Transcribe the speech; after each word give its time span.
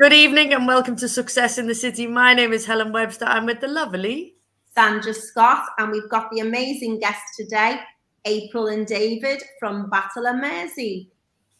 Good 0.00 0.12
evening 0.12 0.54
and 0.54 0.64
welcome 0.64 0.94
to 0.94 1.08
Success 1.08 1.58
in 1.58 1.66
the 1.66 1.74
City. 1.74 2.06
My 2.06 2.32
name 2.32 2.52
is 2.52 2.64
Helen 2.66 2.92
Webster. 2.92 3.24
I'm 3.24 3.46
with 3.46 3.58
the 3.58 3.66
lovely 3.66 4.36
Sandra 4.72 5.12
Scott, 5.12 5.70
and 5.76 5.90
we've 5.90 6.08
got 6.08 6.30
the 6.30 6.38
amazing 6.38 7.00
guest 7.00 7.20
today, 7.36 7.80
April 8.24 8.68
and 8.68 8.86
David 8.86 9.42
from 9.58 9.90
Batala 9.90 10.40
Mersey. 10.40 11.10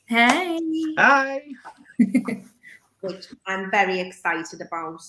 Hey. 0.07 0.61
Hi. 0.97 1.43
which 3.01 3.27
I'm 3.45 3.73
very 3.73 3.99
excited 3.99 4.61
about. 4.61 5.03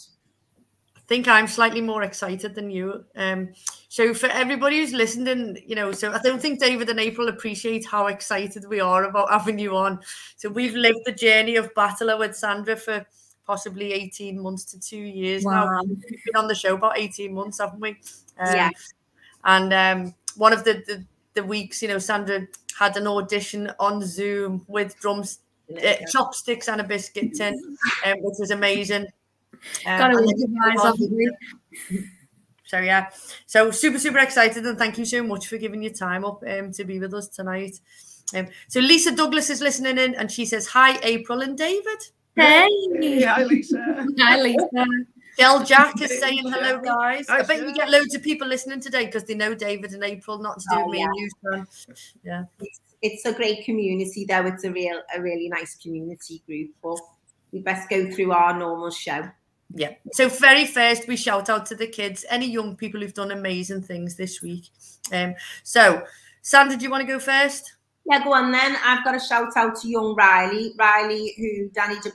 I 1.10 1.16
think 1.16 1.28
I'm 1.28 1.48
slightly 1.48 1.82
more 1.82 2.04
excited 2.04 2.54
than 2.54 2.70
you. 2.70 3.04
Um, 3.16 3.50
so 3.88 4.14
for 4.14 4.28
everybody 4.28 4.78
who's 4.78 4.94
listening, 4.94 5.58
you 5.66 5.74
know, 5.74 5.92
so 5.92 6.12
I 6.12 6.20
don't 6.20 6.40
think 6.40 6.60
David 6.60 6.88
and 6.88 7.00
April 7.00 7.30
appreciate 7.30 7.84
how 7.84 8.06
excited 8.06 8.64
we 8.70 8.80
are 8.80 9.06
about 9.06 9.32
having 9.32 9.58
you 9.58 9.76
on. 9.76 10.02
So 10.36 10.50
we've 10.50 10.76
lived 10.76 11.00
the 11.06 11.12
journey 11.12 11.56
of 11.56 11.74
Batala 11.74 12.20
with 12.20 12.36
Sandra 12.36 12.76
for 12.76 13.04
possibly 13.48 13.92
18 13.92 14.40
months 14.40 14.66
to 14.66 14.80
two 14.80 15.00
years 15.00 15.44
wow. 15.44 15.66
now. 15.66 15.82
We've 15.84 16.00
been 16.00 16.36
on 16.36 16.48
the 16.48 16.54
show 16.54 16.76
about 16.76 17.00
18 17.00 17.34
months, 17.34 17.58
haven't 17.58 17.80
we? 17.80 17.98
Um, 18.38 18.56
yeah. 18.56 18.70
And 19.46 19.74
um, 19.74 20.14
one 20.36 20.54
of 20.54 20.64
the, 20.64 20.84
the, 20.86 21.04
the 21.34 21.44
weeks, 21.44 21.82
you 21.82 21.88
know, 21.88 21.98
Sandra 21.98 22.48
had 22.78 22.98
an 22.98 23.08
audition 23.08 23.72
on 23.80 24.06
Zoom 24.06 24.64
with 24.68 24.96
drums, 25.00 25.40
uh, 25.76 25.96
chopsticks 26.12 26.68
and 26.68 26.80
a 26.80 26.84
biscuit 26.84 27.34
tin, 27.34 27.56
um, 28.06 28.18
which 28.22 28.36
was 28.38 28.52
amazing. 28.52 29.08
Um, 29.86 30.26
so 32.66 32.80
yeah, 32.80 33.08
so 33.46 33.72
super 33.72 34.00
super 34.00 34.20
excited 34.20 34.66
and 34.66 34.78
thank 34.78 34.98
you 34.98 35.06
so 35.06 35.24
much 35.24 35.48
for 35.48 35.58
giving 35.58 35.82
your 35.82 35.94
time 35.94 36.24
up 36.24 36.44
um, 36.48 36.72
to 36.74 36.84
be 36.84 37.00
with 37.00 37.14
us 37.14 37.28
tonight. 37.28 37.80
Um, 38.36 38.48
so 38.68 38.80
Lisa 38.80 39.16
Douglas 39.16 39.50
is 39.50 39.62
listening 39.62 39.98
in 39.98 40.16
and 40.16 40.32
she 40.32 40.46
says 40.46 40.68
hi 40.68 41.00
April 41.04 41.42
and 41.42 41.58
David. 41.58 42.00
Hey. 42.36 42.68
Hi, 43.26 43.44
Lisa. 43.44 44.06
Hi, 44.20 44.42
Lisa. 44.42 44.86
Del 45.38 45.64
Jack 45.64 46.02
is 46.02 46.20
saying 46.20 46.44
hello, 46.44 46.80
guys. 46.80 47.30
I 47.30 47.44
bet 47.44 47.62
you 47.62 47.74
get 47.74 47.90
loads 47.90 48.14
of 48.14 48.22
people 48.22 48.48
listening 48.48 48.82
today 48.82 49.06
because 49.06 49.24
they 49.24 49.36
know 49.36 49.54
David 49.56 49.94
and 49.94 50.04
April, 50.04 50.38
not 50.38 50.60
to 50.60 50.66
do 50.70 50.76
oh, 50.80 50.86
with 50.86 50.92
me 50.92 51.00
yeah. 51.00 51.06
and 51.06 51.16
you, 51.16 51.30
son. 51.44 51.68
Yeah. 52.24 52.44
It's, 52.60 52.82
it's 53.02 53.26
a 53.26 53.34
great 53.34 53.64
community, 53.64 54.26
though. 54.26 54.46
It's 54.46 54.66
a 54.66 54.72
real, 54.72 55.02
a 55.16 55.22
really 55.22 55.48
nice 55.48 55.76
community 55.78 56.44
group. 56.46 56.72
But 56.84 57.00
we 57.52 57.60
best 57.60 57.90
go 57.90 58.12
through 58.12 58.34
our 58.34 58.58
normal 58.58 58.92
show. 58.92 59.30
Yeah. 59.74 59.94
So 60.14 60.30
very 60.30 60.66
first, 60.66 61.08
we 61.08 61.16
shout 61.16 61.50
out 61.50 61.66
to 61.68 61.76
the 61.76 61.88
kids, 61.88 62.26
any 62.30 62.50
young 62.50 62.76
people 62.76 63.02
who've 63.02 63.14
done 63.14 63.32
amazing 63.32 63.84
things 63.84 64.16
this 64.16 64.42
week. 64.42 64.66
Um. 65.14 65.36
So, 65.64 66.04
Sandra, 66.42 66.78
do 66.78 66.84
you 66.84 66.92
want 66.92 67.02
to 67.02 67.08
go 67.08 67.20
first? 67.20 67.76
Yeah, 68.06 68.24
go 68.24 68.34
on 68.34 68.52
then. 68.52 68.76
I've 68.84 69.04
got 69.04 69.16
a 69.16 69.20
shout 69.20 69.56
out 69.56 69.80
to 69.82 69.88
young 69.88 70.16
Riley. 70.16 70.74
Riley, 70.80 71.36
who 71.38 71.70
Danny 71.70 72.00
de 72.00 72.12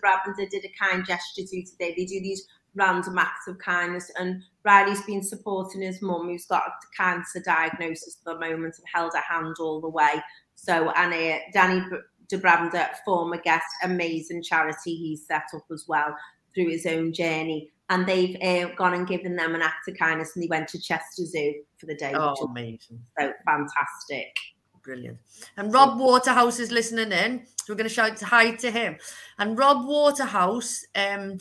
did 0.51 0.65
a 0.65 0.73
kind 0.83 1.07
gesture 1.07 1.43
to 1.43 1.63
today. 1.63 1.95
They 1.97 2.05
do 2.05 2.21
these 2.21 2.49
random 2.75 3.19
acts 3.19 3.47
of 3.47 3.59
kindness, 3.59 4.11
and 4.19 4.43
Riley's 4.65 5.03
been 5.03 5.23
supporting 5.23 5.83
his 5.83 6.03
mum, 6.03 6.27
who's 6.27 6.47
got 6.47 6.63
a 6.67 6.97
cancer 6.97 7.41
diagnosis 7.45 8.19
at 8.27 8.33
the 8.33 8.41
moment, 8.41 8.75
and 8.79 8.87
held 8.93 9.13
her 9.15 9.21
hand 9.21 9.55
all 9.61 9.81
the 9.81 9.89
way. 9.89 10.21
So, 10.57 10.91
and 10.97 11.15
uh, 11.15 11.39
Danny 11.53 11.85
de 12.29 12.91
former 13.05 13.37
guest, 13.37 13.67
amazing 13.85 14.43
charity 14.43 14.97
he's 14.97 15.27
set 15.27 15.45
up 15.55 15.65
as 15.71 15.85
well 15.87 16.17
through 16.55 16.69
his 16.69 16.87
own 16.87 17.13
journey. 17.13 17.71
And 17.91 18.07
they've 18.07 18.37
uh, 18.41 18.75
gone 18.77 18.95
and 18.95 19.07
given 19.07 19.37
them 19.37 19.55
an 19.55 19.61
act 19.61 19.89
of 19.89 19.99
kindness, 19.99 20.33
and 20.35 20.43
they 20.43 20.49
went 20.49 20.69
to 20.69 20.81
Chester 20.81 21.27
Zoo 21.27 21.55
for 21.77 21.85
the 21.85 21.95
day. 21.95 22.13
Oh, 22.15 22.35
amazing! 22.47 22.99
So 23.19 23.31
fantastic. 23.45 24.35
Brilliant. 24.83 25.19
And 25.57 25.73
Rob 25.73 25.99
Waterhouse 25.99 26.61
is 26.61 26.71
listening 26.71 27.13
in. 27.13 27.47
So 27.57 27.73
we're 27.73 27.77
going 27.77 27.89
to 27.89 27.95
shout 27.95 28.21
hi 28.21 28.53
to 28.57 28.71
him. 28.71 28.97
And 29.39 29.59
Rob 29.59 29.87
Waterhouse, 29.87 30.85
um, 30.95 31.39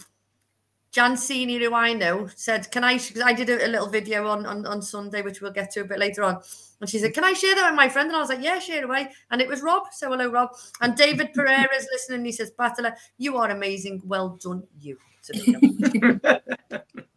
Jansini, 0.94 1.60
who 1.60 1.74
I 1.74 1.94
know, 1.94 2.28
said, 2.36 2.70
Can 2.72 2.84
I? 2.84 2.98
Because 2.98 3.24
I 3.24 3.34
did 3.34 3.50
a, 3.50 3.66
a, 3.66 3.68
little 3.68 3.90
video 3.90 4.28
on, 4.28 4.46
on, 4.46 4.66
on 4.66 4.82
Sunday, 4.82 5.22
which 5.22 5.42
we'll 5.42 5.52
get 5.52 5.72
to 5.72 5.82
a 5.82 5.86
bit 5.86 6.00
later 6.00 6.24
on. 6.24 6.40
And 6.80 6.90
she 6.90 7.00
said, 7.00 7.14
Can 7.14 7.24
I 7.24 7.34
share 7.34 7.56
that 7.56 7.70
with 7.70 7.76
my 7.76 7.90
friend? 7.90 8.08
And 8.08 8.16
I 8.16 8.20
was 8.20 8.30
like, 8.30 8.44
Yeah, 8.44 8.60
share 8.60 8.78
it 8.78 8.84
away. 8.84 9.10
And 9.32 9.42
it 9.42 9.48
was 9.48 9.62
Rob. 9.62 9.84
So 9.92 10.10
hello, 10.10 10.30
Rob. 10.30 10.50
And 10.82 10.96
David 10.96 11.34
Pereira 11.34 11.76
is 11.76 11.88
listening. 11.92 12.24
He 12.26 12.32
says, 12.32 12.52
Batala, 12.58 12.94
you 13.18 13.38
are 13.38 13.50
amazing. 13.50 14.02
Well 14.06 14.38
done, 14.42 14.64
you. 14.80 14.98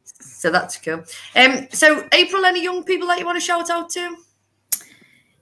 so 0.05 0.51
that's 0.51 0.79
cool. 0.79 1.03
Um, 1.35 1.69
so 1.71 2.09
April, 2.13 2.45
any 2.45 2.63
young 2.63 2.85
people 2.85 3.09
that 3.09 3.19
you 3.19 3.27
want 3.27 3.37
to 3.37 3.45
shout 3.45 3.69
out 3.69 3.91
to? 3.91 4.17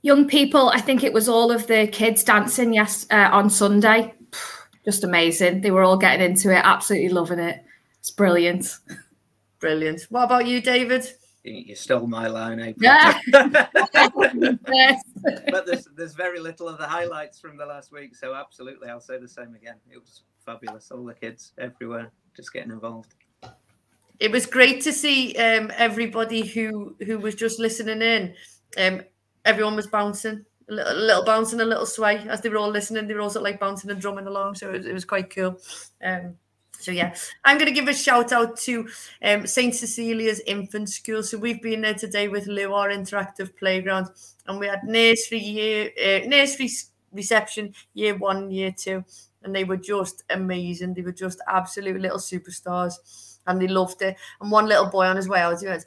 young 0.04 0.28
people. 0.28 0.68
I 0.68 0.82
think 0.82 1.02
it 1.02 1.14
was 1.14 1.30
all 1.30 1.50
of 1.50 1.66
the 1.66 1.86
kids 1.86 2.22
dancing 2.22 2.74
yes 2.74 3.06
uh, 3.10 3.30
on 3.32 3.48
Sunday. 3.48 4.12
Just 4.84 5.02
amazing. 5.02 5.62
They 5.62 5.70
were 5.70 5.82
all 5.82 5.96
getting 5.96 6.24
into 6.24 6.52
it, 6.52 6.60
absolutely 6.62 7.08
loving 7.08 7.38
it. 7.38 7.64
It's 8.04 8.10
brilliant. 8.10 8.80
Brilliant. 9.60 10.02
What 10.10 10.24
about 10.24 10.46
you, 10.46 10.60
David? 10.60 11.10
You 11.42 11.74
stole 11.74 12.06
my 12.06 12.26
line, 12.26 12.60
April. 12.60 12.82
Yeah. 12.82 13.18
but 13.32 13.70
there's 15.64 15.88
there's 15.96 16.12
very 16.12 16.38
little 16.38 16.68
of 16.68 16.76
the 16.76 16.86
highlights 16.86 17.40
from 17.40 17.56
the 17.56 17.64
last 17.64 17.92
week, 17.92 18.14
so 18.14 18.34
absolutely, 18.34 18.90
I'll 18.90 19.00
say 19.00 19.16
the 19.16 19.26
same 19.26 19.54
again. 19.54 19.76
It 19.90 19.96
was 19.96 20.24
fabulous. 20.44 20.90
All 20.90 21.02
the 21.02 21.14
kids 21.14 21.54
everywhere 21.56 22.12
just 22.36 22.52
getting 22.52 22.72
involved. 22.72 23.14
It 24.20 24.30
was 24.30 24.44
great 24.44 24.82
to 24.82 24.92
see 24.92 25.34
um, 25.36 25.72
everybody 25.74 26.44
who 26.44 26.96
who 27.06 27.18
was 27.18 27.34
just 27.34 27.58
listening 27.58 28.02
in. 28.02 28.34
Um, 28.76 29.00
everyone 29.46 29.76
was 29.76 29.86
bouncing, 29.86 30.44
a 30.68 30.74
little, 30.74 30.92
a 30.92 31.06
little 31.06 31.24
bouncing, 31.24 31.62
a 31.62 31.64
little 31.64 31.86
sway 31.86 32.18
as 32.28 32.42
they 32.42 32.50
were 32.50 32.58
all 32.58 32.68
listening. 32.68 33.08
They 33.08 33.14
were 33.14 33.22
also 33.22 33.40
like 33.40 33.58
bouncing 33.58 33.90
and 33.90 33.98
drumming 33.98 34.26
along, 34.26 34.56
so 34.56 34.68
it 34.68 34.76
was, 34.76 34.86
it 34.88 34.92
was 34.92 35.06
quite 35.06 35.34
cool. 35.34 35.58
Um, 36.04 36.36
so 36.78 36.90
yeah, 36.90 37.14
I'm 37.44 37.56
going 37.58 37.72
to 37.72 37.74
give 37.74 37.88
a 37.88 37.94
shout 37.94 38.32
out 38.32 38.56
to 38.58 38.88
um, 39.22 39.46
St 39.46 39.74
Cecilia's 39.74 40.40
Infant 40.46 40.88
School. 40.90 41.22
So 41.22 41.38
we've 41.38 41.62
been 41.62 41.80
there 41.80 41.94
today 41.94 42.28
with 42.28 42.46
Lou, 42.46 42.72
our 42.72 42.90
interactive 42.90 43.56
playground, 43.56 44.08
and 44.46 44.60
we 44.60 44.66
had 44.66 44.84
nursery 44.84 45.38
year, 45.38 45.90
uh, 45.98 46.26
nursery 46.26 46.70
reception 47.12 47.74
year 47.94 48.16
one, 48.16 48.50
year 48.50 48.72
two, 48.76 49.04
and 49.42 49.54
they 49.54 49.64
were 49.64 49.76
just 49.76 50.24
amazing. 50.30 50.94
They 50.94 51.02
were 51.02 51.12
just 51.12 51.40
absolute 51.48 52.00
little 52.00 52.18
superstars, 52.18 53.38
and 53.46 53.60
they 53.60 53.68
loved 53.68 54.02
it. 54.02 54.16
And 54.40 54.50
one 54.50 54.66
little 54.66 54.90
boy 54.90 55.06
on 55.06 55.16
his 55.16 55.28
way 55.28 55.40
out, 55.40 55.60
he 55.60 55.66
went, 55.66 55.84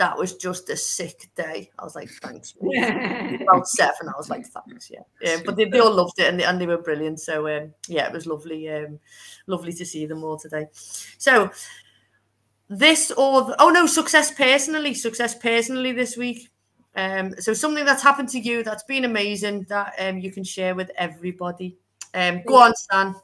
that 0.00 0.16
was 0.16 0.34
just 0.36 0.70
a 0.70 0.76
sick 0.78 1.28
day. 1.36 1.70
I 1.78 1.84
was 1.84 1.94
like, 1.94 2.08
thanks. 2.08 2.54
About 2.62 3.68
seven, 3.68 4.08
I 4.08 4.16
was 4.16 4.30
like, 4.30 4.46
thanks, 4.46 4.90
yeah. 4.90 5.02
yeah 5.20 5.36
but 5.44 5.56
they, 5.56 5.66
they 5.66 5.78
all 5.78 5.94
loved 5.94 6.18
it 6.18 6.26
and 6.26 6.40
they, 6.40 6.44
and 6.44 6.58
they 6.58 6.66
were 6.66 6.78
brilliant. 6.78 7.20
So 7.20 7.46
um, 7.54 7.74
yeah, 7.86 8.06
it 8.06 8.12
was 8.14 8.26
lovely, 8.26 8.70
um, 8.70 8.98
lovely 9.46 9.74
to 9.74 9.84
see 9.84 10.06
them 10.06 10.24
all 10.24 10.38
today. 10.38 10.68
So 10.72 11.50
this 12.70 13.10
or 13.10 13.44
the, 13.44 13.56
oh 13.58 13.68
no, 13.68 13.84
success 13.84 14.32
personally, 14.32 14.94
success 14.94 15.34
personally 15.34 15.92
this 15.92 16.16
week. 16.16 16.48
Um, 16.96 17.34
so 17.38 17.52
something 17.52 17.84
that's 17.84 18.02
happened 18.02 18.30
to 18.30 18.40
you 18.40 18.64
that's 18.64 18.84
been 18.84 19.04
amazing 19.04 19.66
that 19.68 19.92
um, 19.98 20.18
you 20.18 20.32
can 20.32 20.44
share 20.44 20.74
with 20.74 20.90
everybody. 20.96 21.76
Um, 22.14 22.40
go 22.46 22.56
on, 22.56 22.74
Stan. 22.74 23.14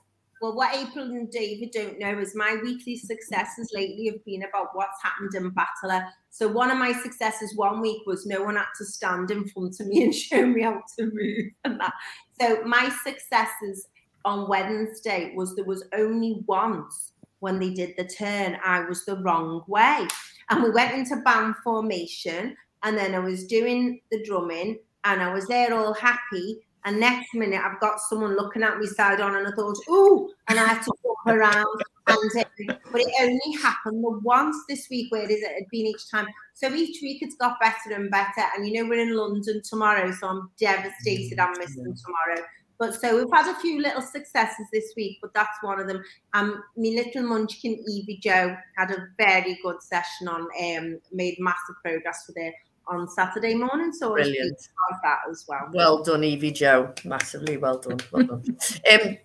Well, 0.40 0.54
what 0.54 0.74
April 0.74 1.04
and 1.04 1.30
David 1.30 1.70
don't 1.72 1.98
know 1.98 2.18
is 2.18 2.34
my 2.34 2.58
weekly 2.62 2.96
successes 2.96 3.70
lately 3.72 4.06
have 4.06 4.22
been 4.24 4.42
about 4.42 4.68
what's 4.74 5.02
happened 5.02 5.34
in 5.34 5.50
Batala. 5.52 6.08
So 6.30 6.46
one 6.46 6.70
of 6.70 6.76
my 6.76 6.92
successes 6.92 7.56
one 7.56 7.80
week 7.80 8.02
was 8.06 8.26
no 8.26 8.42
one 8.42 8.56
had 8.56 8.66
to 8.78 8.84
stand 8.84 9.30
in 9.30 9.48
front 9.48 9.80
of 9.80 9.86
me 9.86 10.04
and 10.04 10.14
show 10.14 10.44
me 10.44 10.62
how 10.62 10.82
to 10.98 11.10
move 11.10 11.52
and 11.64 11.80
that. 11.80 11.94
So 12.38 12.62
my 12.64 12.90
successes 13.02 13.88
on 14.26 14.48
Wednesday 14.48 15.32
was 15.34 15.56
there 15.56 15.64
was 15.64 15.84
only 15.94 16.42
once 16.46 17.12
when 17.40 17.58
they 17.58 17.72
did 17.72 17.94
the 17.96 18.04
turn, 18.04 18.58
I 18.64 18.80
was 18.80 19.04
the 19.04 19.16
wrong 19.18 19.62
way. 19.68 20.06
And 20.50 20.62
we 20.62 20.70
went 20.70 20.94
into 20.94 21.16
band 21.22 21.54
formation 21.64 22.56
and 22.82 22.96
then 22.96 23.14
I 23.14 23.20
was 23.20 23.46
doing 23.46 24.00
the 24.10 24.22
drumming 24.24 24.78
and 25.04 25.22
I 25.22 25.32
was 25.32 25.46
there 25.46 25.72
all 25.72 25.94
happy 25.94 26.65
and 26.86 27.00
next 27.00 27.34
minute, 27.34 27.60
I've 27.62 27.80
got 27.80 28.00
someone 28.00 28.36
looking 28.36 28.62
at 28.62 28.78
me 28.78 28.86
side 28.86 29.20
on, 29.20 29.34
and 29.34 29.48
I 29.48 29.50
thought, 29.50 29.76
"Ooh!" 29.90 30.30
and 30.48 30.58
I 30.58 30.64
had 30.64 30.82
to 30.84 30.92
walk 31.02 31.18
around. 31.26 31.82
And 32.06 32.30
but 32.64 33.00
it 33.00 33.12
only 33.20 33.60
happened 33.60 34.04
the 34.04 34.20
once 34.22 34.56
this 34.68 34.86
week, 34.88 35.10
where 35.10 35.24
it 35.24 35.30
is 35.32 35.42
it 35.42 35.52
had 35.52 35.68
been 35.72 35.86
each 35.86 36.08
time. 36.08 36.26
So 36.54 36.72
each 36.72 37.02
week 37.02 37.22
it's 37.22 37.34
got 37.34 37.58
better 37.60 37.92
and 37.92 38.08
better. 38.08 38.46
And 38.56 38.68
you 38.68 38.74
know 38.74 38.88
we're 38.88 39.00
in 39.00 39.16
London 39.16 39.60
tomorrow, 39.68 40.12
so 40.12 40.28
I'm 40.28 40.50
devastated. 40.60 41.40
I'm 41.40 41.58
missing 41.58 41.82
tomorrow. 41.82 42.46
But 42.78 42.94
so 42.94 43.16
we've 43.16 43.32
had 43.32 43.50
a 43.50 43.58
few 43.58 43.82
little 43.82 44.02
successes 44.02 44.66
this 44.72 44.92
week, 44.96 45.18
but 45.20 45.34
that's 45.34 45.58
one 45.62 45.80
of 45.80 45.88
them. 45.88 46.04
Um, 46.34 46.62
my 46.76 46.90
little 46.90 47.22
munchkin 47.22 47.82
Evie 47.88 48.20
Joe 48.22 48.56
had 48.76 48.92
a 48.92 49.08
very 49.18 49.58
good 49.64 49.82
session 49.82 50.28
on, 50.28 50.42
um, 50.42 51.00
made 51.10 51.36
massive 51.40 51.76
progress 51.82 52.24
with 52.28 52.36
it 52.36 52.54
on 52.88 53.08
Saturday 53.08 53.54
morning. 53.54 53.92
So 53.92 54.12
brilliant 54.12 54.58
like 54.90 55.02
that 55.02 55.18
as 55.30 55.44
well. 55.48 55.68
Well 55.72 56.02
done, 56.02 56.24
Evie 56.24 56.52
Joe. 56.52 56.92
Massively 57.04 57.56
well 57.56 57.78
done. 57.78 57.98
Well 58.12 58.24
done. 58.24 58.58
um, 58.92 59.18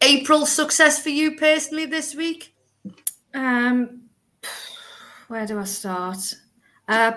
April 0.00 0.46
success 0.46 1.02
for 1.02 1.10
you 1.10 1.36
personally 1.36 1.86
this 1.86 2.14
week? 2.14 2.54
Um, 3.34 4.02
where 5.28 5.46
do 5.46 5.58
I 5.58 5.64
start? 5.64 6.34
Uh, 6.86 7.12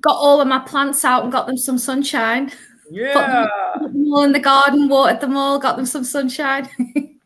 got 0.00 0.16
all 0.16 0.40
of 0.40 0.48
my 0.48 0.60
plants 0.60 1.04
out 1.04 1.22
and 1.22 1.32
got 1.32 1.46
them 1.46 1.56
some 1.56 1.78
sunshine. 1.78 2.52
Yeah. 2.90 3.46
put 3.78 3.92
them 3.92 4.12
all 4.12 4.22
in 4.24 4.32
the 4.32 4.40
garden, 4.40 4.88
watered 4.88 5.20
them 5.20 5.36
all, 5.36 5.58
got 5.58 5.76
them 5.76 5.86
some 5.86 6.04
sunshine. 6.04 6.68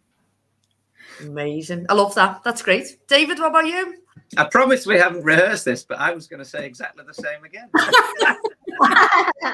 Amazing. 1.21 1.87
I 1.89 1.95
love 1.95 2.15
that. 2.15 2.43
That's 2.45 2.63
great. 2.63 2.97
David, 3.09 3.41
what 3.41 3.49
about 3.49 3.67
you? 3.67 3.97
I 4.37 4.45
promise 4.45 4.87
we 4.87 4.97
haven't 4.97 5.25
rehearsed 5.25 5.65
this, 5.65 5.85
but 5.85 5.99
I 5.99 6.13
was 6.13 6.27
going 6.27 6.39
to 6.39 6.45
say 6.45 6.67
exactly 6.67 7.05
the 7.07 7.15
same 7.15 7.45
again. 7.45 7.69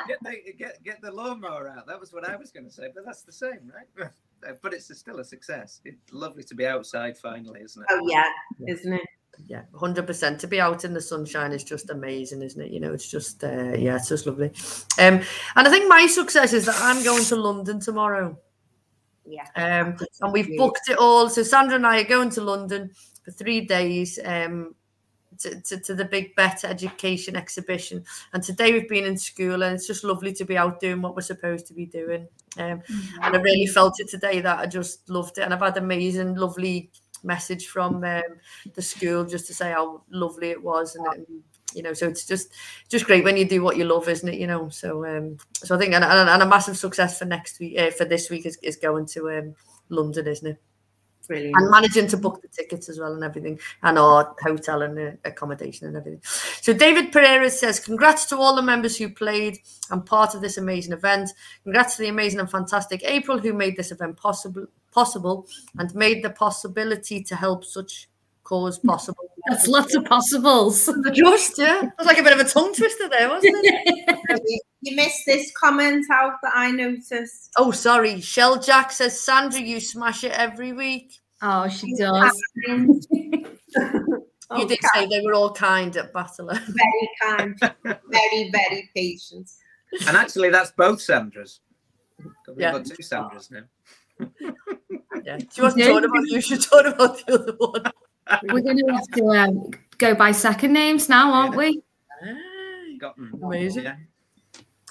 get, 0.06 0.19
the, 0.22 0.52
get, 0.58 0.84
get 0.84 1.02
the 1.02 1.11
lawnmower 1.11 1.69
out. 1.69 1.87
That 1.87 2.00
was 2.00 2.12
what 2.12 2.28
I 2.28 2.37
was 2.37 2.50
going 2.50 2.66
to 2.66 2.72
say, 2.72 2.90
but 2.94 3.05
that's 3.05 3.22
the 3.22 3.32
same, 3.32 3.72
right? 3.75 4.11
But 4.61 4.75
it's 4.75 4.94
still 4.99 5.20
a 5.20 5.25
success. 5.25 5.81
It's 5.87 6.12
lovely 6.12 6.43
to 6.43 6.55
be 6.55 6.66
outside 6.66 7.16
finally, 7.16 7.62
isn't 7.62 7.82
it? 7.82 7.88
Oh 7.90 8.06
yeah, 8.06 8.25
isn't 8.69 8.93
it? 8.93 9.00
Yeah, 9.46 9.62
hundred 9.75 10.06
percent. 10.06 10.38
To 10.40 10.46
be 10.46 10.61
out 10.61 10.84
in 10.84 10.93
the 10.93 11.00
sunshine 11.00 11.52
is 11.52 11.64
just 11.64 11.88
amazing, 11.88 12.43
isn't 12.43 12.61
it? 12.61 12.70
You 12.70 12.78
know, 12.78 12.93
it's 12.93 13.11
just 13.11 13.43
uh, 13.43 13.72
yeah, 13.72 13.96
it's 13.96 14.11
just 14.11 14.26
lovely. 14.26 14.52
Um, 14.99 15.22
and 15.56 15.66
I 15.66 15.70
think 15.70 15.88
my 15.88 16.06
success 16.06 16.52
is 16.52 16.66
that 16.66 16.76
I'm 16.78 17.02
going 17.02 17.25
to 17.25 17.37
London 17.37 17.81
tomorrow. 17.81 18.38
Yeah. 19.25 19.46
Um, 19.56 19.96
and 20.20 20.32
we've 20.32 20.58
booked 20.58 20.90
it 20.90 20.99
all. 20.99 21.31
So 21.31 21.43
Sandra 21.43 21.76
and 21.76 21.87
I 21.87 22.02
are 22.02 22.05
going 22.05 22.28
to 22.31 22.43
London 22.43 22.90
for 23.25 23.31
three 23.31 23.62
days. 23.62 24.19
Um, 24.25 24.75
to, 25.38 25.61
to, 25.62 25.81
to, 25.81 25.94
the 25.97 26.05
big 26.05 26.37
better 26.37 26.69
education 26.69 27.35
exhibition. 27.35 28.05
And 28.32 28.41
today 28.41 28.73
we've 28.73 28.88
been 28.88 29.05
in 29.05 29.17
school 29.17 29.65
and 29.65 29.75
it's 29.75 29.87
just 29.88 30.05
lovely 30.05 30.32
to 30.35 30.44
be 30.44 30.56
out 30.56 30.79
doing 30.79 31.03
what 31.03 31.17
we're 31.17 31.23
supposed 31.23 31.67
to 31.67 31.75
be 31.75 31.87
doing. 31.87 32.29
Um, 32.56 32.79
mm-hmm. 32.79 33.23
and 33.23 33.35
i 33.35 33.41
really 33.41 33.67
felt 33.67 33.99
it 33.99 34.09
today 34.09 34.41
that 34.41 34.61
i 34.61 34.67
just 34.67 35.09
loved 35.11 35.38
it. 35.38 35.43
And 35.43 35.53
i've 35.53 35.61
had 35.61 35.76
an 35.76 35.82
amazing 35.82 36.37
lovely 36.37 36.91
message 37.25 37.67
from 37.67 38.05
um, 38.05 38.23
the 38.75 38.82
school 38.82 39.25
just 39.25 39.49
to 39.49 39.55
say 39.55 39.73
how 39.73 40.03
lovely 40.09 40.50
it 40.50 40.62
was. 40.62 40.94
And, 40.94 41.06
and 41.06 41.26
you 41.75 41.82
know 41.82 41.93
so 41.93 42.06
it's 42.06 42.25
just 42.25 42.53
just 42.88 43.05
great 43.05 43.25
when 43.25 43.37
you 43.37 43.49
do 43.49 43.62
what 43.62 43.76
you 43.76 43.85
love 43.85 44.09
isn't 44.09 44.29
it? 44.29 44.38
You 44.38 44.47
know 44.47 44.69
so 44.69 45.05
um 45.05 45.38
so 45.55 45.75
i 45.75 45.79
think 45.79 45.93
and, 45.93 46.05
and, 46.05 46.43
a 46.43 46.47
massive 46.47 46.76
success 46.76 47.19
for 47.19 47.25
next 47.25 47.59
week 47.59 47.79
uh, 47.79 47.91
for 47.91 48.05
this 48.05 48.31
week 48.31 48.47
is, 48.47 48.56
is 48.62 48.76
going 48.76 49.06
to 49.06 49.31
um 49.31 49.55
london 49.88 50.26
isn't 50.29 50.47
it 50.47 50.59
Brilliant. 51.26 51.56
And 51.56 51.71
managing 51.71 52.06
to 52.09 52.17
book 52.17 52.43
the 52.43 52.49
tickets 52.49 52.88
as 52.88 52.99
well 52.99 53.15
and 53.15 53.25
everything, 53.25 53.59
and 53.82 53.99
our 53.99 54.35
hotel 54.43 54.82
and 54.82 55.19
accommodation 55.25 55.87
and 55.87 55.97
everything. 55.97 56.21
So 56.61 56.73
David 56.73 57.12
Pereira 57.12 57.50
says, 57.50 57.81
"Congrats 57.81 58.26
to 58.26 58.37
all 58.37 58.55
the 58.55 58.62
members 58.62 58.97
who 58.97 59.09
played 59.09 59.59
and 59.91 60.05
part 60.05 60.35
of 60.35 60.41
this 60.41 60.59
amazing 60.59 60.93
event. 60.93 61.31
Congrats 61.62 61.97
to 61.97 62.03
the 62.03 62.09
amazing 62.09 62.41
and 62.41 62.50
fantastic 62.50 63.03
April 63.05 63.38
who 63.38 63.53
made 63.53 63.76
this 63.76 63.91
event 63.91 64.17
possible, 64.17 64.67
possible, 64.93 65.47
and 65.79 65.94
made 65.94 66.23
the 66.23 66.31
possibility 66.31 67.23
to 67.23 67.37
help 67.37 67.65
such 67.65 68.09
cause 68.44 68.79
possible. 68.79 69.25
That's 69.49 69.67
lots 69.67 69.94
of 69.94 70.05
possibles. 70.05 70.88
Just, 71.12 71.58
yeah. 71.58 71.85
It 71.85 71.93
was 71.99 72.06
like 72.06 72.19
a 72.19 72.23
bit 72.23 72.32
of 72.32 72.46
a 72.46 72.49
tongue 72.49 72.75
twister 72.75 73.08
there, 73.08 73.29
wasn't 73.29 73.56
it? 73.62 74.62
you 74.81 74.96
missed 74.96 75.23
this 75.26 75.52
comment 75.58 76.05
out 76.12 76.35
that 76.43 76.52
I 76.55 76.70
noticed. 76.70 77.50
Oh, 77.56 77.70
sorry. 77.70 78.20
Shell 78.20 78.61
Jack 78.61 78.93
says, 78.93 79.19
Sandra, 79.20 79.61
you 79.61 79.81
smash 79.81 80.25
it 80.25 80.32
every 80.32 80.73
week. 80.73 81.20
Oh, 81.43 81.69
she 81.69 81.94
does. 81.96 82.41
you 82.67 83.00
oh, 84.50 84.67
did 84.67 84.79
say 84.94 85.06
they 85.06 85.20
were 85.20 85.35
all 85.35 85.52
kind 85.52 85.94
at 85.97 86.12
Batala. 86.12 86.58
Very 86.67 87.11
kind. 87.23 87.58
very, 87.82 88.50
very 88.50 88.90
patient. 88.94 89.50
And 90.06 90.17
actually, 90.17 90.50
that's 90.50 90.70
both 90.73 90.99
Sandras. 90.99 91.61
We've 92.19 92.58
yeah. 92.58 92.73
got 92.73 92.87
two 92.87 92.94
Sandras 93.02 93.50
now. 93.50 93.64
yeah. 95.25 95.38
She 95.52 95.61
wasn't 95.61 95.85
talking 95.85 96.05
about 96.05 96.26
you, 96.26 96.40
she 96.40 96.55
was 96.55 96.67
talking 96.67 96.93
about 96.93 97.26
the 97.26 97.35
other 97.35 97.55
one. 97.58 97.93
We're 98.44 98.61
going 98.61 98.79
to 98.79 98.93
have 98.93 99.09
to 99.17 99.26
um, 99.29 99.71
go 99.99 100.15
by 100.15 100.32
second 100.32 100.73
names 100.73 101.09
now, 101.09 101.32
aren't 101.32 101.56
we? 101.56 101.82
Got 102.99 103.17
them. 103.17 103.38
Amazing. 103.43 103.93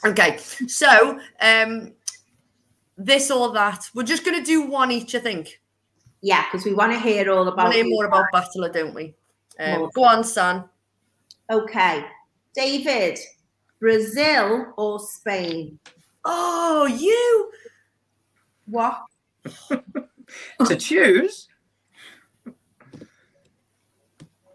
Okay, 0.06 0.38
so 0.68 1.20
um, 1.40 1.94
this 2.98 3.32
or 3.32 3.54
that. 3.54 3.86
We're 3.96 4.04
just 4.04 4.26
going 4.26 4.38
to 4.38 4.46
do 4.46 4.64
one 4.64 4.92
each, 4.92 5.16
I 5.16 5.20
think. 5.20 5.62
Yeah, 6.22 6.46
because 6.52 6.66
we 6.66 6.74
want 6.74 6.94
to 6.94 7.00
hear 7.00 7.32
all 7.32 7.48
about. 7.48 7.70
We 7.70 7.76
hear 7.76 7.86
more 7.86 8.06
about 8.06 8.26
Batala, 8.34 8.72
don't 8.72 8.94
we? 8.94 9.14
Um, 9.60 9.90
go 9.94 10.04
on, 10.04 10.24
son. 10.24 10.66
Okay, 11.50 12.06
David, 12.56 13.20
Brazil 13.80 14.74
or 14.78 15.00
Spain? 15.00 15.80
Oh, 16.24 16.86
you. 16.86 17.52
What? 18.66 19.04
to 20.66 20.76
choose. 20.76 21.48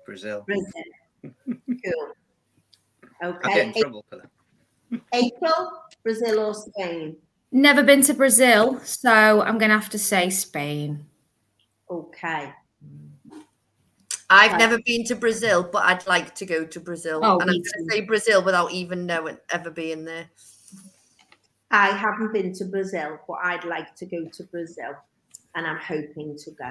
Brazil. 0.08 0.43
Brazil. 0.46 1.34
Cool. 1.52 2.08
Okay. 3.22 3.38
I 3.44 3.55
get 3.55 3.76
in 3.76 3.82
trouble 3.82 4.06
for 4.08 4.16
that. 4.16 5.00
April, 5.12 5.82
Brazil 6.02 6.40
or 6.40 6.55
Spain? 6.55 7.14
Never 7.52 7.82
been 7.82 8.00
to 8.02 8.14
Brazil, 8.14 8.81
so 8.81 9.43
I'm 9.43 9.58
going 9.58 9.69
to 9.69 9.78
have 9.78 9.90
to 9.90 9.99
say 9.99 10.31
Spain. 10.31 11.05
Okay. 11.90 12.55
I've 14.31 14.52
right. 14.52 14.58
never 14.58 14.78
been 14.87 15.05
to 15.05 15.14
Brazil, 15.14 15.69
but 15.70 15.82
I'd 15.84 16.06
like 16.06 16.34
to 16.37 16.46
go 16.46 16.64
to 16.64 16.81
Brazil. 16.81 17.20
Oh, 17.22 17.38
and 17.40 17.50
I'm 17.50 17.56
going 17.56 17.62
to 17.62 17.87
say 17.90 18.00
Brazil 18.00 18.43
without 18.43 18.72
even 18.72 19.05
knowing 19.05 19.37
ever 19.50 19.70
being 19.70 20.06
there. 20.06 20.31
I 21.70 21.88
haven't 21.88 22.32
been 22.32 22.55
to 22.55 22.64
Brazil, 22.64 23.19
but 23.28 23.38
I'd 23.44 23.64
like 23.64 23.94
to 23.96 24.06
go 24.06 24.25
to 24.26 24.43
Brazil, 24.44 24.96
and 25.55 25.66
I'm 25.66 25.76
hoping 25.76 26.38
to 26.38 26.50
go 26.52 26.70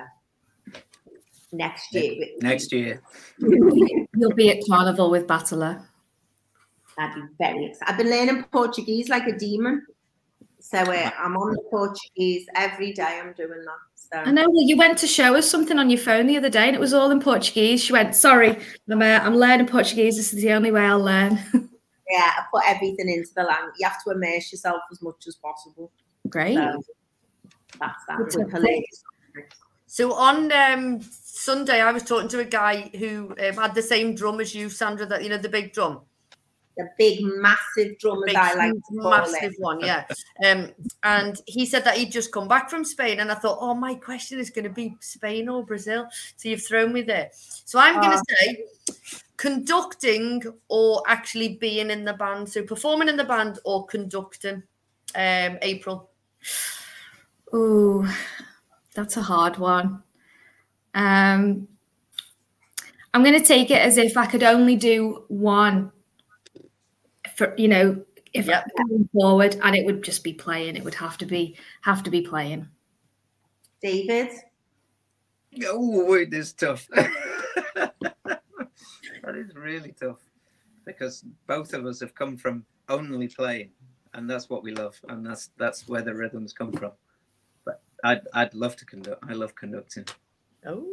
next 1.51 1.93
year. 1.93 2.25
Next 2.41 2.71
year. 2.73 3.01
You'll 3.39 4.33
be 4.35 4.51
at 4.51 4.57
Carnival 4.67 5.09
with 5.09 5.27
Batala. 5.27 5.85
I'd 6.97 7.13
be 7.13 7.21
very 7.39 7.65
excited. 7.65 7.91
I've 7.91 7.97
been 7.97 8.09
learning 8.09 8.43
Portuguese 8.51 9.09
like 9.09 9.27
a 9.27 9.37
demon. 9.37 9.85
So 10.59 10.79
uh, 10.79 11.11
I'm 11.17 11.37
on 11.37 11.53
the 11.53 11.61
Portuguese 11.69 12.47
every 12.55 12.91
day. 12.91 13.21
I'm 13.23 13.33
doing 13.33 13.63
that. 13.63 13.77
So. 13.95 14.17
I 14.17 14.31
know. 14.31 14.49
Well, 14.49 14.63
you 14.63 14.75
went 14.75 14.97
to 14.99 15.07
show 15.07 15.35
us 15.35 15.49
something 15.49 15.77
on 15.77 15.89
your 15.89 15.99
phone 15.99 16.27
the 16.27 16.37
other 16.37 16.49
day, 16.49 16.67
and 16.67 16.75
it 16.75 16.79
was 16.79 16.93
all 16.93 17.11
in 17.11 17.19
Portuguese. 17.19 17.83
She 17.83 17.93
went, 17.93 18.15
"Sorry, 18.15 18.57
I'm, 18.89 19.01
uh, 19.01 19.19
I'm 19.21 19.35
learning 19.35 19.67
Portuguese. 19.67 20.17
This 20.17 20.33
is 20.33 20.41
the 20.41 20.53
only 20.53 20.71
way 20.71 20.81
I'll 20.81 20.99
learn." 20.99 21.31
yeah, 22.09 22.31
I 22.37 22.43
put 22.53 22.63
everything 22.65 23.09
into 23.09 23.29
the 23.35 23.43
language. 23.43 23.75
You 23.79 23.87
have 23.87 24.03
to 24.03 24.11
immerse 24.11 24.51
yourself 24.51 24.81
as 24.91 25.01
much 25.01 25.27
as 25.27 25.35
possible. 25.35 25.91
Great. 26.29 26.55
So 26.55 26.81
that's 27.79 28.05
that. 28.07 28.81
So 29.87 30.13
on 30.13 30.51
um, 30.51 31.01
Sunday, 31.01 31.81
I 31.81 31.91
was 31.91 32.03
talking 32.03 32.27
to 32.29 32.39
a 32.39 32.45
guy 32.45 32.91
who 32.97 33.33
um, 33.43 33.55
had 33.55 33.73
the 33.73 33.81
same 33.81 34.13
drum 34.15 34.39
as 34.39 34.53
you, 34.53 34.69
Sandra. 34.69 35.05
That 35.05 35.23
you 35.23 35.29
know, 35.29 35.37
the 35.37 35.49
big 35.49 35.73
drum. 35.73 36.01
The 36.75 36.89
big, 36.95 37.21
massive 37.23 37.97
drum, 37.97 38.21
big, 38.23 38.35
as 38.35 38.55
I 38.55 38.67
like 38.67 38.73
massive 38.91 39.55
one, 39.57 39.79
yeah. 39.79 40.05
Um, 40.45 40.71
and 41.01 41.35
he 41.47 41.65
said 41.65 41.83
that 41.85 41.97
he'd 41.97 42.11
just 42.11 42.31
come 42.31 42.47
back 42.47 42.69
from 42.69 42.85
Spain, 42.85 43.19
and 43.19 43.31
I 43.31 43.35
thought, 43.35 43.57
oh, 43.59 43.73
my 43.73 43.95
question 43.95 44.37
is 44.37 44.51
going 44.51 44.65
to 44.65 44.69
be 44.69 44.95
Spain 44.99 45.49
or 45.49 45.65
Brazil. 45.65 46.07
So 46.35 46.49
you've 46.49 46.63
thrown 46.63 46.93
me 46.93 47.01
there. 47.01 47.31
So 47.33 47.79
I'm 47.79 47.99
going 47.99 48.11
to 48.11 48.17
uh, 48.17 48.21
say 48.27 48.63
conducting 49.37 50.43
or 50.67 51.01
actually 51.07 51.55
being 51.55 51.89
in 51.89 52.05
the 52.05 52.13
band. 52.13 52.47
So 52.47 52.61
performing 52.61 53.09
in 53.09 53.17
the 53.17 53.23
band 53.23 53.57
or 53.63 53.87
conducting. 53.87 54.61
Um, 55.15 55.57
April. 55.61 56.11
Oh, 57.51 58.05
that's 58.97 59.15
a 59.15 59.21
hard 59.21 59.57
one. 59.57 60.01
Um, 60.95 61.67
I'm 63.13 63.23
going 63.23 63.39
to 63.39 63.45
take 63.45 63.69
it 63.69 63.79
as 63.79 63.97
if 63.97 64.17
I 64.17 64.25
could 64.25 64.41
only 64.41 64.75
do 64.75 65.23
one 65.27 65.91
for, 67.35 67.53
you 67.57 67.67
know, 67.67 68.03
if 68.33 68.47
yep. 68.47 68.65
going 68.75 69.07
forward, 69.13 69.55
and 69.63 69.75
it 69.75 69.85
would 69.85 70.03
just 70.03 70.23
be 70.23 70.33
playing. 70.33 70.75
It 70.75 70.83
would 70.83 70.95
have 70.95 71.17
to 71.19 71.27
be 71.27 71.55
have 71.81 72.01
to 72.03 72.09
be 72.09 72.21
playing. 72.21 72.67
David. 73.83 74.31
Oh, 75.65 76.05
wait 76.05 76.29
it 76.29 76.33
is 76.33 76.53
tough. 76.53 76.87
that 77.75 77.93
is 79.35 79.55
really 79.55 79.93
tough 79.99 80.19
because 80.85 81.23
both 81.45 81.73
of 81.73 81.85
us 81.85 81.99
have 81.99 82.15
come 82.15 82.35
from 82.35 82.65
only 82.89 83.27
playing, 83.27 83.69
and 84.15 84.27
that's 84.27 84.49
what 84.49 84.63
we 84.63 84.71
love, 84.71 84.99
and 85.09 85.23
that's 85.23 85.51
that's 85.57 85.87
where 85.87 86.01
the 86.01 86.13
rhythms 86.13 86.51
come 86.51 86.71
from. 86.71 86.91
I'd 88.03 88.21
I'd 88.33 88.53
love 88.53 88.75
to 88.77 88.85
conduct. 88.85 89.23
I 89.27 89.33
love 89.33 89.55
conducting. 89.55 90.05
Oh, 90.65 90.85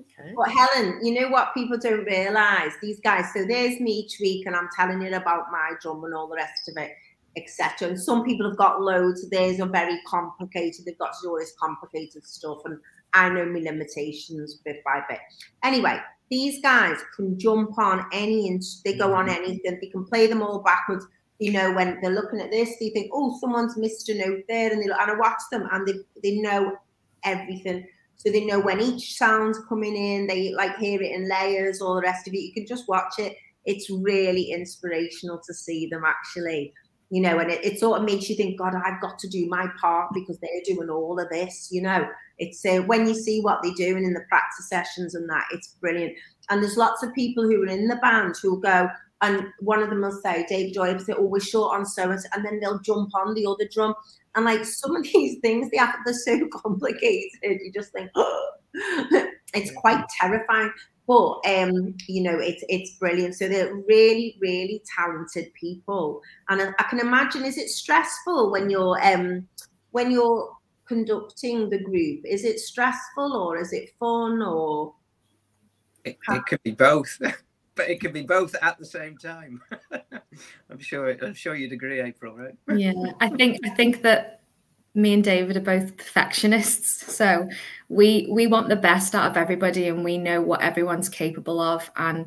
okay. 0.00 0.32
But 0.36 0.50
Helen, 0.50 1.00
you 1.02 1.20
know 1.20 1.28
what 1.28 1.54
people 1.54 1.78
don't 1.78 2.04
realize? 2.04 2.72
These 2.82 3.00
guys. 3.00 3.26
So 3.34 3.44
there's 3.44 3.80
me 3.80 3.92
each 3.92 4.18
week, 4.20 4.46
and 4.46 4.56
I'm 4.56 4.68
telling 4.74 5.00
you 5.02 5.08
about 5.08 5.46
my 5.50 5.72
drum 5.80 6.04
and 6.04 6.14
all 6.14 6.28
the 6.28 6.36
rest 6.36 6.68
of 6.68 6.76
it, 6.76 6.92
etc. 7.36 7.88
And 7.88 8.00
some 8.00 8.24
people 8.24 8.48
have 8.48 8.58
got 8.58 8.80
loads. 8.80 9.28
Theirs 9.30 9.60
are 9.60 9.68
very 9.68 10.00
complicated. 10.06 10.84
They've 10.84 10.98
got 10.98 11.12
to 11.14 11.18
do 11.22 11.30
all 11.30 11.38
this 11.38 11.54
complicated 11.60 12.26
stuff, 12.26 12.58
and 12.64 12.78
I 13.14 13.28
know 13.28 13.46
my 13.46 13.60
limitations 13.60 14.60
bit 14.64 14.82
by 14.84 15.02
bit. 15.08 15.20
Anyway, 15.64 15.98
these 16.30 16.60
guys 16.62 16.98
can 17.16 17.38
jump 17.38 17.78
on 17.78 18.06
any 18.12 18.48
inch. 18.48 18.82
They 18.84 18.96
go 18.96 19.14
on 19.14 19.26
mm-hmm. 19.26 19.42
anything. 19.42 19.78
They 19.80 19.88
can 19.88 20.04
play 20.04 20.26
them 20.26 20.42
all 20.42 20.60
backwards 20.60 21.06
you 21.40 21.52
know, 21.52 21.72
when 21.72 21.98
they're 22.00 22.10
looking 22.10 22.40
at 22.40 22.50
this, 22.50 22.76
they 22.78 22.90
think, 22.90 23.10
oh, 23.12 23.36
someone's 23.40 23.76
missed 23.76 24.08
a 24.10 24.14
note 24.14 24.44
there, 24.48 24.70
and 24.70 24.80
they 24.80 24.84
and 24.84 25.10
I 25.10 25.14
watch 25.16 25.40
them, 25.50 25.68
and 25.72 25.86
they 25.86 25.94
they 26.22 26.36
know 26.36 26.76
everything. 27.24 27.86
So 28.16 28.30
they 28.30 28.44
know 28.44 28.60
when 28.60 28.80
each 28.80 29.16
sound's 29.16 29.58
coming 29.68 29.96
in. 29.96 30.26
They 30.26 30.52
like 30.52 30.76
hear 30.76 31.00
it 31.02 31.12
in 31.12 31.28
layers, 31.28 31.80
all 31.80 31.94
the 31.94 32.02
rest 32.02 32.28
of 32.28 32.34
it. 32.34 32.40
You 32.40 32.52
can 32.52 32.66
just 32.66 32.88
watch 32.88 33.14
it. 33.18 33.36
It's 33.64 33.90
really 33.90 34.52
inspirational 34.52 35.40
to 35.46 35.54
see 35.54 35.86
them 35.86 36.04
actually 36.06 36.72
you 37.10 37.20
know, 37.20 37.40
and 37.40 37.50
it, 37.50 37.64
it 37.64 37.78
sort 37.78 37.98
of 37.98 38.06
makes 38.06 38.30
you 38.30 38.36
think, 38.36 38.56
God, 38.56 38.72
I've 38.74 39.00
got 39.00 39.18
to 39.18 39.28
do 39.28 39.48
my 39.48 39.66
part 39.80 40.10
because 40.14 40.38
they're 40.38 40.50
doing 40.64 40.88
all 40.88 41.18
of 41.18 41.28
this, 41.28 41.68
you 41.70 41.82
know. 41.82 42.08
It's 42.38 42.64
uh, 42.64 42.82
when 42.86 43.06
you 43.06 43.14
see 43.14 43.40
what 43.40 43.58
they're 43.62 43.74
doing 43.74 44.04
in 44.04 44.14
the 44.14 44.24
practice 44.28 44.68
sessions 44.68 45.14
and 45.16 45.28
that, 45.28 45.44
it's 45.50 45.74
brilliant. 45.80 46.14
And 46.48 46.62
there's 46.62 46.76
lots 46.76 47.02
of 47.02 47.12
people 47.12 47.42
who 47.42 47.62
are 47.64 47.66
in 47.66 47.88
the 47.88 47.96
band 47.96 48.36
who'll 48.40 48.60
go, 48.60 48.88
and 49.22 49.46
one 49.58 49.82
of 49.82 49.90
them 49.90 50.02
will 50.02 50.18
say, 50.22 50.46
Dave 50.48 50.72
Joy 50.72 50.92
will 50.92 51.00
say, 51.00 51.12
oh, 51.12 51.20
we're 51.20 51.26
always 51.26 51.48
short 51.48 51.78
on 51.78 51.84
so 51.84 52.10
and 52.10 52.20
and 52.34 52.44
then 52.44 52.60
they'll 52.60 52.80
jump 52.80 53.10
on 53.14 53.34
the 53.34 53.46
other 53.46 53.68
drum. 53.70 53.94
And 54.34 54.44
like 54.44 54.64
some 54.64 54.96
of 54.96 55.02
these 55.12 55.38
things, 55.40 55.70
they 55.70 55.78
are, 55.78 55.94
they're 56.04 56.14
so 56.14 56.48
complicated. 56.48 57.30
You 57.42 57.70
just 57.74 57.92
think, 57.92 58.10
oh. 58.14 58.46
it's 59.54 59.72
quite 59.72 60.04
terrifying. 60.20 60.72
But 61.06 61.40
um, 61.46 61.94
you 62.06 62.22
know, 62.22 62.38
it's 62.38 62.62
it's 62.68 62.96
brilliant. 62.98 63.34
So 63.34 63.48
they're 63.48 63.74
really, 63.74 64.38
really 64.40 64.82
talented 64.96 65.52
people. 65.54 66.22
And 66.48 66.62
I, 66.62 66.68
I 66.78 66.84
can 66.84 67.00
imagine, 67.00 67.44
is 67.44 67.58
it 67.58 67.68
stressful 67.68 68.52
when 68.52 68.70
you're 68.70 68.96
um 69.04 69.48
when 69.90 70.12
you're 70.12 70.56
conducting 70.86 71.68
the 71.68 71.82
group? 71.82 72.20
Is 72.24 72.44
it 72.44 72.60
stressful 72.60 73.32
or 73.36 73.58
is 73.58 73.72
it 73.72 73.90
fun 73.98 74.40
or 74.40 74.94
it, 76.04 76.16
it 76.28 76.46
could 76.46 76.62
be 76.62 76.70
both. 76.70 77.20
but 77.74 77.88
it 77.88 78.00
could 78.00 78.12
be 78.12 78.22
both 78.22 78.54
at 78.62 78.78
the 78.78 78.84
same 78.84 79.16
time. 79.16 79.62
I'm 80.70 80.78
sure. 80.78 81.16
I'm 81.22 81.34
sure 81.34 81.54
you'd 81.54 81.72
agree, 81.72 82.00
April, 82.00 82.36
right? 82.36 82.54
Yeah, 82.76 82.92
I 83.20 83.28
think. 83.28 83.58
I 83.64 83.70
think 83.70 84.02
that 84.02 84.40
me 84.94 85.14
and 85.14 85.22
David 85.24 85.56
are 85.56 85.60
both 85.60 85.96
perfectionists, 85.96 87.14
so 87.14 87.48
we 87.88 88.28
we 88.30 88.46
want 88.46 88.68
the 88.68 88.76
best 88.76 89.14
out 89.14 89.30
of 89.30 89.36
everybody, 89.36 89.88
and 89.88 90.04
we 90.04 90.18
know 90.18 90.40
what 90.40 90.62
everyone's 90.62 91.08
capable 91.08 91.60
of, 91.60 91.90
and 91.96 92.26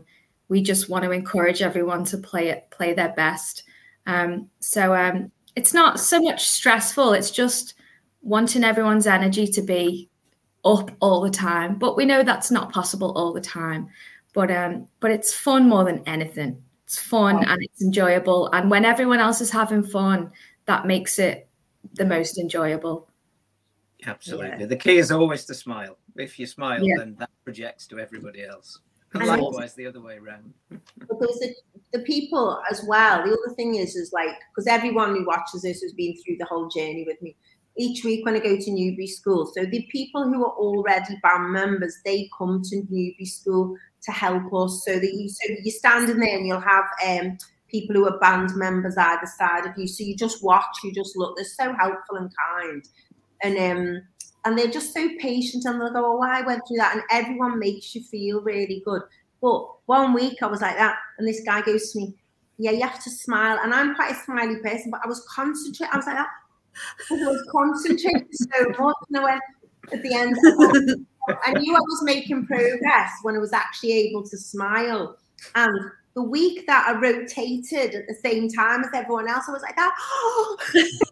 we 0.50 0.62
just 0.62 0.90
want 0.90 1.04
to 1.04 1.12
encourage 1.12 1.62
everyone 1.62 2.06
to 2.06 2.18
play 2.18 2.50
it, 2.50 2.70
play 2.72 2.94
their 2.94 3.14
best. 3.14 3.64
Um, 4.06 4.50
so 4.60 4.96
um, 4.96 5.32
it's 5.56 5.74
not 5.74 6.00
so 6.00 6.22
much 6.22 6.48
stressful; 6.48 7.14
it's 7.14 7.32
just 7.32 7.76
wanting 8.22 8.64
everyone's 8.64 9.08
energy 9.08 9.46
to 9.48 9.62
be 9.62 10.10
up 10.66 10.92
all 11.02 11.22
the 11.22 11.30
time. 11.30 11.78
But 11.78 11.98
we 11.98 12.06
know 12.06 12.24
that's 12.24 12.52
not 12.52 12.72
possible 12.72 13.12
all 13.18 13.34
the 13.34 13.42
time. 13.42 13.90
But 14.34 14.52
um, 14.52 14.88
but 15.00 15.12
it's 15.12 15.34
fun 15.34 15.70
more 15.70 15.84
than 15.84 16.04
anything. 16.08 16.62
It's 16.86 17.00
fun 17.00 17.44
and 17.44 17.62
it's 17.62 17.82
enjoyable. 17.82 18.50
And 18.52 18.70
when 18.70 18.86
everyone 18.86 19.20
else 19.20 19.42
is 19.42 19.50
having 19.50 19.84
fun, 19.84 20.32
that 20.66 20.86
makes 20.86 21.20
it 21.20 21.48
the 21.94 22.06
most 22.06 22.38
enjoyable. 22.38 23.10
Absolutely. 24.06 24.60
Yeah. 24.60 24.66
The 24.66 24.76
key 24.76 24.98
is 24.98 25.12
always 25.12 25.46
to 25.46 25.54
smile. 25.54 25.98
If 26.16 26.38
you 26.38 26.46
smile, 26.46 26.84
yeah. 26.84 26.96
then 26.98 27.16
that 27.20 27.30
projects 27.44 27.88
to 27.88 28.00
everybody 28.00 28.46
else. 28.46 28.80
And 29.14 29.28
likewise, 29.28 29.76
the 29.76 29.86
other 29.86 30.02
way 30.02 30.18
around. 30.18 30.54
because 31.00 31.40
the, 31.40 31.54
the 31.94 32.00
people 32.00 32.62
as 32.70 32.84
well. 32.88 33.24
The 33.24 33.32
other 33.32 33.56
thing 33.56 33.76
is, 33.76 33.96
is 33.96 34.12
like 34.12 34.36
because 34.52 34.68
everyone 34.68 35.16
who 35.16 35.26
watches 35.26 35.62
this 35.62 35.82
has 35.82 35.94
been 35.94 36.16
through 36.18 36.38
the 36.40 36.46
whole 36.46 36.68
journey 36.68 37.06
with 37.08 37.22
me. 37.22 37.36
Each 37.78 38.04
week 38.04 38.26
when 38.26 38.36
I 38.36 38.40
go 38.40 38.56
to 38.56 38.72
newbie 38.72 39.08
school, 39.08 39.52
so 39.56 39.66
the 39.66 39.88
people 39.92 40.26
who 40.26 40.46
are 40.46 40.54
already 40.54 41.18
band 41.24 41.52
members, 41.52 41.98
they 42.06 42.30
come 42.38 42.62
to 42.66 42.82
newbie 42.92 43.28
school 43.28 43.76
to 44.06 44.12
help 44.12 44.54
us. 44.54 44.84
So 44.86 45.00
that 45.00 45.14
you 45.14 45.30
so 45.30 45.54
you're 45.64 45.74
standing 45.74 46.20
there 46.20 46.38
and 46.38 46.48
you'll 46.48 46.60
have 46.60 46.86
um, 47.08 47.38
people 47.70 47.96
who 47.96 48.08
are 48.08 48.20
band 48.20 48.52
members 48.56 48.96
either 48.98 49.26
side 49.38 49.66
of 49.66 49.74
you. 49.78 49.88
So 49.88 50.04
you 50.04 50.16
just 50.16 50.44
watch, 50.44 50.66
you 50.84 50.94
just 50.94 51.18
look. 51.18 51.36
They're 51.36 51.46
so 51.46 51.74
helpful 51.74 52.18
and 52.18 52.32
kind, 52.52 52.84
and 53.42 53.58
um, 53.58 54.02
and 54.46 54.58
they're 54.58 54.68
just 54.68 54.94
so 54.94 55.10
patient. 55.20 55.66
And 55.66 55.82
they'll 55.82 55.94
go, 55.94 56.18
"Oh, 56.18 56.24
I 56.24 56.42
went 56.42 56.62
through 56.68 56.78
that," 56.78 56.94
and 56.94 57.04
everyone 57.12 57.60
makes 57.60 57.94
you 57.96 58.04
feel 58.04 58.42
really 58.42 58.82
good. 58.86 59.02
But 59.42 59.68
one 59.88 60.14
week 60.14 60.42
I 60.42 60.48
was 60.48 60.62
like 60.62 60.78
that, 60.78 60.98
and 61.18 61.28
this 61.28 61.42
guy 61.46 61.62
goes 61.62 61.92
to 61.92 62.00
me, 62.00 62.16
"Yeah, 62.58 62.72
you 62.72 62.82
have 62.82 63.04
to 63.04 63.10
smile." 63.10 63.60
And 63.64 63.74
I'm 63.74 63.96
quite 63.96 64.12
a 64.12 64.24
smiley 64.24 64.58
person, 64.58 64.92
but 64.92 65.02
I 65.04 65.08
was 65.08 65.26
concentrating. 65.30 65.94
I 65.94 65.98
was 65.98 66.06
like 66.06 66.16
that. 66.16 66.30
I 67.12 67.16
was 67.16 67.48
concentrating 67.52 68.28
so 68.32 68.70
much, 68.80 68.96
and 69.10 69.18
I 69.18 69.24
went 69.24 69.42
at 69.92 70.02
the 70.02 70.14
end. 70.14 71.06
I 71.30 71.54
knew 71.54 71.76
I 71.76 71.80
was 71.80 72.04
making 72.04 72.46
progress 72.46 73.12
when 73.22 73.36
I 73.36 73.40
was 73.40 73.54
actually 73.54 73.94
able 73.94 74.24
to 74.24 74.38
smile. 74.38 75.18
And 75.56 75.92
the 76.16 76.24
week 76.24 76.66
that 76.68 76.88
I 76.88 77.00
rotated 77.00 77.96
at 77.96 78.08
the 78.08 78.16
same 78.16 78.50
time 78.50 78.84
as 78.84 78.90
everyone 78.94 79.28
else, 79.28 79.46
I 79.48 79.52
was 79.52 79.62
like, 79.62 79.76
ah, 79.78 79.94
oh. 80.00 80.58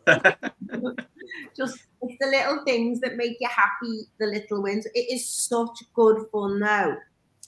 just 1.55 1.79
it's 2.01 2.17
the 2.19 2.27
little 2.27 2.63
things 2.65 2.99
that 3.01 3.15
make 3.15 3.37
you 3.39 3.47
happy, 3.47 4.07
the 4.19 4.27
little 4.27 4.61
wins. 4.61 4.85
It 4.93 5.13
is 5.13 5.27
such 5.27 5.83
good 5.93 6.25
fun 6.31 6.59
though. 6.59 6.97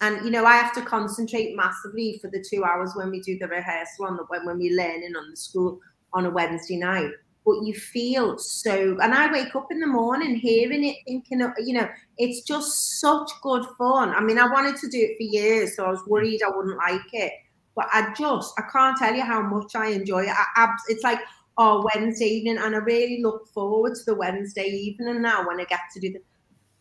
And 0.01 0.23
you 0.25 0.31
know, 0.31 0.45
I 0.45 0.55
have 0.55 0.73
to 0.73 0.81
concentrate 0.81 1.55
massively 1.55 2.19
for 2.21 2.29
the 2.29 2.43
two 2.47 2.63
hours 2.63 2.93
when 2.95 3.09
we 3.09 3.21
do 3.21 3.37
the 3.39 3.47
rehearsal 3.47 4.05
on 4.05 4.17
the 4.17 4.25
when, 4.27 4.45
when 4.45 4.57
we're 4.57 4.77
learning 4.77 5.15
on 5.15 5.29
the 5.29 5.37
school 5.37 5.79
on 6.13 6.25
a 6.25 6.29
Wednesday 6.29 6.77
night 6.77 7.11
but 7.45 7.61
you 7.63 7.73
feel 7.73 8.37
so 8.37 8.97
and 9.01 9.13
i 9.13 9.31
wake 9.31 9.55
up 9.55 9.67
in 9.71 9.79
the 9.79 9.87
morning 9.87 10.35
hearing 10.35 10.83
it 10.83 10.97
thinking 11.05 11.41
uh, 11.41 11.51
you 11.63 11.73
know 11.73 11.87
it's 12.17 12.41
just 12.41 12.99
such 12.99 13.29
good 13.41 13.65
fun. 13.77 14.09
I 14.09 14.21
mean 14.21 14.39
i 14.39 14.47
wanted 14.47 14.77
to 14.77 14.89
do 14.89 14.97
it 14.99 15.17
for 15.17 15.23
years 15.23 15.75
so 15.75 15.85
i 15.85 15.89
was 15.89 16.05
worried 16.07 16.41
i 16.43 16.55
wouldn't 16.55 16.77
like 16.77 17.13
it 17.13 17.33
but 17.75 17.87
i 17.91 18.13
just 18.17 18.53
i 18.57 18.63
can't 18.71 18.97
tell 18.97 19.13
you 19.13 19.23
how 19.23 19.41
much 19.41 19.75
i 19.75 19.87
enjoy 19.87 20.23
it. 20.23 20.35
I, 20.55 20.75
it's 20.87 21.03
like 21.03 21.19
oh 21.57 21.87
wednesday 21.93 22.25
evening 22.25 22.57
and 22.57 22.75
i 22.75 22.79
really 22.79 23.21
look 23.21 23.47
forward 23.49 23.95
to 23.95 24.03
the 24.05 24.15
wednesday 24.15 24.67
evening 24.67 25.21
now 25.21 25.47
when 25.47 25.59
i 25.59 25.65
get 25.65 25.81
to 25.93 25.99
do 25.99 26.13
the 26.13 26.19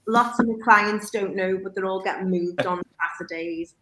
lots 0.06 0.38
of 0.40 0.46
the 0.46 0.58
clients 0.64 1.10
don't 1.10 1.36
know 1.36 1.58
but 1.62 1.74
they're 1.74 1.86
all 1.86 2.02
getting 2.02 2.30
moved 2.30 2.64
on 2.66 2.80
saturdays 3.18 3.74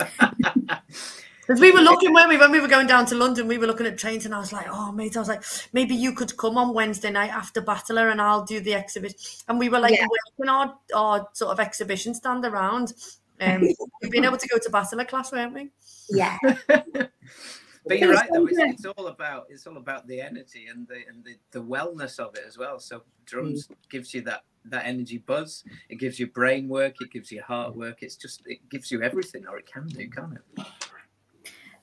Because 1.46 1.60
we 1.60 1.72
were 1.72 1.80
looking 1.80 2.12
when 2.14 2.28
we 2.28 2.38
when 2.38 2.50
we 2.50 2.60
were 2.60 2.68
going 2.68 2.86
down 2.86 3.04
to 3.06 3.14
London, 3.14 3.46
we 3.46 3.58
were 3.58 3.66
looking 3.66 3.86
at 3.86 3.98
trains, 3.98 4.24
and 4.24 4.34
I 4.34 4.38
was 4.38 4.52
like, 4.52 4.66
"Oh, 4.70 4.92
mate," 4.92 5.16
I 5.16 5.20
was 5.20 5.28
like, 5.28 5.42
"Maybe 5.74 5.94
you 5.94 6.12
could 6.12 6.34
come 6.38 6.56
on 6.56 6.72
Wednesday 6.72 7.10
night 7.10 7.30
after 7.30 7.60
Batala, 7.60 8.10
and 8.10 8.20
I'll 8.20 8.44
do 8.44 8.60
the 8.60 8.74
exhibition." 8.74 9.18
And 9.48 9.58
we 9.58 9.68
were 9.68 9.78
like 9.78 9.92
yeah. 9.92 10.06
working 10.38 10.48
our 10.48 10.74
our 10.94 11.28
sort 11.34 11.52
of 11.52 11.60
exhibition 11.60 12.14
stand 12.14 12.46
around. 12.46 12.94
Um, 13.40 13.68
we've 14.00 14.10
been 14.10 14.24
able 14.24 14.38
to 14.38 14.48
go 14.48 14.58
to 14.58 14.70
Batala 14.70 15.06
class, 15.06 15.32
weren't 15.32 15.52
we? 15.52 15.70
Yeah. 16.08 16.38
but 16.68 17.98
you're 17.98 18.14
right 18.14 18.28
though. 18.32 18.46
It's, 18.46 18.58
it's, 18.58 18.86
all 18.86 19.08
about 19.08 19.46
it's 19.50 19.66
all 19.66 19.76
about 19.76 20.06
the 20.06 20.20
energy 20.22 20.66
and 20.68 20.88
the 20.88 21.02
and 21.08 21.24
the, 21.24 21.36
the 21.50 21.62
wellness 21.62 22.18
of 22.18 22.34
it 22.36 22.44
as 22.46 22.56
well. 22.56 22.78
So 22.78 23.02
drums 23.26 23.66
mm. 23.66 23.74
gives 23.90 24.14
you 24.14 24.22
that 24.22 24.44
that 24.66 24.86
energy 24.86 25.18
buzz. 25.18 25.64
It 25.90 25.96
gives 25.96 26.18
you 26.18 26.26
brain 26.28 26.68
work. 26.68 26.94
It 27.00 27.10
gives 27.10 27.30
you 27.30 27.42
heart 27.42 27.76
work. 27.76 28.02
It's 28.02 28.16
just 28.16 28.42
it 28.46 28.66
gives 28.70 28.90
you 28.90 29.02
everything, 29.02 29.46
or 29.46 29.58
it 29.58 29.66
can 29.66 29.86
do, 29.88 30.08
can't 30.08 30.34
it? 30.34 30.66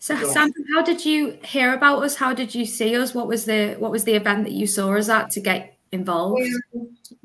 So 0.01 0.15
Sam, 0.23 0.51
how 0.73 0.81
did 0.81 1.05
you 1.05 1.37
hear 1.43 1.75
about 1.75 2.01
us? 2.01 2.15
How 2.15 2.33
did 2.33 2.55
you 2.55 2.65
see 2.65 2.97
us? 2.97 3.13
What 3.13 3.27
was 3.27 3.45
the 3.45 3.75
what 3.77 3.91
was 3.91 4.03
the 4.03 4.15
event 4.15 4.45
that 4.45 4.51
you 4.51 4.65
saw 4.65 4.95
us 4.95 5.09
at 5.09 5.29
to 5.29 5.39
get 5.39 5.77
involved? 5.91 6.41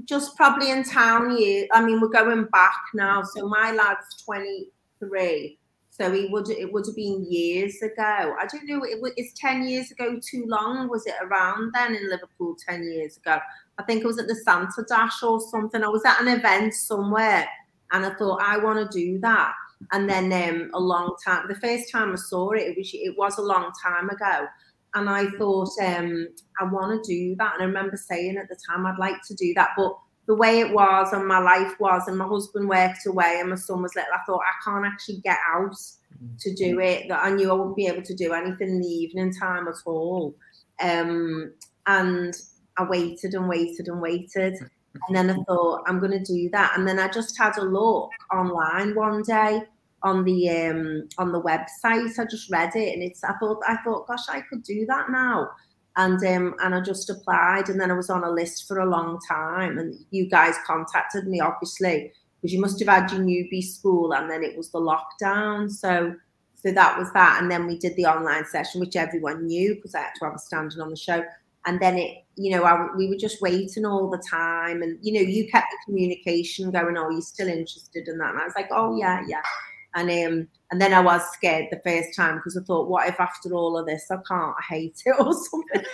Just 0.05 0.37
probably 0.37 0.71
in 0.71 0.85
town 0.85 1.39
year. 1.39 1.67
I 1.73 1.83
mean, 1.83 2.03
we're 2.03 2.09
going 2.09 2.45
back 2.53 2.77
now. 2.93 3.23
So 3.23 3.49
my 3.49 3.73
lad's 3.73 4.23
23. 4.27 5.59
So 5.89 6.13
he 6.13 6.27
would 6.27 6.51
it 6.51 6.71
would 6.71 6.85
have 6.85 6.95
been 6.95 7.25
years 7.31 7.81
ago. 7.81 8.35
I 8.39 8.47
don't 8.53 8.69
know. 8.69 8.83
It, 8.85 8.99
it's 9.17 9.33
10 9.41 9.67
years 9.67 9.91
ago 9.91 10.21
too 10.21 10.45
long. 10.47 10.91
Was 10.91 11.07
it 11.07 11.15
around 11.23 11.73
then 11.73 11.95
in 11.95 12.11
Liverpool 12.11 12.57
10 12.69 12.85
years 12.85 13.17
ago? 13.17 13.39
I 13.79 13.85
think 13.85 14.05
it 14.05 14.07
was 14.07 14.19
at 14.19 14.27
the 14.27 14.37
Santa 14.37 14.85
Dash 14.87 15.23
or 15.23 15.41
something. 15.41 15.83
I 15.83 15.89
was 15.89 16.05
at 16.05 16.21
an 16.21 16.29
event 16.29 16.75
somewhere 16.75 17.49
and 17.93 18.05
I 18.05 18.11
thought 18.17 18.43
I 18.43 18.59
want 18.59 18.79
to 18.79 18.99
do 18.99 19.19
that. 19.21 19.55
And 19.93 20.09
then 20.09 20.33
um, 20.33 20.71
a 20.75 20.81
long 20.81 21.17
time, 21.25 21.47
the 21.49 21.55
first 21.55 21.93
time 21.93 22.13
I 22.13 22.17
saw 22.17 22.53
it, 22.53 22.63
it 22.63 22.77
was 22.77 22.91
it 22.93 23.15
was 23.17 23.39
a 23.39 23.43
long 23.43 23.71
time 23.83 24.09
ago, 24.11 24.47
and 24.95 25.09
I 25.09 25.27
thought 25.39 25.71
um, 25.83 26.29
I 26.61 26.65
want 26.65 27.05
to 27.05 27.13
do 27.13 27.37
that. 27.37 27.55
And 27.55 27.63
I 27.63 27.67
remember 27.67 27.97
saying 27.97 28.37
at 28.37 28.49
the 28.49 28.59
time 28.69 28.87
I'd 28.87 28.99
like 28.99 29.23
to 29.29 29.35
do 29.35 29.53
that, 29.55 29.71
but 29.77 29.97
the 30.27 30.35
way 30.35 30.61
it 30.61 30.73
was 30.73 31.13
and 31.13 31.27
my 31.27 31.39
life 31.39 31.79
was, 31.79 32.09
and 32.09 32.19
my 32.19 32.27
husband 32.27 32.69
worked 32.69 33.07
away 33.07 33.37
and 33.39 33.51
my 33.51 33.57
son 33.57 33.83
was 33.83 33.95
little, 33.95 34.13
I 34.13 34.25
thought 34.27 34.41
I 34.41 34.65
can't 34.65 34.87
actually 34.87 35.19
get 35.19 35.39
out 35.55 35.77
to 36.41 36.55
do 36.55 36.81
it. 36.81 37.09
That 37.09 37.23
I 37.23 37.31
knew 37.31 37.51
I 37.51 37.55
wouldn't 37.55 37.77
be 37.77 37.87
able 37.87 38.03
to 38.03 38.15
do 38.15 38.33
anything 38.33 38.69
in 38.69 38.81
the 38.81 38.89
evening 38.89 39.33
time 39.33 39.69
at 39.69 39.77
all. 39.85 40.35
Um, 40.81 41.53
and 41.87 42.35
I 42.77 42.85
waited 42.85 43.35
and 43.35 43.49
waited 43.49 43.89
and 43.89 44.01
waited. 44.01 44.55
And 45.09 45.17
then 45.17 45.31
I 45.31 45.43
thought, 45.45 45.85
I'm 45.87 45.99
going 45.99 46.13
to 46.13 46.23
do 46.23 46.49
that. 46.51 46.75
And 46.77 46.87
then 46.87 46.99
I 46.99 47.09
just 47.09 47.37
had 47.39 47.57
a 47.59 47.63
look 47.65 48.11
online 48.33 48.95
one 48.95 49.23
day 49.23 49.63
on 50.03 50.25
the 50.25 50.51
um 50.51 51.09
on 51.19 51.33
the 51.33 51.43
website. 51.43 52.19
I 52.19 52.25
just 52.27 52.51
read 52.51 52.75
it 52.77 52.95
and 52.95 53.03
it's 53.03 53.25
I 53.25 53.33
thought 53.41 53.63
I 53.67 53.77
thought, 53.79 54.07
gosh, 54.07 54.29
I 54.29 54.41
could 54.43 54.63
do 54.63 54.87
that 54.87 55.11
now. 55.11 55.51
And 55.97 56.23
um 56.25 56.55
and 56.63 56.75
I 56.75 56.81
just 56.81 57.11
applied 57.11 57.69
and 57.69 57.81
then 57.81 57.91
I 57.91 57.95
was 57.95 58.11
on 58.11 58.25
a 58.25 58.31
list 58.31 58.69
for 58.69 58.81
a 58.81 58.89
long 58.89 59.19
time. 59.27 59.79
And 59.79 59.95
you 60.11 60.29
guys 60.29 60.55
contacted 60.67 61.27
me 61.27 61.41
obviously 61.41 62.13
because 62.41 62.53
you 62.53 62.61
must 62.61 62.79
have 62.81 62.89
had 62.89 63.11
your 63.11 63.21
newbie 63.21 63.65
school 63.65 64.13
and 64.13 64.31
then 64.31 64.43
it 64.43 64.57
was 64.57 64.71
the 64.71 64.81
lockdown. 64.81 65.71
So 65.71 66.15
so 66.55 66.73
that 66.73 66.99
was 66.99 67.13
that. 67.13 67.41
And 67.41 67.51
then 67.51 67.67
we 67.67 67.79
did 67.79 67.97
the 67.97 68.07
online 68.07 68.45
session, 68.47 68.81
which 68.81 68.97
everyone 68.97 69.47
knew 69.47 69.75
because 69.75 69.95
I 69.95 70.01
had 70.01 70.15
to 70.19 70.25
have 70.25 70.35
a 70.35 70.39
standing 70.39 70.81
on 70.81 70.91
the 70.91 70.97
show 70.97 71.23
and 71.67 71.81
then 71.81 71.99
it 71.99 72.25
you 72.37 72.51
know 72.51 72.65
I, 72.65 72.89
we 72.97 73.09
were 73.09 73.17
just 73.17 73.43
waiting 73.43 73.85
all 73.85 74.09
the 74.09 74.23
time 74.29 74.83
and 74.83 74.99
you 75.03 75.13
know 75.13 75.21
you 75.21 75.49
kept 75.49 75.67
the 75.71 75.79
communication 75.87 76.71
going 76.71 76.97
oh 76.97 77.11
you're 77.11 77.21
still 77.21 77.49
interested 77.49 78.09
in 78.09 78.19
that 78.19 78.31
and 78.31 78.41
i 78.41 78.45
was 78.45 78.55
like 78.57 78.69
oh 78.71 78.97
yeah 78.97 79.23
yeah 79.27 79.43
And 79.97 80.11
um, 80.11 80.49
and 80.71 80.81
then 80.81 80.93
I 80.93 81.01
was 81.01 81.23
scared 81.33 81.69
the 81.71 81.81
first 81.85 82.15
time 82.15 82.37
because 82.37 82.57
I 82.57 82.63
thought, 82.63 82.89
what 82.89 83.09
if 83.09 83.19
after 83.19 83.55
all 83.55 83.79
of 83.79 83.87
this 83.87 84.11
I 84.11 84.17
can't, 84.29 84.55
I 84.59 84.63
hate 84.69 85.03
it 85.07 85.17
or 85.19 85.33
something. 85.33 85.85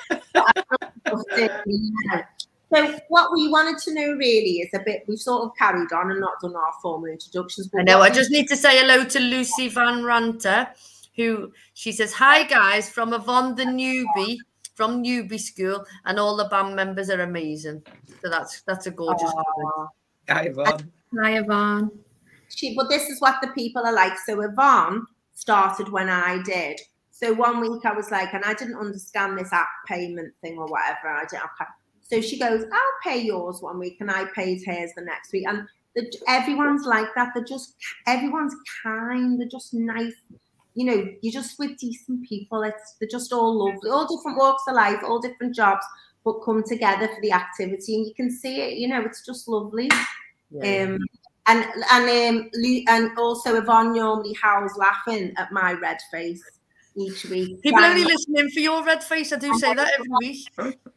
so 2.74 2.98
what 3.08 3.32
we 3.32 3.48
wanted 3.48 3.78
to 3.84 3.94
know 3.94 4.12
really 4.14 4.58
is 4.58 4.70
a 4.74 4.80
bit. 4.84 5.04
We've 5.06 5.20
sort 5.20 5.44
of 5.44 5.50
carried 5.56 5.92
on 5.92 6.10
and 6.10 6.20
not 6.20 6.40
done 6.42 6.56
our 6.56 6.72
formal 6.82 7.06
introductions. 7.06 7.70
I 7.78 7.82
know. 7.84 8.00
I 8.00 8.10
just 8.10 8.32
need 8.32 8.48
to 8.48 8.56
say 8.56 8.80
hello 8.80 9.04
to 9.04 9.20
Lucy 9.20 9.68
Van 9.68 10.02
Ranter, 10.02 10.68
who 11.14 11.52
she 11.74 11.92
says, 11.92 12.12
"Hi 12.14 12.42
guys 12.42 12.90
from 12.90 13.12
Yvonne 13.12 13.54
the 13.54 13.66
newbie." 13.66 14.38
From 14.74 15.02
newbie 15.04 15.40
school, 15.40 15.84
and 16.06 16.18
all 16.18 16.36
the 16.36 16.46
band 16.46 16.74
members 16.74 17.10
are 17.10 17.20
amazing. 17.20 17.82
So 18.22 18.30
that's 18.30 18.62
that's 18.62 18.86
a 18.86 18.90
gorgeous. 18.90 19.32
Aww. 19.32 19.88
Hi 20.28 20.42
Yvonne. 20.44 20.92
Hi 21.20 21.38
Yvonne. 21.38 21.90
She 22.48 22.74
but 22.74 22.88
this 22.88 23.08
is 23.08 23.20
what 23.20 23.36
the 23.42 23.48
people 23.48 23.82
are 23.84 23.92
like. 23.92 24.18
So 24.18 24.40
yvonne 24.40 25.06
started 25.34 25.88
when 25.90 26.08
i 26.08 26.42
did. 26.42 26.80
So 27.10 27.32
one 27.32 27.60
week 27.60 27.84
i 27.84 27.92
was 27.92 28.10
like 28.10 28.32
and 28.34 28.44
i 28.44 28.54
didn't 28.54 28.76
understand 28.76 29.38
this 29.38 29.52
app 29.52 29.68
payment 29.86 30.32
thing 30.40 30.58
or 30.58 30.66
whatever. 30.66 31.08
I 31.08 31.24
didn't 31.24 31.42
have 31.58 31.68
so 32.02 32.20
she 32.20 32.38
goes 32.38 32.64
i'll 32.64 33.00
pay 33.02 33.18
yours 33.22 33.62
one 33.62 33.78
week 33.78 33.96
and 34.00 34.10
i 34.10 34.26
paid 34.34 34.62
hers 34.66 34.90
the 34.96 35.02
next 35.02 35.32
week. 35.32 35.46
And 35.48 35.66
the, 35.94 36.10
everyone's 36.28 36.86
like 36.86 37.08
that. 37.14 37.32
They're 37.34 37.44
just 37.44 37.74
everyone's 38.06 38.54
kind. 38.82 39.38
They're 39.38 39.48
just 39.48 39.74
nice 39.74 40.14
you 40.74 40.84
know 40.84 41.06
you're 41.20 41.32
just 41.32 41.58
with 41.58 41.76
decent 41.78 42.26
people 42.26 42.62
it's 42.62 42.96
they're 42.98 43.08
just 43.08 43.32
all 43.32 43.66
lovely 43.66 43.90
all 43.90 44.06
different 44.06 44.38
walks 44.38 44.62
of 44.68 44.74
life 44.74 44.98
all 45.04 45.20
different 45.20 45.54
jobs 45.54 45.84
but 46.24 46.40
come 46.44 46.62
together 46.62 47.08
for 47.08 47.20
the 47.20 47.32
activity 47.32 47.96
and 47.96 48.06
you 48.06 48.14
can 48.14 48.30
see 48.30 48.60
it 48.60 48.78
you 48.78 48.88
know 48.88 49.02
it's 49.02 49.24
just 49.24 49.48
lovely 49.48 49.90
yeah. 50.50 50.84
um 50.84 50.98
and 51.46 51.66
and 51.90 52.38
um 52.38 52.50
and 52.88 53.18
also 53.18 53.56
Yvonne 53.56 53.94
normally 53.94 54.34
howls 54.40 54.76
laughing 54.76 55.32
at 55.36 55.50
my 55.52 55.72
red 55.72 55.98
face 56.10 56.42
each 56.96 57.24
week. 57.24 57.60
People 57.62 57.82
only 57.82 58.04
listening 58.04 58.50
for 58.50 58.60
your 58.60 58.84
red 58.84 59.02
face. 59.02 59.32
I 59.32 59.36
do 59.36 59.52
say 59.58 59.74
that 59.74 59.92
every 59.98 60.08
week. 60.20 60.48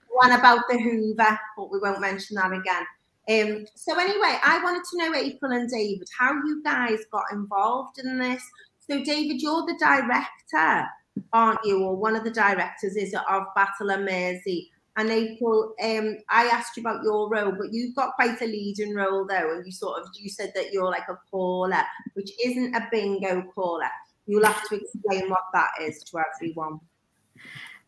One 0.10 0.32
about 0.32 0.62
the 0.70 0.79
Hoover, 0.79 1.39
but 1.58 1.72
we 1.72 1.79
won't 1.79 2.00
mention 2.00 2.36
that 2.36 2.51
again. 2.51 2.86
Um, 3.27 3.65
so 3.75 4.00
anyway, 4.00 4.38
I 4.44 4.62
wanted 4.63 4.84
to 4.91 4.98
know 4.98 5.15
April 5.15 5.51
and 5.51 5.70
David 5.70 6.08
how 6.17 6.32
you 6.32 6.62
guys 6.63 7.00
got 7.12 7.24
involved 7.32 7.98
in 8.00 8.20
this. 8.20 8.44
So 8.89 9.04
David, 9.04 9.42
you're 9.42 9.65
the 9.65 9.77
director, 9.80 10.88
aren't 11.34 11.63
you, 11.63 11.84
or 11.84 11.96
one 11.96 12.15
of 12.15 12.24
the 12.24 12.32
directors 12.32 12.96
is 12.96 13.13
it 13.13 13.22
of 13.30 13.44
Batala 13.58 14.04
Mersey? 14.04 14.72
And 14.98 15.10
April, 15.10 15.74
um, 15.84 16.18
I 16.30 16.46
asked 16.46 16.77
you 16.77 16.82
about 16.82 17.04
your 17.04 17.30
role, 17.30 17.51
but 17.51 17.74
you've 17.74 17.96
got 17.96 18.13
quite 18.15 18.42
a 18.42 18.46
leading 18.46 18.96
role 18.96 19.25
though, 19.27 19.54
and 19.54 19.65
you 19.65 19.72
sort 19.72 20.01
of 20.01 20.08
you 20.15 20.30
said 20.30 20.54
that 20.56 20.72
you're 20.72 20.89
like 20.89 21.10
a 21.10 21.20
caller, 21.30 21.84
which 22.13 22.32
isn't 22.46 22.75
a 22.75 22.88
bingo 22.92 23.44
caller. 23.54 23.89
You'll 24.25 24.46
have 24.46 24.68
to 24.70 24.75
explain 24.75 25.30
what 25.30 25.44
that 25.54 25.72
is 25.82 26.01
to 26.04 26.20
everyone. 26.20 26.80